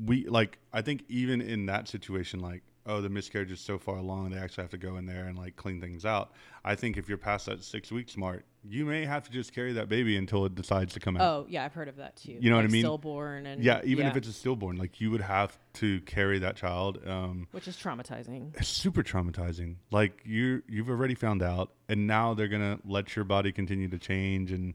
we 0.06 0.26
like 0.28 0.60
I 0.74 0.82
think 0.82 1.04
even 1.08 1.42
in 1.42 1.66
that 1.68 1.88
situation 1.88 2.40
like 2.40 2.62
oh 2.86 3.02
the 3.02 3.10
miscarriage 3.10 3.52
is 3.52 3.60
so 3.60 3.78
far 3.78 3.98
along 3.98 4.30
they 4.30 4.38
actually 4.38 4.64
have 4.64 4.72
to 4.72 4.78
go 4.78 4.98
in 4.98 5.06
there 5.06 5.26
and 5.26 5.38
like 5.38 5.56
clean 5.56 5.80
things 5.82 6.06
out. 6.06 6.32
I 6.64 6.76
think 6.76 6.98
if 6.98 7.08
you're 7.08 7.18
past 7.18 7.46
that 7.46 7.64
6 7.64 7.92
weeks 7.92 8.18
mark, 8.18 8.44
you 8.68 8.86
may 8.86 9.06
have 9.06 9.24
to 9.24 9.32
just 9.32 9.54
carry 9.54 9.74
that 9.74 9.90
baby 9.90 10.18
until 10.18 10.46
it 10.46 10.56
decides 10.56 10.94
to 10.94 11.00
come 11.00 11.18
out. 11.18 11.22
Oh 11.22 11.46
yeah, 11.50 11.64
I've 11.66 11.74
heard 11.74 11.88
of 11.88 11.98
that 11.98 12.16
too. 12.18 12.38
You 12.40 12.50
know 12.50 12.56
what 12.56 12.66
I 12.66 12.70
mean? 12.70 12.84
Stillborn 12.84 13.46
and 13.46 13.64
yeah, 13.64 13.82
even 13.84 14.06
if 14.08 14.16
it's 14.16 14.28
a 14.28 14.34
stillborn, 14.34 14.78
like 14.78 15.00
you 15.02 15.12
would 15.12 15.22
have 15.22 15.58
to 15.74 16.02
carry 16.02 16.40
that 16.40 16.56
child 16.56 17.00
um 17.08 17.48
which 17.52 17.68
is 17.68 17.78
traumatizing. 17.78 18.56
it's 18.56 18.68
super 18.68 19.04
traumatizing. 19.04 19.76
Like 19.92 20.22
you 20.26 20.64
you've 20.68 20.90
already 20.90 21.16
found 21.16 21.42
out, 21.44 21.72
and 21.88 22.08
now 22.08 22.34
they're 22.34 22.48
gonna 22.48 22.80
let 22.86 23.16
your 23.16 23.26
body 23.26 23.52
continue 23.52 23.88
to 23.90 23.98
change 24.00 24.52
and 24.52 24.74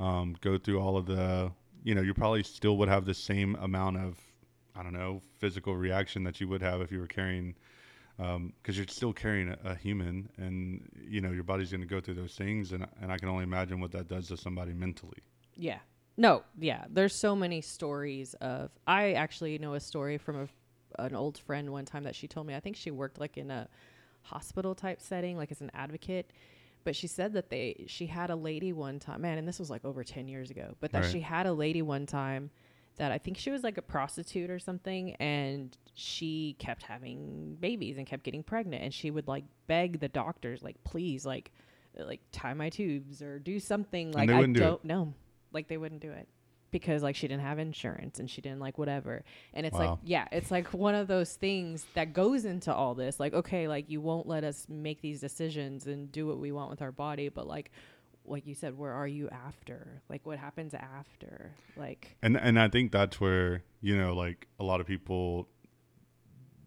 um, 0.00 0.36
go 0.40 0.58
through 0.58 0.80
all 0.80 0.96
of 0.96 1.06
the. 1.06 1.52
You 1.84 1.94
know, 1.96 2.00
you 2.00 2.14
probably 2.14 2.42
still 2.44 2.76
would 2.78 2.88
have 2.88 3.04
the 3.06 3.14
same 3.14 3.56
amount 3.56 3.96
of, 3.96 4.16
I 4.74 4.82
don't 4.82 4.92
know, 4.92 5.22
physical 5.38 5.76
reaction 5.76 6.24
that 6.24 6.40
you 6.40 6.48
would 6.48 6.62
have 6.62 6.80
if 6.80 6.90
you 6.90 6.98
were 6.98 7.06
carrying, 7.06 7.54
um, 8.18 8.52
because 8.62 8.76
you're 8.76 8.86
still 8.86 9.12
carrying 9.12 9.48
a, 9.50 9.58
a 9.64 9.74
human, 9.74 10.28
and 10.36 10.88
you 11.00 11.20
know 11.20 11.30
your 11.30 11.44
body's 11.44 11.70
gonna 11.70 11.86
go 11.86 12.00
through 12.00 12.14
those 12.14 12.34
things, 12.34 12.72
and 12.72 12.86
and 13.00 13.12
I 13.12 13.18
can 13.18 13.28
only 13.28 13.44
imagine 13.44 13.80
what 13.80 13.92
that 13.92 14.08
does 14.08 14.28
to 14.28 14.36
somebody 14.36 14.72
mentally. 14.72 15.18
Yeah. 15.56 15.78
No, 16.16 16.42
yeah. 16.58 16.84
There's 16.90 17.14
so 17.14 17.34
many 17.34 17.60
stories 17.60 18.34
of. 18.34 18.70
I 18.86 19.12
actually 19.12 19.58
know 19.58 19.74
a 19.74 19.80
story 19.80 20.18
from 20.18 20.48
a, 20.98 21.02
an 21.02 21.14
old 21.14 21.38
friend 21.38 21.70
one 21.70 21.84
time 21.84 22.04
that 22.04 22.14
she 22.14 22.28
told 22.28 22.46
me. 22.46 22.54
I 22.54 22.60
think 22.60 22.76
she 22.76 22.90
worked 22.90 23.18
like 23.18 23.36
in 23.38 23.50
a 23.50 23.68
hospital 24.22 24.74
type 24.74 25.00
setting, 25.00 25.36
like 25.36 25.50
as 25.50 25.60
an 25.60 25.70
advocate. 25.74 26.30
But 26.84 26.96
she 26.96 27.06
said 27.06 27.32
that 27.34 27.48
they 27.48 27.84
she 27.86 28.06
had 28.06 28.30
a 28.30 28.36
lady 28.36 28.72
one 28.72 28.98
time, 28.98 29.22
man, 29.22 29.38
and 29.38 29.46
this 29.46 29.58
was 29.58 29.70
like 29.70 29.84
over 29.84 30.02
ten 30.04 30.28
years 30.28 30.50
ago. 30.50 30.76
But 30.80 30.92
that 30.92 31.04
Right. 31.04 31.12
she 31.12 31.20
had 31.20 31.46
a 31.46 31.52
lady 31.52 31.80
one 31.82 32.06
time 32.06 32.50
that 32.96 33.12
I 33.12 33.18
think 33.18 33.38
she 33.38 33.50
was 33.50 33.62
like 33.62 33.78
a 33.78 33.82
prostitute 33.82 34.50
or 34.50 34.58
something, 34.58 35.14
and 35.16 35.76
she 35.94 36.56
kept 36.58 36.82
having 36.82 37.56
babies 37.60 37.98
and 37.98 38.06
kept 38.06 38.24
getting 38.24 38.42
pregnant, 38.42 38.82
and 38.82 38.92
she 38.92 39.10
would 39.10 39.28
like 39.28 39.44
beg 39.66 40.00
the 40.00 40.08
doctors, 40.08 40.62
like, 40.62 40.76
please, 40.84 41.24
like, 41.26 41.50
like 41.98 42.20
tie 42.32 42.54
my 42.54 42.70
tubes 42.70 43.22
or 43.22 43.38
do 43.38 43.58
something. 43.58 44.12
Like 44.12 44.30
I 44.30 44.42
do 44.42 44.52
don't 44.52 44.84
know, 44.84 45.14
like 45.52 45.68
they 45.68 45.76
wouldn't 45.76 46.00
do 46.00 46.10
it 46.10 46.28
because 46.72 47.02
like 47.02 47.14
she 47.14 47.28
didn't 47.28 47.42
have 47.42 47.58
insurance 47.58 48.18
and 48.18 48.28
she 48.28 48.40
didn't 48.40 48.58
like 48.58 48.78
whatever. 48.78 49.22
And 49.52 49.64
it's 49.64 49.76
like 49.76 49.98
yeah, 50.02 50.26
it's 50.32 50.50
like 50.50 50.68
one 50.72 50.94
of 50.94 51.06
those 51.06 51.34
things 51.34 51.86
that 51.94 52.14
goes 52.14 52.44
into 52.44 52.74
all 52.74 52.94
this. 52.94 53.20
Like 53.20 53.34
okay, 53.34 53.68
like 53.68 53.88
you 53.88 54.00
won't 54.00 54.26
let 54.26 54.42
us 54.42 54.66
make 54.68 55.00
these 55.02 55.20
decisions 55.20 55.86
and 55.86 56.10
do 56.10 56.26
what 56.26 56.38
we 56.38 56.50
want 56.50 56.70
with 56.70 56.82
our 56.82 56.90
body, 56.90 57.28
but 57.28 57.46
like 57.46 57.70
like 58.24 58.46
you 58.46 58.54
said, 58.54 58.76
where 58.76 58.92
are 58.92 59.06
you 59.06 59.28
after? 59.30 60.02
Like 60.08 60.24
what 60.26 60.38
happens 60.38 60.74
after? 60.74 61.52
Like 61.76 62.16
and 62.22 62.36
and 62.36 62.58
I 62.58 62.68
think 62.68 62.92
that's 62.92 63.20
where 63.20 63.62
you 63.80 63.96
know 63.96 64.14
like 64.14 64.46
a 64.58 64.64
lot 64.64 64.80
of 64.80 64.86
people 64.86 65.48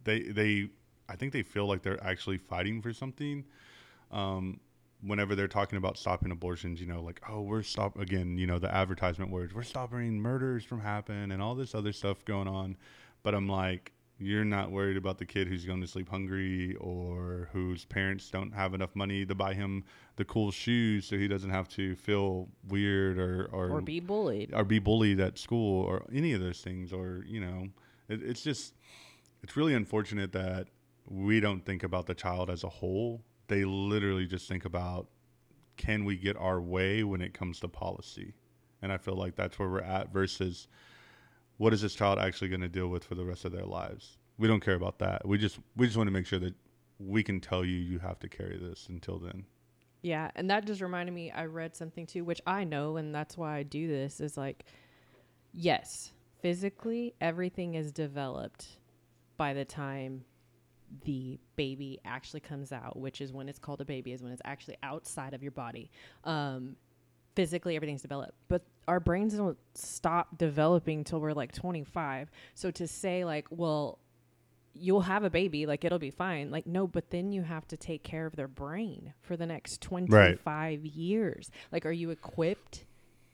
they 0.04 0.22
they 0.24 0.70
I 1.08 1.16
think 1.16 1.34
they 1.34 1.44
feel 1.44 1.68
like 1.68 1.82
they're 1.82 2.04
actually 2.04 2.38
fighting 2.38 2.82
for 2.82 2.94
something 2.94 3.46
um 4.12 4.60
whenever 5.02 5.36
they're 5.36 5.48
talking 5.48 5.78
about 5.78 5.98
stopping 5.98 6.32
abortions 6.32 6.80
you 6.80 6.88
know 6.88 7.02
like 7.02 7.22
oh 7.30 7.42
we're 7.42 7.62
stop 7.62 7.98
again 8.00 8.38
you 8.38 8.48
know 8.48 8.60
the 8.60 8.74
advertisement 8.74 9.30
words 9.30 9.54
we're 9.54 9.64
stopping 9.64 10.20
murders 10.20 10.64
from 10.64 10.80
happening 10.80 11.32
and 11.32 11.42
all 11.42 11.54
this 11.54 11.76
other 11.76 11.92
stuff 11.92 12.24
going 12.26 12.48
on 12.48 12.78
but 13.24 13.36
I'm 13.36 13.48
like 13.48 13.92
you're 14.18 14.46
not 14.46 14.72
worried 14.72 14.96
about 14.96 15.18
the 15.18 15.26
kid 15.26 15.48
who's 15.48 15.66
going 15.66 15.82
to 15.82 15.88
sleep 15.88 16.10
hungry 16.10 16.76
or 16.80 17.50
whose 17.52 17.84
parents 17.86 18.30
don't 18.30 18.54
have 18.54 18.74
enough 18.74 18.96
money 18.96 19.26
to 19.26 19.36
buy 19.36 19.54
him 19.54 19.84
the 20.16 20.26
cool 20.26 20.52
shoes 20.52 21.06
so 21.06 21.18
he 21.18 21.28
doesn't 21.28 21.50
have 21.50 21.68
to 21.68 21.96
feel 21.96 22.48
weird 22.70 23.18
or 23.18 23.50
or, 23.52 23.70
or 23.72 23.82
be 23.82 24.00
bullied. 24.00 24.54
or 24.54 24.64
be 24.64 24.80
bullied 24.80 25.20
at 25.20 25.38
school 25.38 25.84
or 25.84 26.06
any 26.14 26.32
of 26.34 26.40
those 26.40 26.62
things 26.62 26.94
or 26.94 27.24
you 27.28 27.42
know 27.42 27.68
it, 28.08 28.22
it's 28.24 28.42
just 28.42 28.74
it's 29.44 29.58
really 29.58 29.74
unfortunate 29.74 30.32
that 30.32 30.68
we 31.08 31.40
don't 31.40 31.66
think 31.66 31.84
about 31.84 32.06
the 32.06 32.16
child 32.16 32.50
as 32.50 32.64
a 32.64 32.70
whole 32.70 33.22
they 33.48 33.66
literally 33.66 34.26
just 34.26 34.48
think 34.48 34.66
about 34.66 35.08
can 35.76 36.06
we 36.06 36.16
get 36.16 36.38
our 36.38 36.62
way 36.62 37.04
when 37.04 37.22
it 37.22 37.34
comes 37.34 37.60
to 37.60 37.68
policy 37.68 38.34
and 38.82 38.94
i 38.94 38.98
feel 38.98 39.16
like 39.16 39.36
that's 39.36 39.60
where 39.60 39.70
we're 39.70 39.82
at 39.82 40.12
versus 40.14 40.70
what 41.58 41.74
is 41.74 41.82
this 41.82 41.96
child 41.96 42.20
actually 42.20 42.48
going 42.48 42.62
to 42.62 42.70
deal 42.70 42.88
with 42.88 43.04
for 43.04 43.16
the 43.16 43.26
rest 43.26 43.46
of 43.46 43.52
their 43.52 43.66
lives 43.66 44.18
we 44.38 44.48
don't 44.48 44.62
care 44.62 44.76
about 44.76 45.00
that 45.00 45.26
we 45.28 45.38
just 45.38 45.60
we 45.76 45.86
just 45.86 45.98
want 45.98 46.08
to 46.08 46.12
make 46.12 46.26
sure 46.26 46.40
that 46.40 46.54
we 47.00 47.24
can 47.24 47.40
tell 47.40 47.66
you 47.66 47.78
you 47.78 48.00
have 48.00 48.20
to 48.20 48.30
carry 48.30 48.58
this 48.58 48.88
until 48.90 49.20
then 49.20 49.46
Yeah, 50.02 50.30
and 50.36 50.50
that 50.52 50.68
just 50.68 50.82
reminded 50.82 51.14
me. 51.16 51.32
I 51.32 51.46
read 51.46 51.76
something 51.76 52.06
too, 52.06 52.24
which 52.24 52.40
I 52.46 52.64
know, 52.64 52.98
and 52.98 53.14
that's 53.14 53.36
why 53.38 53.58
I 53.58 53.64
do 53.64 53.88
this. 53.88 54.20
Is 54.20 54.38
like, 54.38 54.66
yes, 55.52 56.14
physically 56.42 57.16
everything 57.20 57.74
is 57.74 57.92
developed 57.92 58.78
by 59.36 59.54
the 59.54 59.66
time 59.66 60.24
the 61.06 61.40
baby 61.56 62.00
actually 62.06 62.40
comes 62.42 62.72
out, 62.72 62.98
which 62.98 63.20
is 63.20 63.34
when 63.34 63.50
it's 63.50 63.58
called 63.58 63.82
a 63.82 63.86
baby, 63.86 64.14
is 64.14 64.22
when 64.22 64.32
it's 64.32 64.44
actually 64.46 64.78
outside 64.84 65.34
of 65.34 65.42
your 65.42 65.52
body. 65.52 65.90
Um, 66.24 66.76
physically, 67.36 67.76
everything's 67.76 68.02
developed, 68.02 68.34
but 68.48 68.64
our 68.88 69.00
brains 69.00 69.34
don't 69.34 69.58
stop 69.74 70.38
developing 70.38 71.04
till 71.04 71.20
we're 71.20 71.34
like 71.34 71.52
25. 71.52 72.30
So 72.54 72.72
to 72.72 72.88
say 72.88 73.26
like, 73.26 73.48
well, 73.50 74.00
you'll 74.74 75.02
have 75.02 75.24
a 75.24 75.30
baby, 75.30 75.66
like 75.66 75.86
it'll 75.86 76.00
be 76.00 76.12
fine. 76.12 76.52
Like, 76.52 76.68
no, 76.68 76.88
but 76.88 77.10
then 77.10 77.32
you 77.32 77.44
have 77.44 77.68
to 77.70 77.78
take 77.78 78.04
care 78.04 78.26
of 78.26 78.36
their 78.36 78.48
brain 78.48 79.14
for 79.22 79.38
the 79.38 79.46
next 79.46 79.82
25 79.82 80.86
years. 80.86 81.50
Like, 81.72 81.86
are 81.86 81.92
you 81.92 82.10
equipped 82.10 82.86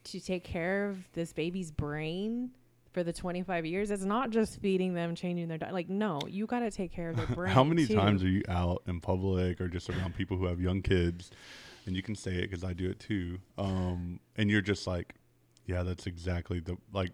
to 0.06 0.20
take 0.20 0.44
care 0.44 0.90
of 0.90 0.98
this 1.14 1.34
baby's 1.34 1.72
brain 1.72 2.52
for 2.92 3.04
the 3.04 3.14
25 3.14 3.66
years? 3.66 3.92
It's 3.92 4.04
not 4.04 4.30
just 4.30 4.62
feeding 4.62 4.94
them, 4.94 5.16
changing 5.16 5.48
their 5.48 5.58
diet. 5.58 5.74
Like, 5.74 5.90
no, 5.90 6.20
you 6.28 6.46
got 6.46 6.60
to 6.60 6.72
take 6.72 6.92
care 6.92 7.10
of 7.10 7.18
their 7.18 7.28
brain. 7.36 7.54
How 7.54 7.64
many 7.64 7.88
too. 7.88 7.96
times 7.96 8.24
are 8.24 8.30
you 8.30 8.44
out 8.48 8.84
in 8.88 9.00
public 9.02 9.60
or 9.60 9.68
just 9.68 9.90
around 9.90 10.16
people 10.16 10.38
who 10.38 10.46
have 10.46 10.62
young 10.62 10.82
kids? 10.82 11.32
And 11.86 11.96
you 11.96 12.04
can 12.04 12.16
say 12.16 12.36
it 12.36 12.50
because 12.50 12.64
I 12.64 12.74
do 12.74 12.90
it 12.90 13.00
too. 13.00 13.40
Um, 13.58 14.20
and 14.36 14.50
you're 14.50 14.62
just 14.62 14.86
like, 14.88 15.16
yeah, 15.66 15.84
that's 15.84 16.06
exactly 16.08 16.60
the 16.60 16.78
like, 16.94 17.12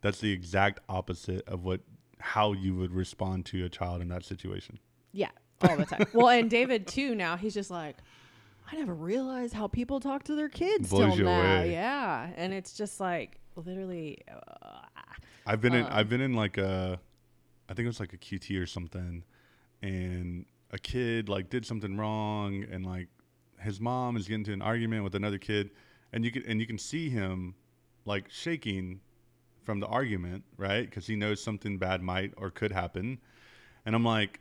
that's 0.00 0.20
the 0.20 0.32
exact 0.32 0.80
opposite 0.88 1.46
of 1.48 1.64
what 1.64 1.80
how 2.18 2.52
you 2.52 2.74
would 2.74 2.92
respond 2.92 3.46
to 3.46 3.64
a 3.64 3.68
child 3.68 4.02
in 4.02 4.08
that 4.08 4.24
situation. 4.24 4.78
Yeah, 5.12 5.30
all 5.62 5.76
the 5.76 5.84
time. 5.86 6.06
well, 6.12 6.28
and 6.28 6.50
David 6.50 6.86
too. 6.86 7.14
Now 7.14 7.36
he's 7.36 7.54
just 7.54 7.70
like, 7.70 7.96
I 8.70 8.76
never 8.76 8.94
realized 8.94 9.54
how 9.54 9.68
people 9.68 10.00
talk 10.00 10.24
to 10.24 10.34
their 10.34 10.48
kids 10.48 10.90
Blows 10.90 11.16
till 11.16 11.24
now. 11.24 11.40
away. 11.58 11.72
Yeah, 11.72 12.30
and 12.36 12.52
it's 12.52 12.74
just 12.74 13.00
like 13.00 13.38
literally. 13.56 14.18
Uh, 14.30 14.80
I've 15.46 15.60
been 15.60 15.74
in 15.74 15.84
Um, 15.86 15.92
I've 15.92 16.08
been 16.08 16.20
in 16.20 16.34
like 16.34 16.58
a 16.58 17.00
I 17.68 17.74
think 17.74 17.84
it 17.84 17.88
was 17.88 18.00
like 18.00 18.12
a 18.12 18.18
QT 18.18 18.60
or 18.60 18.66
something 18.66 19.24
and 19.82 20.44
a 20.70 20.78
kid 20.78 21.28
like 21.28 21.50
did 21.50 21.64
something 21.64 21.96
wrong 21.96 22.64
and 22.70 22.84
like 22.84 23.08
his 23.60 23.80
mom 23.80 24.16
is 24.16 24.26
getting 24.26 24.40
into 24.40 24.52
an 24.52 24.62
argument 24.62 25.04
with 25.04 25.14
another 25.14 25.38
kid 25.38 25.70
and 26.12 26.24
you 26.24 26.30
can 26.30 26.42
and 26.46 26.60
you 26.60 26.66
can 26.66 26.78
see 26.78 27.08
him 27.10 27.54
like 28.04 28.30
shaking 28.30 29.00
from 29.64 29.80
the 29.80 29.86
argument, 29.86 30.44
right? 30.56 30.90
Cuz 30.90 31.06
he 31.06 31.16
knows 31.16 31.42
something 31.42 31.78
bad 31.78 32.02
might 32.02 32.32
or 32.36 32.50
could 32.50 32.72
happen. 32.72 33.18
And 33.84 33.94
I'm 33.94 34.04
like 34.04 34.40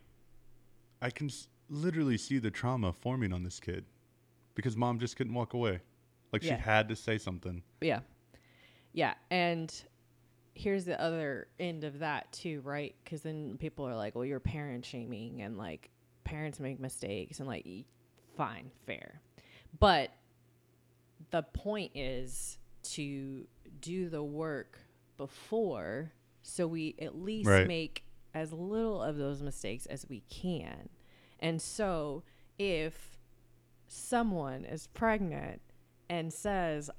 I 1.01 1.09
can 1.09 1.27
s- 1.27 1.47
literally 1.69 2.17
see 2.17 2.39
the 2.39 2.49
trauma 2.51 2.93
forming 2.93 3.33
on 3.33 3.43
this 3.43 3.59
kid 3.59 3.85
because 4.55 4.75
mom 4.77 4.99
just 4.99 5.15
couldn't 5.17 5.33
walk 5.33 5.53
away. 5.53 5.79
Like 6.31 6.43
Yeah. 6.43 6.55
she 6.57 6.61
had 6.61 6.89
to 6.89 6.95
say 6.95 7.17
something. 7.17 7.61
Yeah. 7.81 7.99
Yeah. 8.93 9.13
And 9.29 9.73
here's 10.55 10.85
the 10.85 10.99
other 10.99 11.47
end 11.59 11.83
of 11.83 11.99
that, 11.99 12.31
too, 12.31 12.61
right? 12.61 12.95
Because 13.03 13.21
then 13.21 13.57
people 13.59 13.87
are 13.87 13.95
like, 13.95 14.15
well, 14.15 14.25
you're 14.25 14.39
parent 14.39 14.83
shaming 14.85 15.41
and 15.41 15.55
like 15.57 15.91
parents 16.23 16.59
make 16.59 16.79
mistakes 16.79 17.39
and 17.39 17.47
like, 17.47 17.65
fine, 18.37 18.71
fair. 18.85 19.21
But 19.79 20.11
the 21.31 21.43
point 21.43 21.91
is 21.95 22.57
to 22.83 23.47
do 23.81 24.07
the 24.09 24.23
work 24.23 24.79
before 25.17 26.13
so 26.43 26.67
we 26.67 26.95
at 27.01 27.15
least 27.15 27.49
Right. 27.49 27.67
make 27.67 28.03
as 28.33 28.53
little 28.53 29.01
of 29.01 29.17
those 29.17 29.41
mistakes 29.41 29.85
as 29.87 30.07
we 30.07 30.21
can. 30.29 30.89
And 31.39 31.61
so 31.61 32.23
if 32.57 33.17
someone 33.87 34.63
is 34.63 34.87
pregnant 34.87 35.61
and 36.09 36.31
says, 36.31 36.89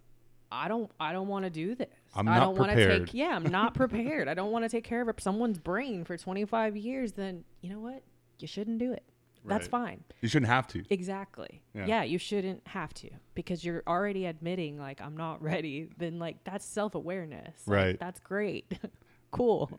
I 0.51 0.69
don't 0.69 0.91
I 1.01 1.13
don't 1.13 1.29
want 1.29 1.45
to 1.45 1.51
do 1.51 1.75
this. 1.75 1.89
I'm 2.15 2.29
I 2.29 2.39
don't 2.41 2.59
want 2.59 2.73
to 2.73 2.99
take 3.01 3.15
yeah, 3.15 3.35
I'm 3.35 3.45
not 3.45 3.75
prepared. 3.75 4.29
I 4.29 4.35
don't 4.35 4.51
want 4.51 4.65
to 4.65 4.69
take 4.69 4.85
care 4.85 5.01
of 5.09 5.21
someone's 5.21 5.59
brain 5.59 6.05
for 6.05 6.17
25 6.17 6.77
years 6.77 7.13
then 7.13 7.45
you 7.63 7.71
know 7.71 7.81
what? 7.81 8.03
You 8.39 8.47
shouldn't 8.47 8.79
do 8.79 8.93
it. 8.93 9.05
That's 9.49 9.65
Right. 9.73 9.87
fine. 9.87 10.05
You 10.21 10.29
shouldn't 10.29 10.51
have 10.51 10.67
to. 10.69 10.85
Exactly. 10.91 11.63
Yeah. 11.75 11.87
Yeah. 11.87 12.03
you 12.05 12.19
shouldn't 12.19 12.67
have 12.69 12.93
to 12.95 13.11
because 13.35 13.65
you're 13.65 13.83
already 13.87 14.27
admitting 14.27 14.79
like 14.79 15.01
I'm 15.01 15.17
not 15.17 15.43
ready. 15.43 15.89
Then 15.99 16.19
like 16.19 16.45
that's 16.45 16.65
self-awareness. 16.65 17.67
Like, 17.67 17.77
Right. 17.77 18.01
That's 18.01 18.21
great. 18.21 18.73
cool. 19.31 19.71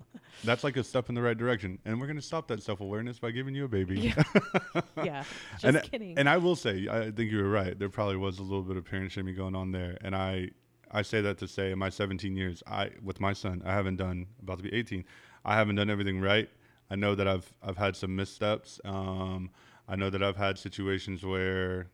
That's 0.43 0.63
like 0.63 0.77
a 0.77 0.83
step 0.83 1.09
in 1.09 1.15
the 1.15 1.21
right 1.21 1.37
direction. 1.37 1.79
And 1.85 1.99
we're 1.99 2.05
going 2.07 2.17
to 2.17 2.21
stop 2.21 2.47
that 2.49 2.61
self 2.61 2.81
awareness 2.81 3.19
by 3.19 3.31
giving 3.31 3.55
you 3.55 3.65
a 3.65 3.67
baby. 3.67 3.99
Yeah. 3.99 4.23
yeah. 5.03 5.23
Just 5.59 5.63
and, 5.65 5.81
kidding. 5.91 6.17
and 6.17 6.29
I 6.29 6.37
will 6.37 6.55
say, 6.55 6.87
I 6.89 7.11
think 7.11 7.31
you 7.31 7.37
were 7.37 7.49
right. 7.49 7.77
There 7.77 7.89
probably 7.89 8.17
was 8.17 8.39
a 8.39 8.43
little 8.43 8.61
bit 8.63 8.77
of 8.77 8.85
parent 8.85 9.11
shaming 9.11 9.35
going 9.35 9.55
on 9.55 9.71
there. 9.71 9.97
And 10.01 10.15
I, 10.15 10.49
I 10.91 11.01
say 11.01 11.21
that 11.21 11.37
to 11.39 11.47
say, 11.47 11.71
in 11.71 11.79
my 11.79 11.89
17 11.89 12.35
years, 12.35 12.63
I 12.67 12.91
with 13.03 13.19
my 13.19 13.33
son, 13.33 13.61
I 13.65 13.73
haven't 13.73 13.97
done 13.97 14.27
about 14.41 14.57
to 14.57 14.63
be 14.63 14.73
18. 14.73 15.03
I 15.45 15.55
haven't 15.55 15.75
done 15.75 15.89
everything 15.89 16.19
right. 16.21 16.49
I 16.89 16.95
know 16.95 17.15
that 17.15 17.27
I've 17.27 17.51
I've 17.61 17.77
had 17.77 17.95
some 17.95 18.15
missteps. 18.15 18.79
Um, 18.83 19.51
I 19.87 19.95
know 19.95 20.09
that 20.09 20.21
I've 20.21 20.37
had 20.37 20.57
situations 20.57 21.25
where, 21.25 21.87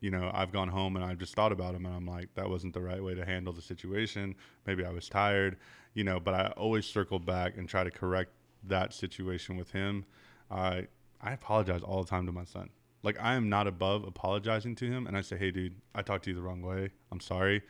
you 0.00 0.10
know, 0.10 0.30
I've 0.32 0.52
gone 0.52 0.68
home 0.68 0.96
and 0.96 1.04
I've 1.04 1.18
just 1.18 1.34
thought 1.34 1.52
about 1.52 1.74
him 1.74 1.84
and 1.84 1.94
I'm 1.94 2.06
like, 2.06 2.32
that 2.34 2.48
wasn't 2.48 2.74
the 2.74 2.80
right 2.80 3.02
way 3.02 3.14
to 3.14 3.24
handle 3.24 3.52
the 3.52 3.62
situation. 3.62 4.36
Maybe 4.66 4.84
I 4.84 4.90
was 4.90 5.08
tired, 5.08 5.56
you 5.94 6.04
know. 6.04 6.20
But 6.20 6.34
I 6.34 6.46
always 6.56 6.86
circle 6.86 7.18
back 7.18 7.56
and 7.56 7.68
try 7.68 7.84
to 7.84 7.90
correct 7.90 8.32
that 8.64 8.92
situation 8.92 9.56
with 9.56 9.70
him. 9.70 10.04
I 10.50 10.86
I 11.20 11.32
apologize 11.32 11.82
all 11.82 12.02
the 12.02 12.10
time 12.10 12.26
to 12.26 12.32
my 12.32 12.44
son. 12.44 12.70
Like 13.02 13.18
I 13.20 13.34
am 13.34 13.48
not 13.48 13.66
above 13.66 14.04
apologizing 14.04 14.74
to 14.76 14.86
him, 14.86 15.06
and 15.06 15.16
I 15.16 15.22
say, 15.22 15.36
"Hey, 15.36 15.50
dude, 15.50 15.74
I 15.94 16.02
talked 16.02 16.24
to 16.24 16.30
you 16.30 16.36
the 16.36 16.42
wrong 16.42 16.62
way. 16.62 16.90
I'm 17.12 17.20
sorry." 17.20 17.62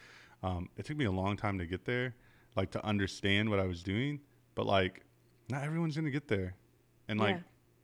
Um, 0.43 0.71
it 0.77 0.87
took 0.87 0.97
me 0.97 1.05
a 1.05 1.11
long 1.11 1.37
time 1.37 1.59
to 1.59 1.67
get 1.67 1.85
there, 1.85 2.15
like 2.57 2.71
to 2.73 2.85
understand 2.85 3.51
what 3.51 3.61
I 3.61 3.67
was 3.67 3.83
doing. 3.83 4.21
But 4.55 4.67
like, 4.67 5.05
not 5.49 5.63
everyone's 5.63 5.97
gonna 5.97 6.11
get 6.11 6.29
there, 6.29 6.55
and 7.11 7.21
like, 7.21 7.37
Yeah. 7.37 7.43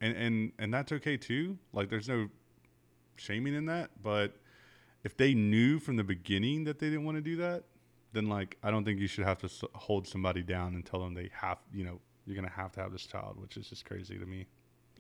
and 0.09 0.17
and 0.17 0.53
and 0.59 0.75
that's 0.75 0.93
okay 0.93 1.17
too. 1.17 1.59
Like, 1.73 1.91
there's 1.91 2.09
no 2.09 2.29
shaming 3.17 3.55
in 3.55 3.67
that. 3.67 3.91
But 4.03 4.37
if 5.05 5.17
they 5.17 5.35
knew 5.35 5.79
from 5.79 5.97
the 5.97 6.05
beginning 6.05 6.65
that 6.65 6.79
they 6.79 6.87
didn't 6.89 7.05
want 7.05 7.17
to 7.17 7.23
do 7.23 7.37
that, 7.37 7.65
then 8.13 8.29
like 8.29 8.57
I 8.63 8.71
don't 8.71 8.85
think 8.85 9.01
you 9.01 9.07
should 9.07 9.25
have 9.25 9.39
to 9.39 9.69
hold 9.75 10.07
somebody 10.07 10.43
down 10.43 10.75
and 10.75 10.85
tell 10.85 11.01
them 11.01 11.15
they 11.15 11.31
have, 11.33 11.59
you 11.73 11.85
know, 11.85 12.01
you're 12.25 12.37
gonna 12.37 12.49
have 12.49 12.73
to 12.73 12.81
have 12.81 12.93
this 12.93 13.07
child, 13.07 13.41
which 13.41 13.57
is 13.57 13.69
just 13.69 13.85
crazy 13.85 14.19
to 14.19 14.27
me. 14.27 14.47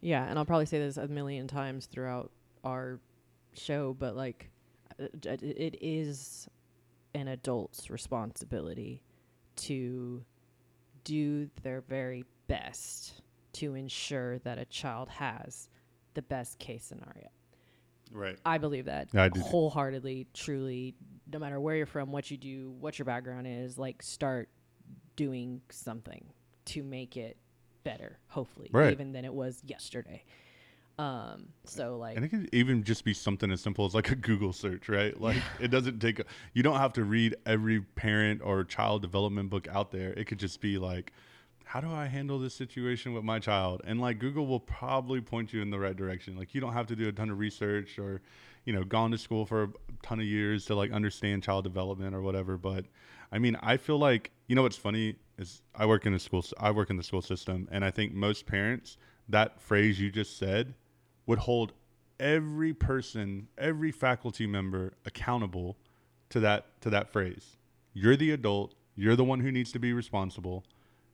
Yeah, 0.00 0.24
and 0.28 0.38
I'll 0.38 0.44
probably 0.44 0.66
say 0.66 0.78
this 0.78 0.96
a 0.98 1.08
million 1.08 1.48
times 1.48 1.86
throughout 1.86 2.30
our 2.64 3.00
show, 3.54 3.94
but 3.98 4.14
like, 4.16 4.50
uh, 5.00 5.06
it 5.24 5.42
it 5.42 5.78
is 5.80 6.48
an 7.14 7.28
adult's 7.28 7.88
responsibility 7.88 9.02
to 9.56 10.22
do 11.04 11.48
their 11.62 11.80
very 11.80 12.24
best 12.46 13.22
to 13.56 13.74
ensure 13.74 14.38
that 14.40 14.58
a 14.58 14.64
child 14.66 15.08
has 15.08 15.68
the 16.14 16.22
best 16.22 16.58
case 16.58 16.84
scenario. 16.84 17.28
Right. 18.12 18.38
I 18.46 18.58
believe 18.58 18.84
that 18.86 19.08
I 19.14 19.30
wholeheartedly, 19.36 20.28
truly, 20.32 20.94
no 21.32 21.38
matter 21.38 21.58
where 21.58 21.76
you're 21.76 21.86
from, 21.86 22.12
what 22.12 22.30
you 22.30 22.36
do, 22.36 22.70
what 22.80 22.98
your 22.98 23.06
background 23.06 23.46
is, 23.48 23.78
like 23.78 24.02
start 24.02 24.48
doing 25.16 25.60
something 25.70 26.24
to 26.66 26.82
make 26.82 27.16
it 27.16 27.36
better, 27.84 28.18
hopefully, 28.28 28.68
Right. 28.72 28.92
even 28.92 29.12
than 29.12 29.24
it 29.24 29.32
was 29.32 29.60
yesterday. 29.64 30.24
Um, 30.98 31.48
so 31.64 31.98
like 31.98 32.16
And 32.16 32.24
it 32.24 32.28
could 32.28 32.48
even 32.52 32.82
just 32.82 33.04
be 33.04 33.12
something 33.12 33.50
as 33.50 33.60
simple 33.60 33.84
as 33.84 33.94
like 33.94 34.10
a 34.10 34.14
Google 34.16 34.52
search, 34.52 34.88
right? 34.88 35.18
Like 35.20 35.36
it 35.60 35.68
doesn't 35.68 35.98
take, 36.00 36.20
a, 36.20 36.24
you 36.54 36.62
don't 36.62 36.78
have 36.78 36.92
to 36.94 37.04
read 37.04 37.36
every 37.44 37.80
parent 37.80 38.40
or 38.42 38.64
child 38.64 39.02
development 39.02 39.50
book 39.50 39.68
out 39.68 39.90
there. 39.90 40.12
It 40.12 40.26
could 40.26 40.38
just 40.38 40.60
be 40.60 40.78
like, 40.78 41.12
how 41.66 41.80
do 41.80 41.90
I 41.90 42.06
handle 42.06 42.38
this 42.38 42.54
situation 42.54 43.12
with 43.12 43.24
my 43.24 43.40
child? 43.40 43.82
And 43.84 44.00
like 44.00 44.20
Google 44.20 44.46
will 44.46 44.60
probably 44.60 45.20
point 45.20 45.52
you 45.52 45.62
in 45.62 45.70
the 45.70 45.80
right 45.80 45.96
direction. 45.96 46.36
Like 46.36 46.54
you 46.54 46.60
don't 46.60 46.72
have 46.72 46.86
to 46.86 46.94
do 46.94 47.08
a 47.08 47.12
ton 47.12 47.28
of 47.28 47.40
research 47.40 47.98
or, 47.98 48.22
you 48.64 48.72
know, 48.72 48.84
gone 48.84 49.10
to 49.10 49.18
school 49.18 49.44
for 49.44 49.64
a 49.64 49.68
ton 50.00 50.20
of 50.20 50.26
years 50.26 50.64
to 50.66 50.76
like 50.76 50.92
understand 50.92 51.42
child 51.42 51.64
development 51.64 52.14
or 52.14 52.22
whatever. 52.22 52.56
But 52.56 52.84
I 53.32 53.40
mean, 53.40 53.56
I 53.62 53.78
feel 53.78 53.98
like, 53.98 54.30
you 54.46 54.54
know, 54.54 54.62
what's 54.62 54.76
funny 54.76 55.16
is 55.38 55.60
I 55.74 55.86
work 55.86 56.06
in 56.06 56.14
a 56.14 56.20
school, 56.20 56.44
I 56.56 56.70
work 56.70 56.88
in 56.88 56.96
the 56.96 57.02
school 57.02 57.20
system. 57.20 57.66
And 57.72 57.84
I 57.84 57.90
think 57.90 58.14
most 58.14 58.46
parents, 58.46 58.96
that 59.28 59.60
phrase 59.60 59.98
you 59.98 60.12
just 60.12 60.38
said, 60.38 60.72
would 61.26 61.40
hold 61.40 61.72
every 62.20 62.74
person, 62.74 63.48
every 63.58 63.90
faculty 63.90 64.46
member 64.46 64.92
accountable 65.04 65.76
to 66.28 66.38
that 66.40 66.80
to 66.82 66.90
that 66.90 67.10
phrase. 67.10 67.56
You're 67.92 68.16
the 68.16 68.30
adult. 68.30 68.76
You're 68.94 69.16
the 69.16 69.24
one 69.24 69.40
who 69.40 69.50
needs 69.50 69.72
to 69.72 69.80
be 69.80 69.92
responsible. 69.92 70.64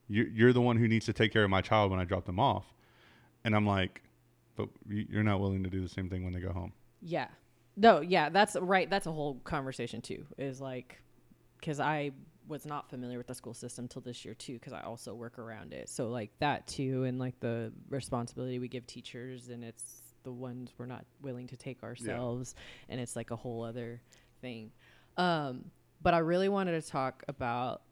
You're, 0.09 0.29
you're 0.29 0.53
the 0.53 0.61
one 0.61 0.77
who 0.77 0.89
needs 0.89 1.07
to 1.07 1.13
take 1.13 1.33
care 1.33 1.45
of 1.45 1.51
my 1.51 1.61
child 1.61 1.91
when 1.91 2.01
I 2.01 2.05
drop 2.05 2.25
them 2.27 2.39
off. 2.41 2.67
And 3.45 3.55
I'm 3.57 3.67
like, 3.67 4.03
but 4.57 4.69
you- 4.89 5.07
you're 5.11 5.23
not 5.23 5.41
willing 5.41 5.63
to 5.65 5.71
do 5.71 5.81
the 5.81 5.89
same 5.89 6.09
thing 6.09 6.25
when 6.25 6.33
they 6.33 6.41
go 6.41 6.53
home. 6.53 6.73
Yeah. 7.01 7.29
No, 7.77 8.01
yeah, 8.01 8.29
that's 8.29 8.55
right. 8.61 8.89
That's 8.91 9.07
a 9.07 9.13
whole 9.13 9.37
conversation 9.45 10.03
too. 10.03 10.27
Is 10.37 10.61
like, 10.61 11.01
because 11.59 11.81
I 11.81 12.11
was 12.49 12.67
not 12.67 12.91
familiar 12.91 13.17
with 13.19 13.29
the 13.29 13.35
school 13.35 13.55
system 13.55 13.89
till 13.89 14.03
this 14.03 14.25
year 14.25 14.35
too, 14.35 14.55
because 14.55 14.73
I 14.75 14.83
also 14.83 15.15
work 15.15 15.39
around 15.39 15.73
it. 15.73 15.89
So 15.89 16.09
like 16.11 16.31
that 16.41 16.67
too, 16.67 17.05
and 17.05 17.19
like 17.19 17.39
the 17.41 17.73
responsibility 17.89 18.59
we 18.59 18.69
give 18.69 18.87
teachers, 18.87 19.49
and 19.49 19.65
it's 19.65 20.03
the 20.25 20.33
ones 20.33 20.73
we're 20.77 20.87
not 20.87 21.05
willing 21.23 21.47
to 21.49 21.57
take 21.57 21.83
ourselves, 21.83 22.55
and 22.89 23.01
it's 23.01 23.17
like 23.17 23.31
a 23.31 23.37
whole 23.37 23.63
other 23.63 24.03
thing. 24.41 24.71
Um, 25.17 25.71
but 26.03 26.15
I 26.15 26.19
really 26.19 26.49
wanted 26.49 26.81
to 26.83 26.89
talk 26.91 27.23
about 27.29 27.83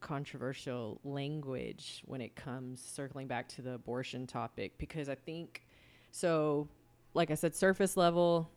controversial 0.00 1.00
language 1.04 2.02
when 2.06 2.20
it 2.20 2.34
comes 2.34 2.80
circling 2.80 3.26
back 3.26 3.48
to 3.48 3.62
the 3.62 3.72
abortion 3.74 4.26
topic 4.26 4.72
because 4.78 5.08
I 5.08 5.14
think 5.14 5.62
so 6.10 6.68
like 7.14 7.30
I 7.30 7.34
said 7.34 7.54
surface 7.54 7.96
level 7.96 8.50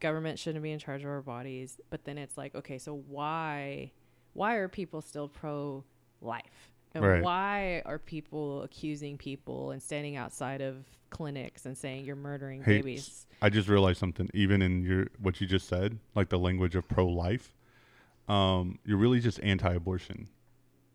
government 0.00 0.38
shouldn't 0.38 0.62
be 0.62 0.70
in 0.72 0.78
charge 0.78 1.02
of 1.02 1.08
our 1.10 1.22
bodies 1.22 1.80
but 1.90 2.04
then 2.04 2.18
it's 2.18 2.36
like 2.36 2.54
okay 2.54 2.78
so 2.78 3.02
why 3.08 3.90
why 4.34 4.54
are 4.56 4.68
people 4.68 5.00
still 5.00 5.28
pro 5.28 5.82
life 6.20 6.70
and 6.94 7.04
Right. 7.04 7.22
why 7.22 7.82
are 7.84 7.98
people 7.98 8.62
accusing 8.62 9.18
people 9.18 9.72
and 9.72 9.82
standing 9.82 10.16
outside 10.16 10.60
of 10.60 10.76
clinics 11.10 11.66
and 11.66 11.76
saying 11.76 12.04
you're 12.04 12.16
murdering 12.16 12.62
Hey, 12.62 12.78
babies 12.78 13.26
I 13.40 13.50
just 13.50 13.68
realized 13.68 13.98
something. 14.00 14.28
Even 14.34 14.62
in 14.62 14.82
your 14.82 15.06
what 15.20 15.40
you 15.40 15.46
just 15.46 15.68
said, 15.68 15.96
like 16.16 16.28
the 16.28 16.38
language 16.38 16.74
of 16.74 16.88
pro-life, 16.88 17.54
um, 18.28 18.78
you're 18.84 18.98
really 18.98 19.20
just 19.20 19.40
anti-abortion. 19.42 20.28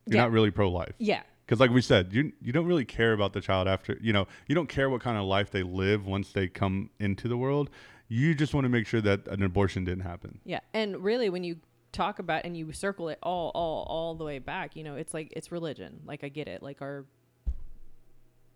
You're 0.06 0.16
Yeah. 0.16 0.22
not 0.24 0.32
really 0.32 0.52
pro-life. 0.52 0.94
yeah 1.00 1.24
Because, 1.46 1.60
like 1.60 1.72
we 1.72 1.82
said, 1.82 2.14
you 2.14 2.32
you 2.42 2.52
don't 2.54 2.66
really 2.66 2.86
care 2.86 3.14
about 3.14 3.34
the 3.34 3.42
child 3.42 3.68
after 3.68 3.98
you 4.02 4.14
know 4.14 4.28
you 4.48 4.56
don't 4.56 4.70
care 4.70 4.90
what 4.90 5.02
kind 5.02 5.18
of 5.18 5.24
life 5.26 5.50
they 5.52 5.64
live 5.64 6.06
once 6.06 6.32
they 6.32 6.48
come 6.48 6.90
into 7.00 7.28
the 7.28 7.38
world. 7.38 7.70
You 8.10 8.36
just 8.36 8.54
want 8.54 8.66
to 8.66 8.70
make 8.70 8.86
sure 8.86 9.02
that 9.02 9.28
an 9.28 9.42
abortion 9.44 9.86
didn't 9.86 10.04
happen. 10.04 10.40
Yeah, 10.46 10.60
and 10.74 11.04
really, 11.04 11.30
when 11.30 11.44
you 11.44 11.58
talk 11.94 12.20
about 12.20 12.44
and 12.46 12.56
you 12.58 12.72
circle 12.74 13.10
it 13.10 13.18
all, 13.24 13.52
all, 13.56 13.84
all 13.88 14.16
the 14.16 14.24
way 14.26 14.40
back, 14.40 14.76
you 14.76 14.84
know, 14.84 14.96
it's 14.96 15.14
like 15.14 15.32
it's 15.36 15.52
religion. 15.52 16.02
Like 16.06 16.24
I 16.24 16.30
get 16.30 16.48
it. 16.48 16.62
Like 16.62 16.82
our, 16.82 17.06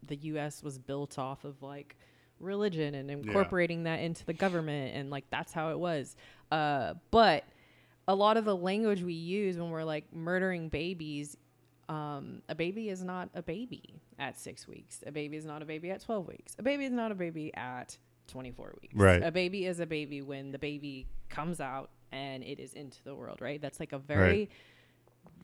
the 0.05 0.15
U.S. 0.17 0.61
was 0.63 0.77
built 0.77 1.17
off 1.17 1.43
of 1.43 1.61
like 1.63 1.95
religion 2.39 2.93
and 2.95 3.09
incorporating 3.09 3.83
that 3.83 3.99
into 4.01 4.25
the 4.25 4.33
government, 4.33 4.95
and 4.95 5.09
like 5.09 5.25
that's 5.29 5.53
how 5.53 5.71
it 5.71 5.79
was. 5.79 6.15
Uh, 6.51 6.93
but 7.11 7.43
a 8.07 8.15
lot 8.15 8.37
of 8.37 8.45
the 8.45 8.55
language 8.55 9.03
we 9.03 9.13
use 9.13 9.57
when 9.57 9.69
we're 9.69 9.83
like 9.83 10.13
murdering 10.13 10.69
babies. 10.69 11.35
Um, 11.89 12.41
a 12.49 12.55
baby 12.55 12.89
is 12.89 13.03
not 13.03 13.29
a 13.33 13.41
baby 13.41 14.01
at 14.19 14.37
six 14.39 14.67
weeks. 14.67 15.03
A 15.07 15.11
baby 15.11 15.37
is 15.37 15.45
not 15.45 15.61
a 15.61 15.65
baby 15.65 15.89
at 15.91 16.03
12 16.03 16.27
weeks. 16.27 16.55
A 16.59 16.63
baby 16.63 16.85
is 16.85 16.91
not 16.91 17.11
a 17.11 17.15
baby 17.15 17.53
at 17.55 17.97
24 18.27 18.75
weeks. 18.81 18.93
Right. 18.95 19.23
A 19.23 19.31
baby 19.31 19.65
is 19.65 19.79
a 19.79 19.85
baby 19.85 20.21
when 20.21 20.51
the 20.51 20.59
baby 20.59 21.07
comes 21.29 21.61
out 21.61 21.89
and 22.11 22.43
it 22.43 22.59
is 22.59 22.73
into 22.73 23.01
the 23.03 23.15
world, 23.15 23.39
right? 23.41 23.61
That's 23.61 23.79
like 23.79 23.93
a 23.93 23.99
very 23.99 24.49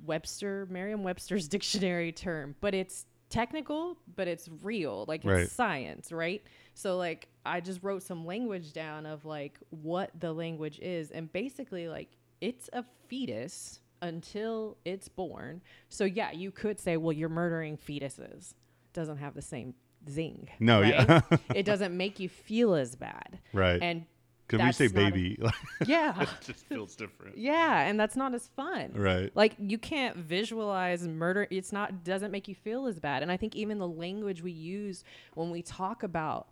Webster, 0.05 0.67
Merriam 0.69 1.03
Webster's 1.03 1.47
dictionary 1.55 2.11
term, 2.11 2.55
but 2.61 2.73
it's 2.73 3.05
technical, 3.29 3.97
but 4.15 4.27
it's 4.27 4.49
real. 4.61 5.05
Like 5.07 5.21
it's 5.21 5.27
Right. 5.27 5.49
science, 5.49 6.11
right? 6.11 6.43
So, 6.73 6.97
like, 6.97 7.27
I 7.45 7.61
just 7.61 7.81
wrote 7.83 8.03
some 8.03 8.25
language 8.25 8.73
down 8.73 9.05
of 9.05 9.25
like 9.25 9.59
what 9.69 10.11
the 10.19 10.33
language 10.33 10.79
is. 10.81 11.11
And 11.11 11.31
basically, 11.31 11.87
like, 11.87 12.09
it's 12.43 12.69
a 12.73 12.83
fetus 13.07 13.79
until 14.01 14.77
it's 14.85 15.07
born. 15.07 15.61
So, 15.89 16.03
yeah, 16.03 16.31
you 16.31 16.51
could 16.51 16.79
say, 16.79 16.97
well, 16.97 17.13
you're 17.13 17.29
murdering 17.29 17.77
fetuses. 17.77 18.53
Doesn't 18.91 19.17
have 19.17 19.33
the 19.33 19.41
same 19.41 19.73
zing. 20.09 20.49
No, 20.59 20.81
right? 20.81 20.93
yeah, 20.93 21.21
it 21.55 21.63
doesn't 21.63 21.95
make 21.95 22.19
you 22.19 22.27
feel 22.29 22.75
as 22.75 22.95
bad. 22.95 23.39
right. 23.53 23.81
And 23.81 24.05
Because 24.47 24.65
we 24.79 24.87
say 24.89 24.93
not 24.93 25.07
a- 25.07 25.11
baby, 25.11 25.39
yeah. 25.87 26.21
it 26.21 26.29
just 26.45 26.65
feels 26.67 26.95
different. 26.95 27.37
Yeah, 27.37 27.79
and 27.87 27.97
that's 27.99 28.15
not 28.17 28.33
as 28.33 28.49
fun. 28.57 28.91
Right. 28.93 29.31
Like 29.35 29.55
you 29.57 29.77
can't 29.77 30.17
visualize 30.17 31.07
murder. 31.07 31.47
It's 31.49 31.71
not 31.71 32.03
doesn't 32.03 32.31
make 32.31 32.47
you 32.49 32.55
feel 32.55 32.87
as 32.87 32.99
bad. 32.99 33.21
And 33.23 33.31
I 33.31 33.37
think 33.37 33.55
even 33.55 33.79
the 33.79 33.87
language 33.87 34.43
we 34.43 34.51
use 34.51 35.05
when 35.35 35.49
we 35.49 35.61
talk 35.61 36.03
about 36.03 36.49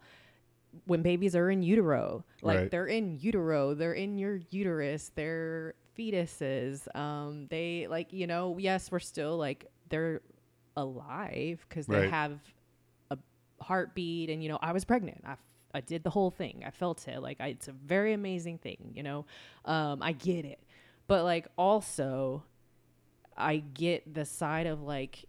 when 0.85 1.01
babies 1.01 1.35
are 1.35 1.51
in 1.51 1.61
utero, 1.61 2.23
like 2.41 2.57
Right. 2.57 2.71
they're 2.71 2.87
in 2.87 3.19
utero, 3.19 3.73
they're 3.73 3.91
in 3.93 4.17
your 4.17 4.39
uterus, 4.51 5.11
they're 5.15 5.73
fetuses. 5.97 6.93
Um, 6.95 7.47
they 7.49 7.87
like 7.89 8.13
you 8.13 8.27
know, 8.27 8.57
yes, 8.57 8.91
we're 8.91 8.99
still 8.99 9.37
like 9.37 9.65
they're 9.89 10.21
alive 10.77 11.65
because 11.67 11.87
they 11.87 12.03
Right. 12.03 12.05
have 12.05 12.39
a 13.11 13.17
heartbeat, 13.61 14.29
and 14.29 14.43
you 14.43 14.49
know, 14.49 14.59
I 14.61 14.71
was 14.73 14.85
pregnant. 14.85 15.23
I 15.25 15.35
I 15.73 15.81
did 15.81 16.03
the 16.03 16.09
whole 16.09 16.31
thing. 16.31 16.63
I 16.65 16.71
felt 16.71 17.07
it. 17.07 17.21
Like 17.21 17.39
I, 17.41 17.47
it's 17.47 17.67
a 17.67 17.71
very 17.73 18.13
amazing 18.13 18.57
thing. 18.59 18.91
You 18.95 19.03
know, 19.03 19.25
um, 19.65 20.01
I 20.01 20.13
get 20.13 20.45
it, 20.45 20.59
but 21.07 21.23
like 21.23 21.47
also, 21.57 22.43
I 23.37 23.57
get 23.57 24.13
the 24.13 24.25
side 24.25 24.67
of 24.67 24.81
like 24.81 25.25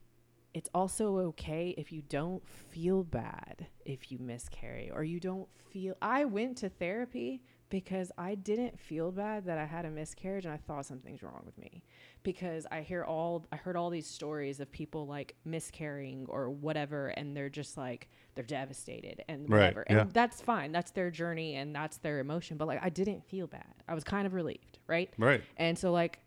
it's 0.55 0.69
also 0.75 1.17
okay 1.19 1.75
if 1.79 1.93
you 1.93 2.03
don't 2.09 2.47
feel 2.71 3.03
bad 3.05 3.67
if 3.85 4.13
you 4.13 4.19
miscarry 4.19 4.91
or 4.93 5.03
you 5.05 5.19
don't 5.21 5.49
feel 5.71 5.95
I 6.03 6.25
went 6.27 6.59
to 6.59 6.69
therapy 6.69 7.43
because 7.73 8.13
I 8.19 8.35
didn't 8.35 8.79
feel 8.79 9.11
bad 9.11 9.47
that 9.47 9.57
I 9.57 9.65
had 9.65 9.87
a 9.87 9.91
miscarriage 9.91 10.45
and 10.45 10.53
I 10.53 10.59
thought 10.59 10.85
something's 10.85 11.23
wrong 11.23 11.41
with 11.47 11.57
me. 11.57 11.83
Because 12.23 12.67
I 12.71 12.83
hear 12.83 13.03
all 13.03 13.47
I 13.51 13.57
heard 13.57 13.77
all 13.77 13.89
these 13.89 14.07
stories 14.07 14.61
of 14.61 14.71
people 14.71 15.07
like 15.07 15.35
miscarrying 15.47 16.27
or 16.29 16.51
whatever 16.51 17.09
and 17.09 17.35
they're 17.35 17.49
just 17.49 17.79
like 17.79 18.11
they're 18.35 18.45
devastated 18.45 19.25
and 19.27 19.49
Right, 19.49 19.61
whatever. 19.61 19.85
And 19.89 19.99
yeah. 19.99 20.05
that's 20.13 20.43
fine. 20.43 20.71
That's 20.71 20.91
their 20.91 21.11
journey 21.11 21.55
and 21.57 21.75
that's 21.75 21.97
their 21.97 22.19
emotion. 22.21 22.59
But 22.59 22.69
like 22.69 22.81
I 22.83 22.91
didn't 22.91 23.25
feel 23.25 23.47
bad. 23.47 23.75
I 23.89 23.95
was 23.95 24.05
kind 24.05 24.27
of 24.27 24.35
relieved 24.35 24.79
right? 24.87 25.11
Right. 25.17 25.43
and 25.57 25.79
so 25.79 25.93
like 25.93 26.19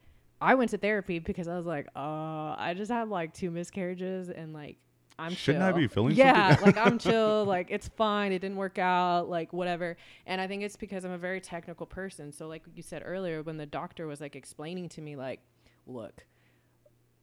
I 0.41 0.55
went 0.55 0.71
to 0.71 0.79
therapy 0.79 1.19
because 1.19 1.47
I 1.47 1.55
was 1.55 1.67
like, 1.67 1.87
uh, 1.95 2.55
I 2.57 2.73
just 2.75 2.91
had 2.91 3.07
like 3.07 3.33
two 3.35 3.51
miscarriages 3.51 4.29
and 4.29 4.51
like 4.51 4.77
I'm 5.17 5.35
Shouldn't 5.35 5.63
I 5.63 5.71
be 5.71 5.87
feeling 5.87 6.15
Yeah, 6.15 6.57
like 6.61 6.77
I'm 6.77 6.97
chill, 7.05 7.45
like 7.45 7.67
it's 7.69 7.87
fine, 7.87 8.31
it 8.31 8.39
didn't 8.39 8.57
work 8.57 8.77
out, 8.77 9.29
like 9.29 9.53
whatever. 9.53 9.97
And 10.25 10.41
I 10.41 10.47
think 10.47 10.63
it's 10.63 10.75
because 10.75 11.05
I'm 11.05 11.11
a 11.11 11.17
very 11.17 11.39
technical 11.39 11.85
person. 11.85 12.31
So 12.31 12.47
like 12.47 12.63
you 12.75 12.83
said 12.83 13.01
earlier 13.05 13.41
when 13.41 13.57
the 13.57 13.65
doctor 13.65 14.07
was 14.07 14.19
like 14.21 14.35
explaining 14.35 14.89
to 14.89 15.01
me 15.01 15.15
like, 15.15 15.39
look, 15.87 16.25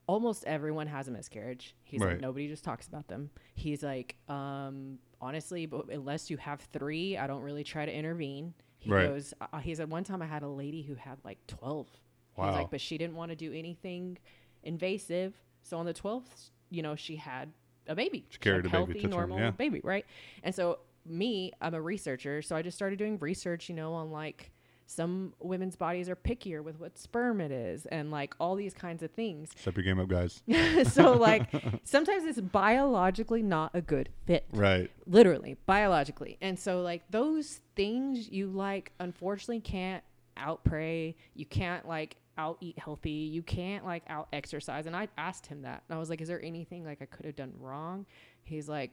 almost 0.06 0.44
everyone 0.44 0.86
has 0.86 1.08
a 1.08 1.10
miscarriage. 1.10 1.74
He's 1.82 2.00
Right. 2.00 2.12
like 2.12 2.20
nobody 2.20 2.48
just 2.48 2.64
talks 2.64 2.86
about 2.88 3.08
them. 3.08 3.30
He's 3.54 3.82
like 3.82 4.16
um 4.28 4.98
honestly, 5.20 5.66
but 5.66 5.88
unless 5.90 6.30
you 6.30 6.36
have 6.38 6.60
3, 6.72 7.16
I 7.18 7.26
don't 7.26 7.42
really 7.42 7.64
try 7.64 7.84
to 7.86 7.92
intervene. 7.92 8.54
He 8.78 8.90
Right. 8.90 9.06
goes 9.08 9.34
uh, 9.40 9.58
he 9.58 9.74
said 9.74 9.90
one 9.90 10.04
time 10.04 10.22
I 10.22 10.26
had 10.26 10.42
a 10.42 10.48
lady 10.48 10.82
who 10.82 10.94
had 10.94 11.18
like 11.24 11.38
12 11.46 11.88
He's 12.34 12.38
Wow. 12.38 12.52
like, 12.54 12.70
but 12.70 12.80
she 12.80 12.96
didn't 12.96 13.16
want 13.16 13.30
to 13.30 13.36
do 13.36 13.52
anything 13.52 14.16
invasive. 14.62 15.34
So 15.62 15.76
on 15.78 15.84
the 15.84 15.92
12th, 15.92 16.50
you 16.70 16.82
know, 16.82 16.96
she 16.96 17.16
had 17.16 17.52
a 17.86 17.94
baby. 17.94 18.24
She 18.28 18.38
carried 18.38 18.64
had 18.64 18.66
a 18.66 18.68
baby 18.68 18.76
healthy, 18.76 19.00
term, 19.00 19.10
normal 19.10 19.38
yeah. 19.38 19.50
baby, 19.50 19.80
right? 19.82 20.06
And 20.42 20.54
so 20.54 20.78
me, 21.06 21.52
I'm 21.60 21.74
a 21.74 21.80
researcher, 21.80 22.42
so 22.42 22.56
I 22.56 22.62
just 22.62 22.76
started 22.76 22.98
doing 22.98 23.18
research, 23.18 23.68
you 23.68 23.74
know, 23.74 23.92
on 23.94 24.10
like 24.10 24.50
some 24.86 25.32
women's 25.40 25.74
bodies 25.74 26.08
are 26.08 26.16
pickier 26.16 26.62
with 26.62 26.78
what 26.78 26.98
sperm 26.98 27.40
it 27.40 27.50
is 27.50 27.86
and 27.86 28.10
like 28.10 28.34
all 28.38 28.54
these 28.54 28.74
kinds 28.74 29.02
of 29.02 29.10
things. 29.10 29.50
Step 29.56 29.76
your 29.76 29.84
game 29.84 29.98
up, 29.98 30.08
guys. 30.08 30.42
so 30.92 31.12
like 31.12 31.48
sometimes 31.84 32.24
it's 32.24 32.40
biologically 32.40 33.42
not 33.42 33.70
a 33.74 33.80
good 33.80 34.10
fit 34.26 34.46
right. 34.52 34.90
literally 35.06 35.56
biologically 35.66 36.36
and 36.40 36.58
so 36.58 36.82
like 36.82 37.02
those 37.10 37.60
things 37.74 38.30
you 38.30 38.48
like 38.48 38.92
unfortunately 39.00 39.60
can't 39.60 40.02
out 40.36 40.64
pray. 40.64 41.16
You 41.34 41.46
can't 41.46 41.86
like 41.86 42.16
out 42.38 42.56
eat 42.60 42.78
healthy. 42.78 43.10
You 43.10 43.42
can't 43.42 43.84
like 43.84 44.02
out 44.08 44.28
exercise. 44.32 44.86
And 44.86 44.96
i 44.96 45.08
asked 45.18 45.46
him 45.46 45.62
that. 45.62 45.82
And 45.88 45.96
i 45.96 45.98
was 45.98 46.08
like 46.10 46.20
is 46.20 46.28
there 46.28 46.42
anything 46.42 46.84
like 46.84 47.02
i 47.02 47.04
could 47.06 47.26
have 47.26 47.36
done 47.36 47.52
wrong? 47.58 48.06
He's 48.44 48.68
like 48.68 48.90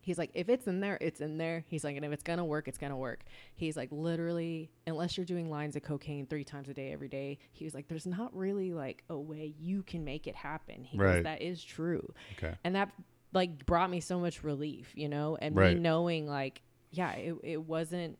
he's 0.00 0.16
like 0.16 0.30
if 0.32 0.48
it's 0.48 0.66
in 0.66 0.80
there 0.80 0.98
it's 1.00 1.20
in 1.20 1.38
there. 1.38 1.64
He's 1.68 1.84
like 1.84 1.96
and 1.96 2.04
if 2.04 2.12
it's 2.12 2.22
gonna 2.22 2.44
work 2.44 2.66
it's 2.68 2.78
gonna 2.78 2.96
work. 2.96 3.20
He's 3.54 3.76
like 3.76 3.88
literally 3.92 4.70
unless 4.86 5.16
you're 5.16 5.26
doing 5.26 5.50
lines 5.50 5.76
of 5.76 5.82
cocaine 5.82 6.26
three 6.26 6.44
times 6.44 6.68
a 6.68 6.74
day 6.74 6.92
every 6.92 7.08
day 7.08 7.38
he 7.52 7.64
was 7.64 7.74
like 7.74 7.88
there's 7.88 8.06
not 8.06 8.34
really 8.36 8.72
like 8.72 9.04
a 9.10 9.16
way 9.18 9.54
you 9.60 9.82
can 9.82 10.04
make 10.04 10.26
it 10.26 10.34
happen. 10.34 10.82
He 10.84 10.98
goes 10.98 11.22
that 11.24 11.42
is 11.42 11.62
true. 11.62 12.12
Okay. 12.36 12.54
and 12.64 12.74
that 12.74 12.90
like 13.32 13.66
brought 13.66 13.90
me 13.90 14.00
so 14.00 14.18
much 14.18 14.42
relief 14.42 14.90
you 14.94 15.08
know? 15.08 15.36
And 15.40 15.54
Right. 15.54 15.76
me 15.76 15.80
knowing 15.80 16.26
like 16.26 16.62
yeah 16.90 17.12
it, 17.12 17.36
it 17.44 17.62
wasn't 17.62 18.18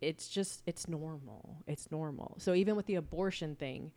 it's 0.00 0.28
just 0.28 0.62
it's 0.66 0.88
normal. 0.88 1.62
It's 1.66 1.90
normal. 1.90 2.36
So 2.38 2.54
even 2.54 2.76
with 2.76 2.86
the 2.86 2.96
abortion 2.96 3.56
thing 3.56 3.92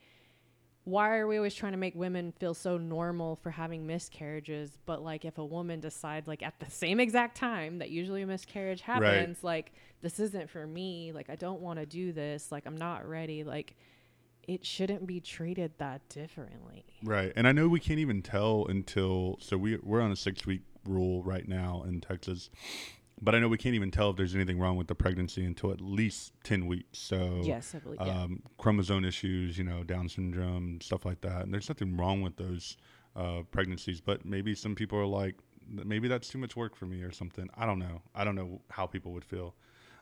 why 0.83 1.17
are 1.17 1.27
we 1.27 1.37
always 1.37 1.53
trying 1.53 1.73
to 1.73 1.77
make 1.77 1.93
women 1.93 2.31
feel 2.39 2.55
so 2.55 2.77
normal 2.77 3.35
for 3.35 3.51
having 3.51 3.85
miscarriages? 3.85 4.79
But 4.85 5.03
like 5.03 5.25
if 5.25 5.37
a 5.37 5.45
woman 5.45 5.79
decides 5.79 6.27
like 6.27 6.41
at 6.41 6.59
the 6.59 6.71
same 6.71 6.99
exact 6.99 7.37
time 7.37 7.79
that 7.79 7.91
usually 7.91 8.23
a 8.23 8.27
miscarriage 8.27 8.81
happens 8.81 9.43
like 9.43 9.73
this 10.01 10.19
isn't 10.19 10.49
for 10.49 10.65
me 10.65 11.11
like 11.13 11.29
i 11.29 11.35
don't 11.35 11.61
want 11.61 11.77
to 11.77 11.85
do 11.85 12.11
this 12.11 12.51
like 12.51 12.65
i'm 12.65 12.77
not 12.77 13.07
ready 13.07 13.43
like 13.43 13.75
it 14.47 14.65
shouldn't 14.65 15.05
be 15.05 15.19
treated 15.19 15.71
that 15.77 16.07
differently. 16.09 16.83
Right. 17.03 17.31
And 17.35 17.47
I 17.47 17.51
know 17.51 17.67
we 17.67 17.79
can't 17.79 17.99
even 17.99 18.23
tell 18.23 18.65
until 18.67 19.37
so 19.39 19.55
we 19.55 19.77
we're 19.77 20.01
on 20.01 20.11
a 20.11 20.15
six 20.15 20.45
week 20.47 20.61
rule 20.85 21.21
right 21.23 21.47
now 21.47 21.83
in 21.87 22.01
Texas. 22.01 22.49
But 23.21 23.35
I 23.35 23.39
know 23.39 23.47
we 23.47 23.57
can't 23.57 23.75
even 23.75 23.91
tell 23.91 24.09
if 24.09 24.17
there's 24.17 24.33
anything 24.33 24.59
wrong 24.59 24.77
with 24.77 24.87
the 24.87 24.95
pregnancy 24.95 25.45
until 25.45 25.71
at 25.71 25.79
least 25.79 26.33
ten 26.43 26.65
weeks. 26.65 26.97
So 26.97 27.41
yes 27.43 27.75
i 27.75 27.79
believe 27.79 27.99
yeah. 28.03 28.23
um, 28.23 28.41
chromosome 28.57 29.05
issues, 29.05 29.57
you 29.57 29.63
know, 29.63 29.83
Down 29.83 30.09
syndrome, 30.09 30.81
stuff 30.81 31.05
like 31.05 31.21
that. 31.21 31.43
And 31.43 31.53
there's 31.53 31.69
nothing 31.69 31.95
wrong 31.97 32.21
with 32.21 32.35
those 32.37 32.77
uh, 33.15 33.41
pregnancies, 33.51 34.01
but 34.01 34.25
maybe 34.25 34.55
some 34.55 34.73
people 34.73 34.97
are 34.97 35.05
like, 35.05 35.35
maybe 35.67 36.07
that's 36.07 36.29
too 36.29 36.39
much 36.39 36.55
work 36.55 36.75
for 36.75 36.85
me 36.85 37.03
or 37.03 37.11
something. 37.11 37.47
I 37.55 37.65
don't 37.65 37.79
know. 37.79 38.01
I 38.15 38.23
don't 38.23 38.35
know 38.35 38.61
how 38.69 38.87
people 38.87 39.11
would 39.13 39.25
feel. 39.25 39.53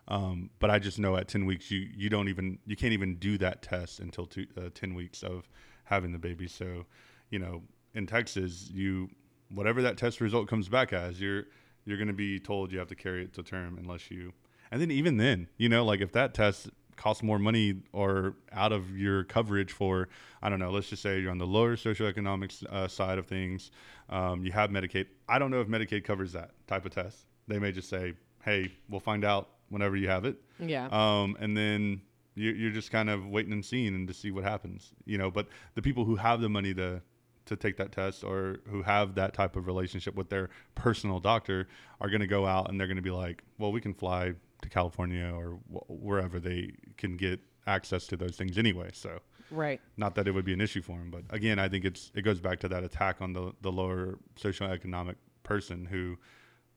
Um, 0.07 0.49
but 0.59 0.71
I 0.71 0.79
just 0.79 0.97
know 0.97 1.15
at 1.17 1.27
10 1.27 1.45
weeks, 1.45 1.69
you, 1.69 1.87
you 1.95 2.09
don't 2.09 2.29
even, 2.29 2.57
you 2.65 2.75
can't 2.75 2.93
even 2.93 3.15
do 3.15 3.37
that 3.39 3.61
test 3.61 3.99
until 3.99 4.25
two, 4.25 4.47
uh, 4.57 4.69
10 4.73 4.95
weeks 4.95 5.23
of 5.23 5.47
having 5.83 6.11
the 6.11 6.17
baby. 6.17 6.47
So, 6.47 6.85
you 7.29 7.37
know, 7.37 7.61
in 7.93 8.07
Texas, 8.07 8.69
you, 8.73 9.09
whatever 9.49 9.81
that 9.83 9.97
test 9.97 10.19
result 10.19 10.47
comes 10.47 10.67
back 10.67 10.93
as, 10.93 11.21
you're, 11.21 11.45
you're 11.85 11.97
going 11.97 12.07
to 12.07 12.13
be 12.13 12.39
told 12.39 12.71
you 12.71 12.79
have 12.79 12.87
to 12.89 12.95
carry 12.95 13.23
it 13.23 13.33
to 13.33 13.43
term 13.43 13.77
unless 13.77 14.11
you, 14.11 14.33
and 14.71 14.81
then 14.81 14.91
even 14.91 15.17
then, 15.17 15.47
you 15.57 15.69
know, 15.69 15.83
like 15.85 16.01
if 16.01 16.11
that 16.13 16.33
test 16.33 16.69
costs 16.95 17.23
more 17.23 17.39
money 17.39 17.81
or 17.93 18.35
out 18.51 18.73
of 18.73 18.97
your 18.97 19.23
coverage 19.23 19.71
for, 19.71 20.09
I 20.41 20.49
don't 20.49 20.59
know, 20.59 20.69
let's 20.69 20.89
just 20.89 21.01
say 21.01 21.19
you're 21.19 21.31
on 21.31 21.37
the 21.37 21.47
lower 21.47 21.77
socioeconomic 21.77 22.65
uh, 22.69 22.87
side 22.89 23.17
of 23.17 23.25
things, 23.25 23.71
um, 24.09 24.43
you 24.43 24.51
have 24.51 24.69
Medicaid. 24.69 25.07
I 25.27 25.39
don't 25.39 25.49
know 25.49 25.61
if 25.61 25.67
Medicaid 25.67 26.03
covers 26.03 26.33
that 26.33 26.51
type 26.67 26.85
of 26.85 26.93
test. 26.93 27.25
They 27.47 27.57
may 27.57 27.71
just 27.71 27.89
say, 27.89 28.13
hey, 28.43 28.73
we'll 28.89 28.99
find 28.99 29.23
out 29.23 29.49
whenever 29.69 29.95
you 29.95 30.09
have 30.09 30.25
it. 30.25 30.41
yeah 30.59 30.87
Um, 30.91 31.37
and 31.39 31.55
then 31.55 32.01
you, 32.35 32.51
you're 32.51 32.71
just 32.71 32.91
kind 32.91 33.09
of 33.09 33.25
waiting 33.27 33.53
and 33.53 33.63
seeing 33.65 33.95
and 33.95 34.07
to 34.07 34.13
see 34.13 34.31
what 34.31 34.43
happens, 34.43 34.91
you 35.05 35.17
know. 35.17 35.31
But 35.31 35.47
the 35.75 35.81
people 35.81 36.05
who 36.05 36.15
have 36.17 36.41
the 36.41 36.49
money 36.49 36.73
to 36.73 37.01
to 37.49 37.55
take 37.55 37.77
that 37.77 37.91
test 37.91 38.23
or 38.23 38.57
who 38.69 38.81
have 38.83 39.15
that 39.15 39.33
type 39.33 39.55
of 39.55 39.67
relationship 39.67 40.15
with 40.15 40.29
their 40.29 40.49
personal 40.75 41.19
doctor 41.19 41.67
are 42.01 42.09
going 42.09 42.21
to 42.21 42.27
go 42.27 42.45
out 42.45 42.69
and 42.69 42.79
they're 42.79 42.87
going 42.87 42.97
to 42.97 43.03
be 43.03 43.11
like, 43.11 43.43
well, 43.57 43.71
we 43.71 43.81
can 43.81 43.93
fly 43.93 44.33
to 44.61 44.69
California 44.69 45.31
or 45.33 45.59
wh- 45.71 45.89
wherever 45.89 46.39
they 46.39 46.71
can 46.97 47.17
get 47.17 47.39
access 47.67 48.07
to 48.07 48.17
those 48.17 48.35
things 48.35 48.57
anyway. 48.57 48.89
So 48.93 49.19
right 49.51 49.81
not 49.97 50.13
that 50.13 50.27
it 50.27 50.31
would 50.31 50.45
be 50.45 50.53
an 50.53 50.61
issue 50.61 50.81
for 50.81 50.97
them, 50.97 51.09
but 51.11 51.23
again, 51.31 51.59
I 51.59 51.67
think 51.69 51.83
it's 51.85 52.11
it 52.15 52.21
goes 52.21 52.39
back 52.39 52.59
to 52.61 52.67
that 52.69 52.83
attack 52.83 53.21
on 53.21 53.33
the 53.33 53.51
the 53.61 53.71
lower 53.71 54.17
socioeconomic 54.35 55.15
person 55.43 55.85
who 55.85 56.17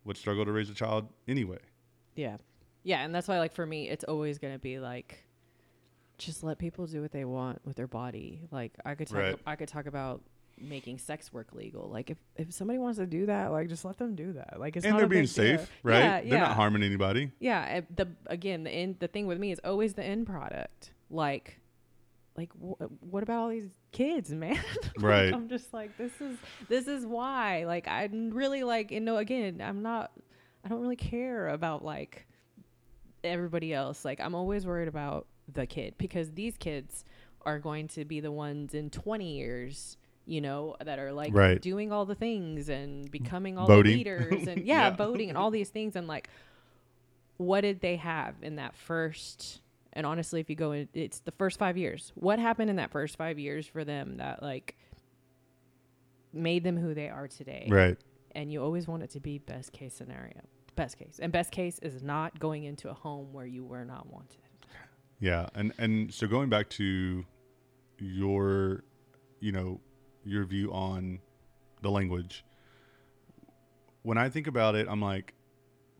would 0.04 0.16
struggle 0.16 0.44
to 0.44 0.52
raise 0.52 0.70
a 0.70 0.74
child 0.74 1.08
anyway. 1.28 1.58
Yeah. 2.14 2.38
Yeah, 2.82 3.04
and 3.04 3.14
that's 3.14 3.28
why 3.28 3.38
like 3.38 3.52
for 3.52 3.64
me 3.66 3.88
it's 3.88 4.04
always 4.04 4.38
going 4.38 4.52
to 4.54 4.58
be 4.58 4.78
like 4.78 5.24
just 6.18 6.44
let 6.44 6.58
people 6.58 6.86
do 6.86 7.02
what 7.02 7.10
they 7.10 7.24
want 7.24 7.60
with 7.64 7.76
their 7.76 7.86
body. 7.86 8.42
Like 8.50 8.72
I 8.84 8.94
could 8.94 9.08
talk 9.08 9.18
Right. 9.18 9.38
I 9.46 9.56
could 9.56 9.68
talk 9.68 9.86
about 9.86 10.22
making 10.62 10.98
sex 10.98 11.32
work 11.32 11.52
legal. 11.52 11.88
Like 11.90 12.10
if 12.10 12.18
if 12.36 12.52
somebody 12.52 12.78
wants 12.78 12.98
to 12.98 13.06
do 13.06 13.26
that, 13.26 13.50
like 13.52 13.68
just 13.68 13.84
let 13.84 13.98
them 13.98 14.14
do 14.14 14.32
that. 14.34 14.58
Like 14.58 14.76
it's 14.76 14.84
and 14.84 14.92
not 14.94 14.98
they're 15.00 15.08
being 15.08 15.24
big 15.24 15.34
deal. 15.34 15.58
safe, 15.58 15.70
right? 15.82 15.98
Yeah, 15.98 16.20
They're 16.20 16.28
yeah. 16.28 16.38
not 16.40 16.56
harming 16.56 16.82
anybody. 16.82 17.30
Yeah, 17.40 17.80
the 17.94 18.08
again, 18.26 18.64
the 18.64 18.70
end 18.70 18.96
the 19.00 19.08
thing 19.08 19.26
with 19.26 19.38
me 19.38 19.52
is 19.52 19.60
always 19.64 19.94
the 19.94 20.04
end 20.04 20.26
product. 20.26 20.92
Like 21.10 21.58
like 22.36 22.50
wh- 22.52 22.80
what 23.02 23.22
about 23.22 23.40
all 23.42 23.48
these 23.50 23.70
kids, 23.92 24.30
man? 24.32 24.54
Like, 24.54 24.62
Right. 24.98 25.34
I'm 25.34 25.48
just 25.48 25.72
like 25.74 25.96
this 25.98 26.12
is 26.20 26.38
this 26.68 26.86
is 26.88 27.04
why. 27.04 27.64
Like 27.64 27.86
I'm 27.88 28.30
really 28.30 28.62
like 28.64 28.90
you 28.90 29.00
know 29.00 29.16
again, 29.18 29.60
I'm 29.62 29.82
not 29.82 30.12
I 30.64 30.68
don't 30.68 30.80
really 30.80 30.96
care 30.96 31.48
about 31.48 31.84
like 31.84 32.26
everybody 33.24 33.72
else. 33.72 34.04
Like 34.04 34.20
I'm 34.20 34.34
always 34.34 34.66
worried 34.66 34.88
about 34.88 35.26
the 35.52 35.66
kid 35.66 35.94
because 35.98 36.30
these 36.32 36.56
kids 36.56 37.04
are 37.44 37.58
going 37.58 37.88
to 37.88 38.04
be 38.04 38.20
the 38.20 38.30
ones 38.30 38.72
in 38.74 38.88
20 38.88 39.36
years 39.36 39.96
you 40.26 40.40
know 40.40 40.76
that 40.84 40.98
are 40.98 41.12
like 41.12 41.34
Right. 41.34 41.60
doing 41.60 41.90
all 41.92 42.04
the 42.06 42.14
things 42.14 42.68
and 42.68 43.10
becoming 43.10 43.58
all 43.58 43.66
Voting. 43.66 43.92
the 43.92 43.98
leaders 43.98 44.46
and 44.46 44.64
yeah, 44.66 44.88
Yeah. 44.88 44.96
voting 44.96 45.28
and 45.28 45.36
all 45.38 45.50
these 45.50 45.68
things 45.70 45.96
and 45.96 46.06
like 46.06 46.28
what 47.38 47.62
did 47.62 47.80
they 47.80 47.96
have 47.96 48.34
in 48.42 48.56
that 48.56 48.74
first 48.76 49.60
and 49.92 50.06
honestly 50.06 50.38
if 50.40 50.48
you 50.48 50.54
go 50.56 50.72
in 50.72 50.88
it's 50.94 51.20
the 51.20 51.32
first 51.32 51.58
5 51.58 51.76
years 51.76 52.12
what 52.14 52.38
happened 52.38 52.70
in 52.70 52.76
that 52.76 52.90
first 52.92 53.16
5 53.16 53.38
years 53.38 53.66
for 53.66 53.84
them 53.84 54.18
that 54.18 54.42
like 54.42 54.76
made 56.32 56.64
them 56.64 56.76
who 56.76 56.94
they 56.94 57.08
are 57.08 57.28
today 57.28 57.66
Right. 57.70 57.98
and 58.34 58.52
you 58.52 58.62
always 58.62 58.86
want 58.86 59.02
it 59.02 59.10
to 59.10 59.20
be 59.20 59.38
best 59.38 59.72
case 59.72 59.94
scenario 59.94 60.40
best 60.76 60.98
case 60.98 61.18
and 61.20 61.32
best 61.32 61.50
case 61.50 61.78
is 61.80 62.02
not 62.02 62.38
going 62.38 62.64
into 62.64 62.88
a 62.88 62.94
home 62.94 63.32
where 63.32 63.46
you 63.46 63.64
were 63.64 63.84
not 63.84 64.06
wanted 64.10 64.38
Yeah, 65.20 65.48
and 65.54 65.72
and 65.78 66.12
so 66.14 66.26
going 66.26 66.48
back 66.48 66.68
to 66.70 67.24
your, 67.98 68.82
you 69.38 69.52
know, 69.52 69.80
your 70.24 70.44
view 70.44 70.72
on 70.72 71.20
the 71.82 71.90
language. 71.90 72.44
When 74.02 74.18
I 74.18 74.28
think 74.28 74.46
about 74.46 74.74
it, 74.74 74.86
I'm 74.88 75.00
like, 75.00 75.34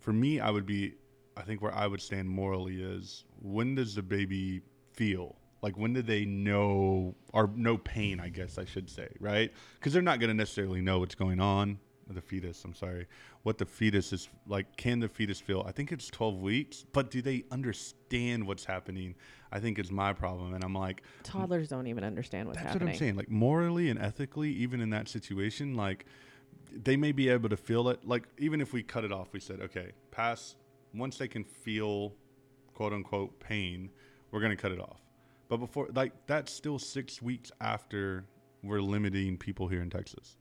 for 0.00 0.12
me, 0.12 0.40
I 0.40 0.50
would 0.50 0.66
be, 0.66 0.94
I 1.36 1.42
think 1.42 1.62
where 1.62 1.74
I 1.74 1.86
would 1.86 2.00
stand 2.00 2.28
morally 2.28 2.82
is 2.82 3.24
when 3.40 3.74
does 3.74 3.94
the 3.94 4.02
baby 4.02 4.62
feel? 4.94 5.36
Like 5.62 5.78
when 5.78 5.92
do 5.92 6.02
they 6.02 6.24
know 6.24 7.14
or 7.32 7.48
no 7.54 7.78
pain? 7.78 8.18
I 8.18 8.28
guess 8.28 8.58
I 8.58 8.64
should 8.64 8.90
say, 8.90 9.08
right? 9.20 9.52
Because 9.78 9.92
they're 9.92 10.02
not 10.02 10.18
going 10.18 10.28
to 10.28 10.34
necessarily 10.34 10.80
know 10.80 10.98
what's 10.98 11.14
going 11.14 11.40
on. 11.40 11.78
The 12.08 12.20
fetus, 12.20 12.62
I'm 12.64 12.74
sorry, 12.74 13.06
what 13.42 13.58
the 13.58 13.64
fetus 13.64 14.12
is 14.12 14.28
like. 14.46 14.76
Can 14.76 15.00
the 15.00 15.08
fetus 15.08 15.40
feel? 15.40 15.64
I 15.66 15.72
think 15.72 15.92
it's 15.92 16.08
12 16.08 16.40
weeks, 16.40 16.84
but 16.92 17.10
do 17.10 17.22
they 17.22 17.44
understand 17.50 18.46
what's 18.46 18.64
happening? 18.64 19.14
I 19.50 19.60
think 19.60 19.78
it's 19.78 19.90
my 19.90 20.12
problem, 20.12 20.52
and 20.52 20.62
I'm 20.64 20.74
like, 20.74 21.02
toddlers 21.22 21.68
don't 21.68 21.86
even 21.86 22.04
understand 22.04 22.48
what's 22.48 22.58
that's 22.58 22.72
happening 22.72 22.88
what 22.88 22.94
I'm 22.94 22.98
saying. 22.98 23.16
Like 23.16 23.30
morally 23.30 23.88
and 23.88 23.98
ethically, 23.98 24.50
even 24.50 24.80
in 24.80 24.90
that 24.90 25.08
situation, 25.08 25.74
like 25.74 26.04
they 26.70 26.96
may 26.96 27.12
be 27.12 27.28
able 27.28 27.48
to 27.48 27.56
feel 27.56 27.88
it. 27.88 28.06
Like 28.06 28.24
even 28.38 28.60
if 28.60 28.72
we 28.72 28.82
cut 28.82 29.04
it 29.04 29.12
off, 29.12 29.32
we 29.32 29.40
said, 29.40 29.60
okay, 29.60 29.92
pass. 30.10 30.56
Once 30.94 31.16
they 31.16 31.28
can 31.28 31.44
feel, 31.44 32.12
quote 32.74 32.92
unquote, 32.92 33.38
pain, 33.40 33.90
we're 34.30 34.40
gonna 34.40 34.56
cut 34.56 34.72
it 34.72 34.80
off. 34.80 35.00
But 35.48 35.58
before, 35.58 35.88
like 35.94 36.12
that's 36.26 36.52
still 36.52 36.78
six 36.78 37.22
weeks 37.22 37.50
after 37.60 38.24
we're 38.62 38.80
limiting 38.82 39.38
people 39.38 39.68
here 39.68 39.82
in 39.82 39.88
Texas. 39.88 40.36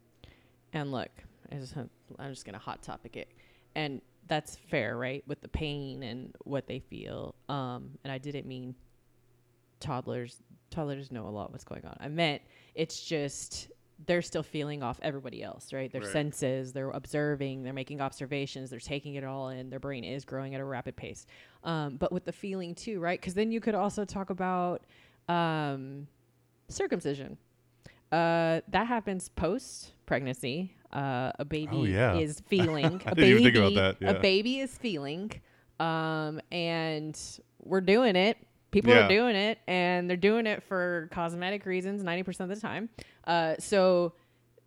And 0.73 0.91
look, 0.91 1.11
I 1.51 1.55
just, 1.55 1.75
I'm 1.75 2.31
just 2.31 2.45
gonna 2.45 2.57
hot 2.59 2.81
topic 2.81 3.17
it, 3.17 3.27
and 3.75 4.01
that's 4.27 4.55
fair, 4.55 4.97
right? 4.97 5.23
With 5.27 5.41
the 5.41 5.47
pain 5.49 6.03
and 6.03 6.33
what 6.43 6.67
they 6.67 6.79
feel. 6.79 7.35
Um, 7.49 7.91
and 8.03 8.11
I 8.13 8.17
didn't 8.17 8.45
mean 8.45 8.75
toddlers. 9.79 10.41
Toddlers 10.69 11.11
know 11.11 11.27
a 11.27 11.29
lot 11.29 11.51
what's 11.51 11.63
going 11.65 11.85
on. 11.85 11.97
I 11.99 12.07
meant 12.07 12.41
it's 12.75 13.01
just 13.03 13.69
they're 14.07 14.21
still 14.21 14.41
feeling 14.41 14.81
off 14.81 14.99
everybody 15.03 15.43
else, 15.43 15.73
right? 15.73 15.91
Their 15.91 16.01
Right. 16.01 16.09
senses, 16.09 16.73
they're 16.73 16.89
observing, 16.89 17.61
they're 17.63 17.71
making 17.73 18.01
observations, 18.01 18.71
they're 18.71 18.79
taking 18.79 19.13
it 19.15 19.23
all 19.23 19.49
in. 19.49 19.69
Their 19.69 19.79
brain 19.79 20.03
is 20.03 20.25
growing 20.25 20.55
at 20.55 20.61
a 20.61 20.65
rapid 20.65 20.95
pace. 20.95 21.27
Um, 21.63 21.97
but 21.97 22.11
with 22.11 22.25
the 22.25 22.31
feeling 22.31 22.73
too, 22.73 22.99
right? 22.99 23.19
Because 23.19 23.35
then 23.35 23.51
you 23.51 23.59
could 23.59 23.75
also 23.75 24.03
talk 24.03 24.31
about 24.31 24.81
um, 25.29 26.07
circumcision. 26.67 27.37
Uh, 28.11 28.61
that 28.69 28.87
happens 28.87 29.29
post 29.29 29.91
pregnancy. 30.07 30.73
Uh, 30.93 31.31
a 31.39 31.45
baby 31.45 31.77
Oh, 31.77 31.83
yeah. 31.85 32.15
is 32.17 32.41
feeling. 32.47 33.01
I 33.05 33.11
a 33.11 33.15
didn't 33.15 33.29
even 33.29 33.43
baby, 33.43 33.43
think 33.43 33.55
about 33.55 33.73
that, 33.99 34.05
yeah. 34.05 34.11
A 34.11 34.19
baby 34.19 34.59
is 34.59 34.77
feeling. 34.77 35.31
Um, 35.79 36.39
and 36.51 37.19
we're 37.63 37.81
doing 37.81 38.15
it. 38.15 38.37
People 38.71 38.91
Yeah. 38.93 39.05
are 39.05 39.09
doing 39.09 39.35
it, 39.35 39.57
and 39.67 40.09
they're 40.09 40.15
doing 40.17 40.47
it 40.47 40.63
for 40.63 41.09
cosmetic 41.11 41.65
reasons 41.65 42.03
ninety 42.03 42.23
percent 42.23 42.51
of 42.51 42.57
the 42.57 42.61
time. 42.61 42.89
Uh, 43.25 43.55
so 43.59 44.13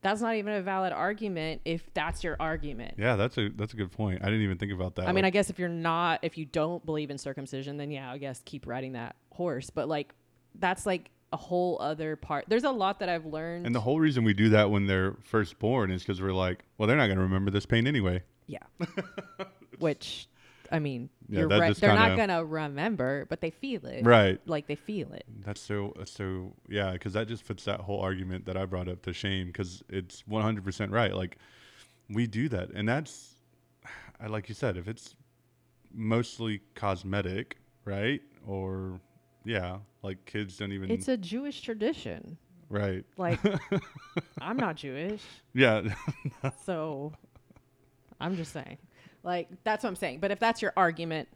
that's 0.02 0.20
not 0.20 0.34
even 0.34 0.52
a 0.52 0.60
valid 0.60 0.92
argument 0.92 1.62
if 1.64 1.88
that's 1.94 2.22
your 2.22 2.36
argument. 2.38 2.96
Yeah, 2.98 3.16
that's 3.16 3.38
a 3.38 3.48
that's 3.48 3.72
a 3.72 3.76
good 3.76 3.90
point. 3.92 4.20
I 4.22 4.26
didn't 4.26 4.42
even 4.42 4.58
think 4.58 4.72
about 4.72 4.96
that. 4.96 5.08
I 5.08 5.12
mean, 5.12 5.24
I 5.24 5.30
guess 5.30 5.48
if 5.48 5.58
you're 5.58 5.68
not, 5.70 6.20
if 6.22 6.36
you 6.36 6.44
don't 6.44 6.84
believe 6.84 7.10
in 7.10 7.16
circumcision, 7.16 7.76
then 7.78 7.90
yeah, 7.90 8.10
I 8.12 8.18
guess 8.18 8.42
keep 8.44 8.66
riding 8.66 8.92
that 8.92 9.16
horse. 9.30 9.70
But 9.70 9.88
like, 9.88 10.12
that's 10.58 10.84
like 10.84 11.10
a 11.34 11.36
whole 11.36 11.76
other 11.80 12.16
part. 12.16 12.44
There's 12.48 12.64
a 12.64 12.70
lot 12.70 13.00
that 13.00 13.08
I've 13.08 13.26
learned. 13.26 13.66
and 13.66 13.74
the 13.74 13.80
whole 13.80 13.98
reason 14.00 14.24
we 14.24 14.34
do 14.34 14.48
that 14.50 14.70
when 14.70 14.86
they're 14.86 15.16
first 15.24 15.58
born 15.58 15.90
is 15.90 16.02
because 16.02 16.22
we're 16.22 16.32
like, 16.32 16.64
well, 16.78 16.86
they're 16.86 16.96
not 16.96 17.06
going 17.06 17.18
to 17.18 17.24
remember 17.24 17.50
this 17.50 17.66
pain 17.66 17.86
anyway. 17.86 18.22
yeah, 18.46 18.58
which, 19.78 20.28
I 20.70 20.78
mean, 20.78 21.10
Yeah, 21.28 21.40
you're 21.40 21.48
right. 21.48 21.76
They're 21.76 21.94
not 21.94 22.16
kinda- 22.16 22.26
gonna 22.34 22.44
remember, 22.44 23.26
but 23.28 23.40
they 23.40 23.50
feel 23.50 23.84
it. 23.86 24.04
Right. 24.04 24.40
Like 24.46 24.66
they 24.66 24.76
feel 24.76 25.12
it. 25.12 25.24
That's 25.44 25.60
so 25.60 25.92
so 26.04 26.52
yeah, 26.68 26.92
because 26.92 27.12
that 27.14 27.28
just 27.28 27.42
fits 27.42 27.64
that 27.64 27.80
whole 27.80 28.00
argument 28.00 28.46
that 28.46 28.56
I 28.56 28.64
brought 28.66 28.88
up 28.88 29.02
to 29.02 29.12
shame 29.12 29.48
because 29.48 29.82
it's 29.88 30.22
100% 30.30 30.90
right. 30.90 31.14
Like 31.14 31.38
we 32.08 32.26
do 32.26 32.48
that, 32.50 32.70
and 32.70 32.88
that's 32.88 33.36
I 34.20 34.26
like 34.28 34.48
you 34.48 34.54
said, 34.54 34.76
if 34.76 34.88
it's 34.88 35.16
mostly 35.92 36.60
cosmetic, 36.74 37.56
right? 37.84 38.20
Or 38.46 39.00
yeah, 39.44 39.78
like 40.02 40.24
kids 40.24 40.56
don't 40.56 40.72
even 40.72 40.90
It's 40.90 41.08
a 41.08 41.16
Jewish 41.16 41.60
tradition. 41.60 42.38
right. 42.68 43.04
Like, 43.16 43.40
I'm 44.40 44.56
not 44.56 44.76
Jewish, 44.76 45.22
Yeah, 45.52 45.82
so 46.64 47.12
I'm 48.20 48.36
just 48.36 48.52
saying. 48.52 48.78
Like, 49.22 49.48
that's 49.64 49.84
what 49.84 49.90
I'm 49.90 49.96
saying. 49.96 50.20
But 50.20 50.30
if 50.30 50.38
that's 50.38 50.60
your 50.60 50.72
argument, 50.76 51.28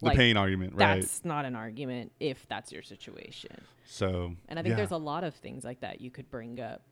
the 0.00 0.06
like, 0.06 0.16
pain 0.16 0.36
argument, 0.36 0.74
right? 0.74 1.00
that's 1.00 1.24
not 1.24 1.44
an 1.44 1.54
argument 1.54 2.12
if 2.20 2.46
that's 2.48 2.72
your 2.72 2.82
situation. 2.82 3.56
So 3.86 4.34
And 4.48 4.58
I 4.58 4.62
think 4.62 4.72
yeah. 4.72 4.76
there's 4.76 4.90
a 4.90 4.96
lot 4.96 5.24
of 5.24 5.34
things 5.34 5.64
like 5.64 5.80
that 5.80 6.00
you 6.00 6.10
could 6.10 6.30
bring 6.30 6.60
up. 6.60 6.82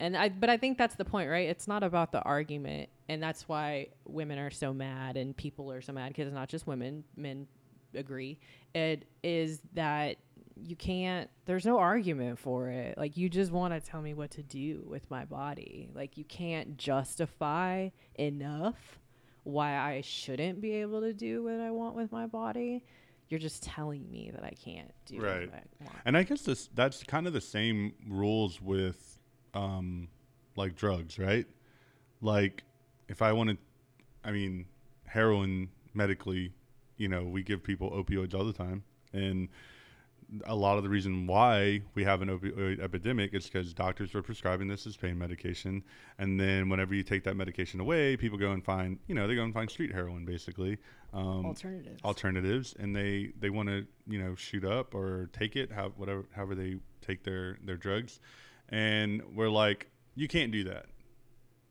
And 0.00 0.16
I 0.16 0.28
but 0.30 0.50
I 0.50 0.56
think 0.56 0.78
that's 0.78 0.96
the 0.96 1.04
point, 1.04 1.30
right? 1.30 1.48
It's 1.48 1.68
not 1.68 1.84
about 1.84 2.10
the 2.10 2.20
argument, 2.22 2.88
and 3.08 3.22
that's 3.22 3.48
why 3.48 3.88
women 4.04 4.38
are 4.38 4.50
so 4.50 4.72
mad 4.72 5.16
and 5.16 5.36
people 5.36 5.70
are 5.70 5.80
so 5.80 5.92
mad 5.92 6.08
because 6.08 6.26
it's 6.26 6.34
not 6.34 6.48
just 6.48 6.66
women, 6.66 7.04
men 7.16 7.46
agree. 7.94 8.38
It 8.74 9.04
is 9.22 9.60
that 9.74 10.16
you 10.64 10.76
can't 10.76 11.28
there's 11.46 11.64
no 11.66 11.78
argument 11.78 12.38
for 12.38 12.68
it. 12.68 12.96
Like 12.98 13.16
you 13.16 13.28
just 13.28 13.50
want 13.52 13.74
to 13.74 13.80
tell 13.80 14.00
me 14.02 14.14
what 14.14 14.30
to 14.32 14.42
do 14.42 14.84
with 14.86 15.10
my 15.10 15.24
body. 15.24 15.88
Like 15.94 16.16
you 16.16 16.24
can't 16.24 16.76
justify 16.76 17.88
enough 18.16 18.98
why 19.44 19.76
I 19.76 20.02
shouldn't 20.02 20.60
be 20.60 20.72
able 20.74 21.00
to 21.00 21.12
do 21.12 21.42
what 21.42 21.58
I 21.58 21.70
want 21.70 21.96
with 21.96 22.12
my 22.12 22.26
body. 22.26 22.84
You're 23.28 23.40
just 23.40 23.62
telling 23.62 24.08
me 24.10 24.30
that 24.32 24.44
I 24.44 24.50
can't 24.62 24.92
do 25.06 25.18
Right. 25.20 25.50
what 25.50 25.58
I 25.80 25.84
want. 25.84 25.96
And 26.04 26.16
I 26.16 26.22
guess 26.22 26.42
this 26.42 26.68
that's 26.74 27.02
kind 27.02 27.26
of 27.26 27.32
the 27.32 27.40
same 27.40 27.94
rules 28.06 28.60
with 28.60 29.18
um 29.54 30.08
like 30.54 30.76
drugs, 30.76 31.18
right? 31.18 31.46
Like 32.20 32.62
if 33.08 33.20
I 33.22 33.32
wanted 33.32 33.58
I 34.22 34.30
mean 34.32 34.66
heroin 35.06 35.70
medically, 35.94 36.52
you 36.96 37.08
know, 37.08 37.24
we 37.24 37.42
give 37.42 37.62
people 37.62 37.90
opioids 37.90 38.34
all 38.34 38.44
the 38.44 38.52
time. 38.52 38.84
And 39.12 39.48
a 40.46 40.54
lot 40.54 40.78
of 40.78 40.82
the 40.82 40.88
reason 40.88 41.26
why 41.26 41.82
we 41.94 42.04
have 42.04 42.22
an 42.22 42.28
opioid 42.28 42.80
epidemic 42.80 43.34
is 43.34 43.44
because 43.44 43.74
doctors 43.74 44.14
are 44.14 44.22
prescribing 44.22 44.68
this 44.68 44.86
as 44.86 44.96
pain 44.96 45.18
medication, 45.18 45.82
and 46.18 46.40
then 46.40 46.68
whenever 46.68 46.94
you 46.94 47.02
take 47.02 47.24
that 47.24 47.36
medication 47.36 47.80
away, 47.80 48.16
people 48.16 48.38
go 48.38 48.52
and 48.52 48.64
find, 48.64 48.98
you 49.06 49.14
know, 49.14 49.26
they 49.26 49.34
go 49.34 49.42
and 49.42 49.52
find 49.52 49.70
street 49.70 49.92
heroin, 49.92 50.24
basically. 50.24 50.78
Um, 51.12 51.44
Alternatives. 51.44 52.00
alternatives. 52.04 52.74
And 52.78 52.96
they 52.96 53.32
they 53.38 53.50
want 53.50 53.68
to 53.68 53.86
you 54.08 54.18
know 54.18 54.34
shoot 54.34 54.64
up 54.64 54.94
or 54.94 55.28
take 55.34 55.56
it 55.56 55.70
how 55.70 55.90
whatever 55.90 56.24
however 56.34 56.54
they 56.54 56.76
take 57.02 57.22
their 57.22 57.58
their 57.62 57.76
drugs. 57.76 58.18
And 58.70 59.22
we're 59.34 59.50
like 59.50 59.90
you 60.14 60.26
can't 60.26 60.52
do 60.52 60.64
that. 60.64 60.86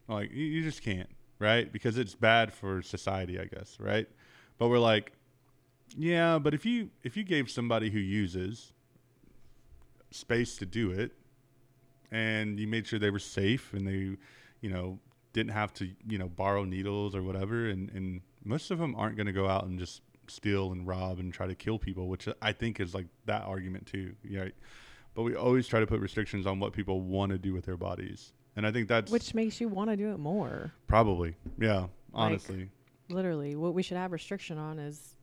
Like 0.08 0.32
you, 0.32 0.46
you 0.46 0.64
just 0.64 0.84
can't 0.84 1.10
right? 1.40 1.74
Because 1.74 1.98
it's 1.98 2.14
bad 2.14 2.54
for 2.54 2.84
society 2.84 3.40
i 3.40 3.46
guess 3.46 3.78
right 3.80 4.08
but 4.62 4.68
we're 4.68 4.78
like 4.78 5.12
yeah 5.98 6.38
but 6.38 6.54
if 6.54 6.68
you 6.68 6.92
if 7.04 7.18
you 7.18 7.24
gave 7.24 7.50
somebody 7.50 7.90
who 7.90 7.98
uses 7.98 8.74
space 10.12 10.56
to 10.56 10.68
do 10.68 10.92
it 10.92 11.12
and 12.12 12.60
you 12.60 12.68
made 12.68 12.86
sure 12.86 13.00
they 13.00 13.10
were 13.10 13.18
safe 13.18 13.74
and 13.74 13.88
they 13.88 14.16
you 14.62 14.70
know 14.70 15.00
didn't 15.34 15.52
have 15.52 15.74
to 15.74 15.90
you 16.08 16.20
know 16.20 16.28
borrow 16.28 16.64
needles 16.64 17.16
or 17.16 17.24
whatever 17.24 17.70
and 17.70 17.90
and 17.90 18.22
most 18.46 18.70
of 18.70 18.78
them 18.78 18.94
aren't 18.96 19.16
going 19.16 19.26
to 19.26 19.34
go 19.34 19.48
out 19.48 19.66
and 19.66 19.80
just 19.80 20.02
steal 20.28 20.72
and 20.72 20.86
rob 20.86 21.18
and 21.18 21.34
try 21.34 21.48
to 21.48 21.56
kill 21.56 21.80
people 21.80 22.08
which 22.08 22.28
i 22.40 22.52
think 22.54 22.80
is 22.80 22.94
like 22.94 23.08
that 23.26 23.42
argument 23.44 23.86
too 23.88 24.14
yeah. 24.24 24.46
But 25.14 25.24
we 25.24 25.36
always 25.36 25.68
try 25.68 25.82
to 25.82 25.88
put 25.88 26.00
restrictions 26.00 26.48
on 26.48 26.60
what 26.60 26.72
people 26.72 27.02
want 27.02 27.34
to 27.34 27.38
do 27.38 27.52
with 27.52 27.66
their 27.66 27.76
bodies. 27.76 28.32
And 28.56 28.66
i 28.66 28.72
think 28.72 28.88
that's 28.88 29.12
Which 29.12 29.34
makes 29.34 29.60
you 29.60 29.68
want 29.68 29.90
to 29.90 29.98
do 29.98 30.12
it 30.14 30.20
more. 30.20 30.72
probably 30.88 31.36
yeah 31.60 31.88
honestly 32.14 32.70
Literally, 33.14 33.56
what 33.56 33.74
we 33.74 33.84
should 33.84 33.98
have 33.98 34.12
restriction 34.12 34.58
on 34.58 34.80
is 34.80 35.16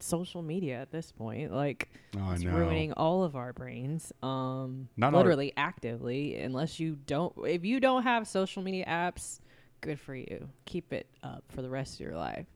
social 0.00 0.42
media 0.42 0.80
at 0.80 0.92
this 0.92 1.10
point. 1.12 1.52
Like 1.52 1.88
oh, 2.16 2.30
it's 2.32 2.44
ruining 2.44 2.92
all 2.92 3.24
of 3.24 3.36
our 3.36 3.52
brains. 3.52 4.12
Um 4.22 4.88
Not 4.96 5.12
our- 5.14 5.18
literally 5.18 5.52
actively 5.56 6.36
unless 6.36 6.78
you 6.78 6.98
don't 7.06 7.34
if 7.44 7.64
you 7.64 7.80
don't 7.80 8.02
have 8.04 8.28
social 8.28 8.62
media 8.62 8.84
apps, 8.86 9.40
good 9.80 9.98
for 9.98 10.14
you. 10.14 10.48
Keep 10.66 10.92
it 10.92 11.06
up 11.22 11.44
for 11.48 11.62
the 11.62 11.70
rest 11.70 11.94
of 11.94 12.00
your 12.00 12.16
life. 12.16 12.46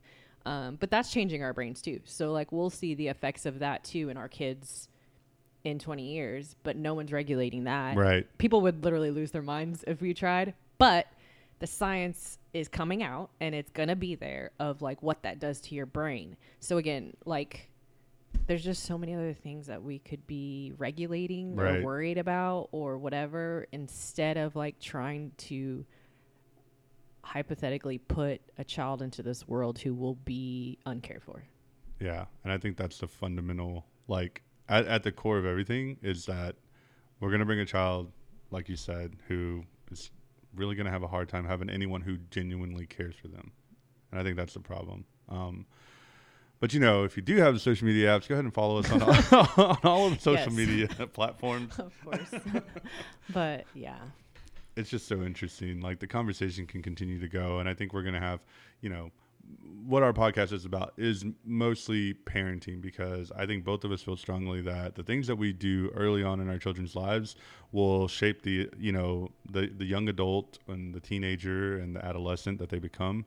Um, 0.45 0.76
but 0.76 0.91
that's 0.91 1.12
changing 1.12 1.43
our 1.45 1.53
brains 1.53 1.83
too. 1.83 2.01
So 2.05 2.33
like 2.33 2.53
we'll 2.53 2.70
see 2.70 2.95
the 2.95 3.09
effects 3.09 3.47
of 3.47 3.61
that 3.61 3.85
too 3.85 4.09
in 4.09 4.16
our 4.16 4.28
kids 4.28 4.89
in 5.64 5.78
20 5.78 6.03
years, 6.14 6.57
but 6.64 6.76
no 6.76 6.95
one's 6.95 7.12
regulating 7.12 7.64
that. 7.64 7.97
right 7.97 8.26
people 8.39 8.61
would 8.62 8.83
literally 8.85 9.11
lose 9.12 9.30
their 9.30 9.43
minds 9.43 9.85
if 9.87 10.01
we 10.01 10.14
tried. 10.14 10.55
But 10.78 11.07
the 11.62 11.66
science 11.68 12.40
is 12.52 12.66
coming 12.66 13.04
out 13.04 13.30
and 13.40 13.54
it's 13.54 13.70
going 13.70 13.88
to 13.88 13.94
be 13.94 14.16
there 14.16 14.50
of 14.58 14.82
like 14.82 15.00
what 15.00 15.22
that 15.22 15.38
does 15.38 15.60
to 15.60 15.76
your 15.76 15.86
brain. 15.86 16.36
So 16.58 16.76
again, 16.76 17.14
like 17.24 17.70
there's 18.48 18.64
just 18.64 18.82
so 18.82 18.98
many 18.98 19.14
other 19.14 19.32
things 19.32 19.68
that 19.68 19.80
we 19.80 20.00
could 20.00 20.26
be 20.26 20.72
regulating 20.76 21.54
Right. 21.54 21.76
or 21.76 21.82
worried 21.84 22.18
about 22.18 22.68
or 22.72 22.98
whatever 22.98 23.68
instead 23.70 24.38
of 24.38 24.56
like 24.56 24.80
trying 24.80 25.30
to 25.36 25.86
hypothetically 27.22 27.98
put 27.98 28.40
a 28.58 28.64
child 28.64 29.00
into 29.00 29.22
this 29.22 29.46
world 29.46 29.78
who 29.78 29.94
will 29.94 30.16
be 30.16 30.80
uncared 30.84 31.22
for. 31.22 31.44
Yeah, 32.00 32.24
and 32.42 32.52
I 32.52 32.58
think 32.58 32.76
that's 32.76 32.98
the 32.98 33.06
fundamental 33.06 33.86
like 34.08 34.42
at, 34.68 34.84
at 34.88 35.04
the 35.04 35.12
core 35.12 35.38
of 35.38 35.46
everything 35.46 35.96
is 36.02 36.26
that 36.26 36.56
we're 37.20 37.30
gonna 37.30 37.46
bring 37.46 37.60
a 37.60 37.64
child, 37.64 38.10
like 38.50 38.68
you 38.68 38.74
said, 38.74 39.14
who 39.28 39.62
is 39.92 40.10
really 40.55 40.74
gonna 40.74 40.90
have 40.90 41.03
a 41.03 41.09
hard 41.09 41.28
time 41.28 41.44
having 41.46 41.70
anyone 41.70 42.00
who 42.00 42.16
genuinely 42.30 42.86
cares 42.86 43.14
for 43.14 43.28
them, 43.28 43.53
and 44.11 44.20
I 44.20 44.22
think 44.22 44.36
that's 44.36 44.55
the 44.55 44.61
problem. 44.61 45.05
Um, 45.28 45.66
but 46.61 46.72
you 46.72 46.80
know, 46.80 47.05
if 47.05 47.16
you 47.16 47.22
do 47.22 47.36
have 47.36 47.55
the 47.55 47.61
social 47.61 47.86
media 47.86 48.09
apps, 48.09 48.28
go 48.28 48.34
ahead 48.36 48.44
and 48.44 48.55
follow 48.55 48.78
us 48.78 48.90
on 48.92 49.03
all, 49.03 49.48
on 49.66 49.78
all 49.84 50.07
of 50.07 50.14
the 50.14 50.20
social 50.20 50.53
Yes. 50.53 50.68
media 50.68 50.86
platforms. 51.12 51.78
Of 51.78 51.92
course. 52.05 52.30
but 53.30 53.64
yeah. 53.74 53.98
it's 54.76 54.88
just 54.90 55.07
so 55.09 55.22
interesting. 55.22 55.80
Like 55.80 55.98
the 55.98 56.07
conversation 56.07 56.66
can 56.66 56.82
continue 56.82 57.18
to 57.20 57.28
go, 57.28 57.59
and 57.59 57.68
I 57.68 57.74
think 57.74 57.92
we're 57.92 58.03
gonna 58.05 58.20
have, 58.20 58.40
you 58.80 58.90
know, 58.90 59.11
what 59.84 60.03
our 60.03 60.12
podcast 60.12 60.53
is 60.53 60.64
about 60.64 60.93
is 60.97 61.24
mostly 61.45 62.14
parenting 62.14 62.80
because 62.80 63.32
I 63.36 63.47
think 63.47 63.64
both 63.64 63.84
of 63.84 63.93
us 63.93 64.03
feel 64.03 64.16
strongly 64.16 64.61
that 64.62 64.95
the 64.95 65.03
things 65.03 65.26
that 65.26 65.36
we 65.36 65.53
do 65.53 65.90
early 65.95 66.22
on 66.22 66.40
in 66.40 66.49
our 66.49 66.59
children's 66.59 66.95
lives 66.95 67.36
will 67.72 68.09
shape 68.09 68.43
the, 68.43 68.68
you 68.78 68.93
know, 68.93 69.30
the 69.51 69.66
the 69.76 69.84
young 69.84 70.09
adult 70.09 70.59
and 70.68 70.95
the 70.95 71.01
teenager 71.01 71.78
and 71.78 71.97
the 71.97 72.05
adolescent 72.05 72.59
that 72.59 72.68
they 72.68 72.78
become. 72.78 73.24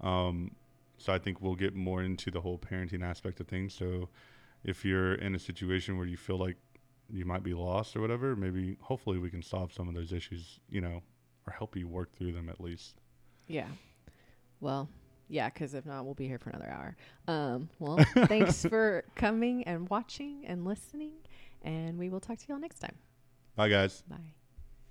Um, 0.00 0.52
so 0.98 1.12
I 1.12 1.18
think 1.18 1.40
we'll 1.40 1.54
get 1.54 1.74
more 1.74 2.02
into 2.02 2.30
the 2.30 2.40
whole 2.40 2.58
parenting 2.58 3.04
aspect 3.04 3.40
of 3.40 3.48
things. 3.48 3.74
So 3.74 4.08
if 4.64 4.84
you're 4.84 5.14
in 5.14 5.34
a 5.34 5.38
situation 5.38 5.96
where 5.96 6.06
you 6.06 6.16
feel 6.16 6.38
like 6.38 6.56
you 7.10 7.24
might 7.24 7.42
be 7.42 7.54
lost 7.54 7.96
or 7.96 8.00
whatever, 8.00 8.36
maybe 8.36 8.76
hopefully 8.80 9.18
we 9.18 9.30
can 9.30 9.42
solve 9.42 9.72
some 9.72 9.88
of 9.88 9.94
those 9.94 10.12
issues, 10.12 10.60
you 10.70 10.80
know, 10.80 11.02
or 11.46 11.52
help 11.52 11.76
you 11.76 11.88
work 11.88 12.12
through 12.12 12.32
them 12.32 12.48
at 12.48 12.60
least. 12.60 13.00
Yeah. 13.48 13.66
Well, 14.60 14.88
yeah, 15.32 15.48
because 15.48 15.72
if 15.72 15.86
not, 15.86 16.04
we'll 16.04 16.14
be 16.14 16.28
here 16.28 16.38
for 16.38 16.50
another 16.50 16.70
hour. 16.70 16.96
Um, 17.26 17.70
well, 17.78 17.98
thanks 18.26 18.64
for 18.66 19.04
coming 19.14 19.64
and 19.64 19.88
watching 19.88 20.44
and 20.46 20.66
listening, 20.66 21.14
and 21.62 21.98
we 21.98 22.10
will 22.10 22.20
talk 22.20 22.38
to 22.38 22.44
y'all 22.48 22.58
next 22.58 22.80
time. 22.80 22.96
Bye, 23.56 23.70
guys. 23.70 24.02
Bye. 24.08 24.34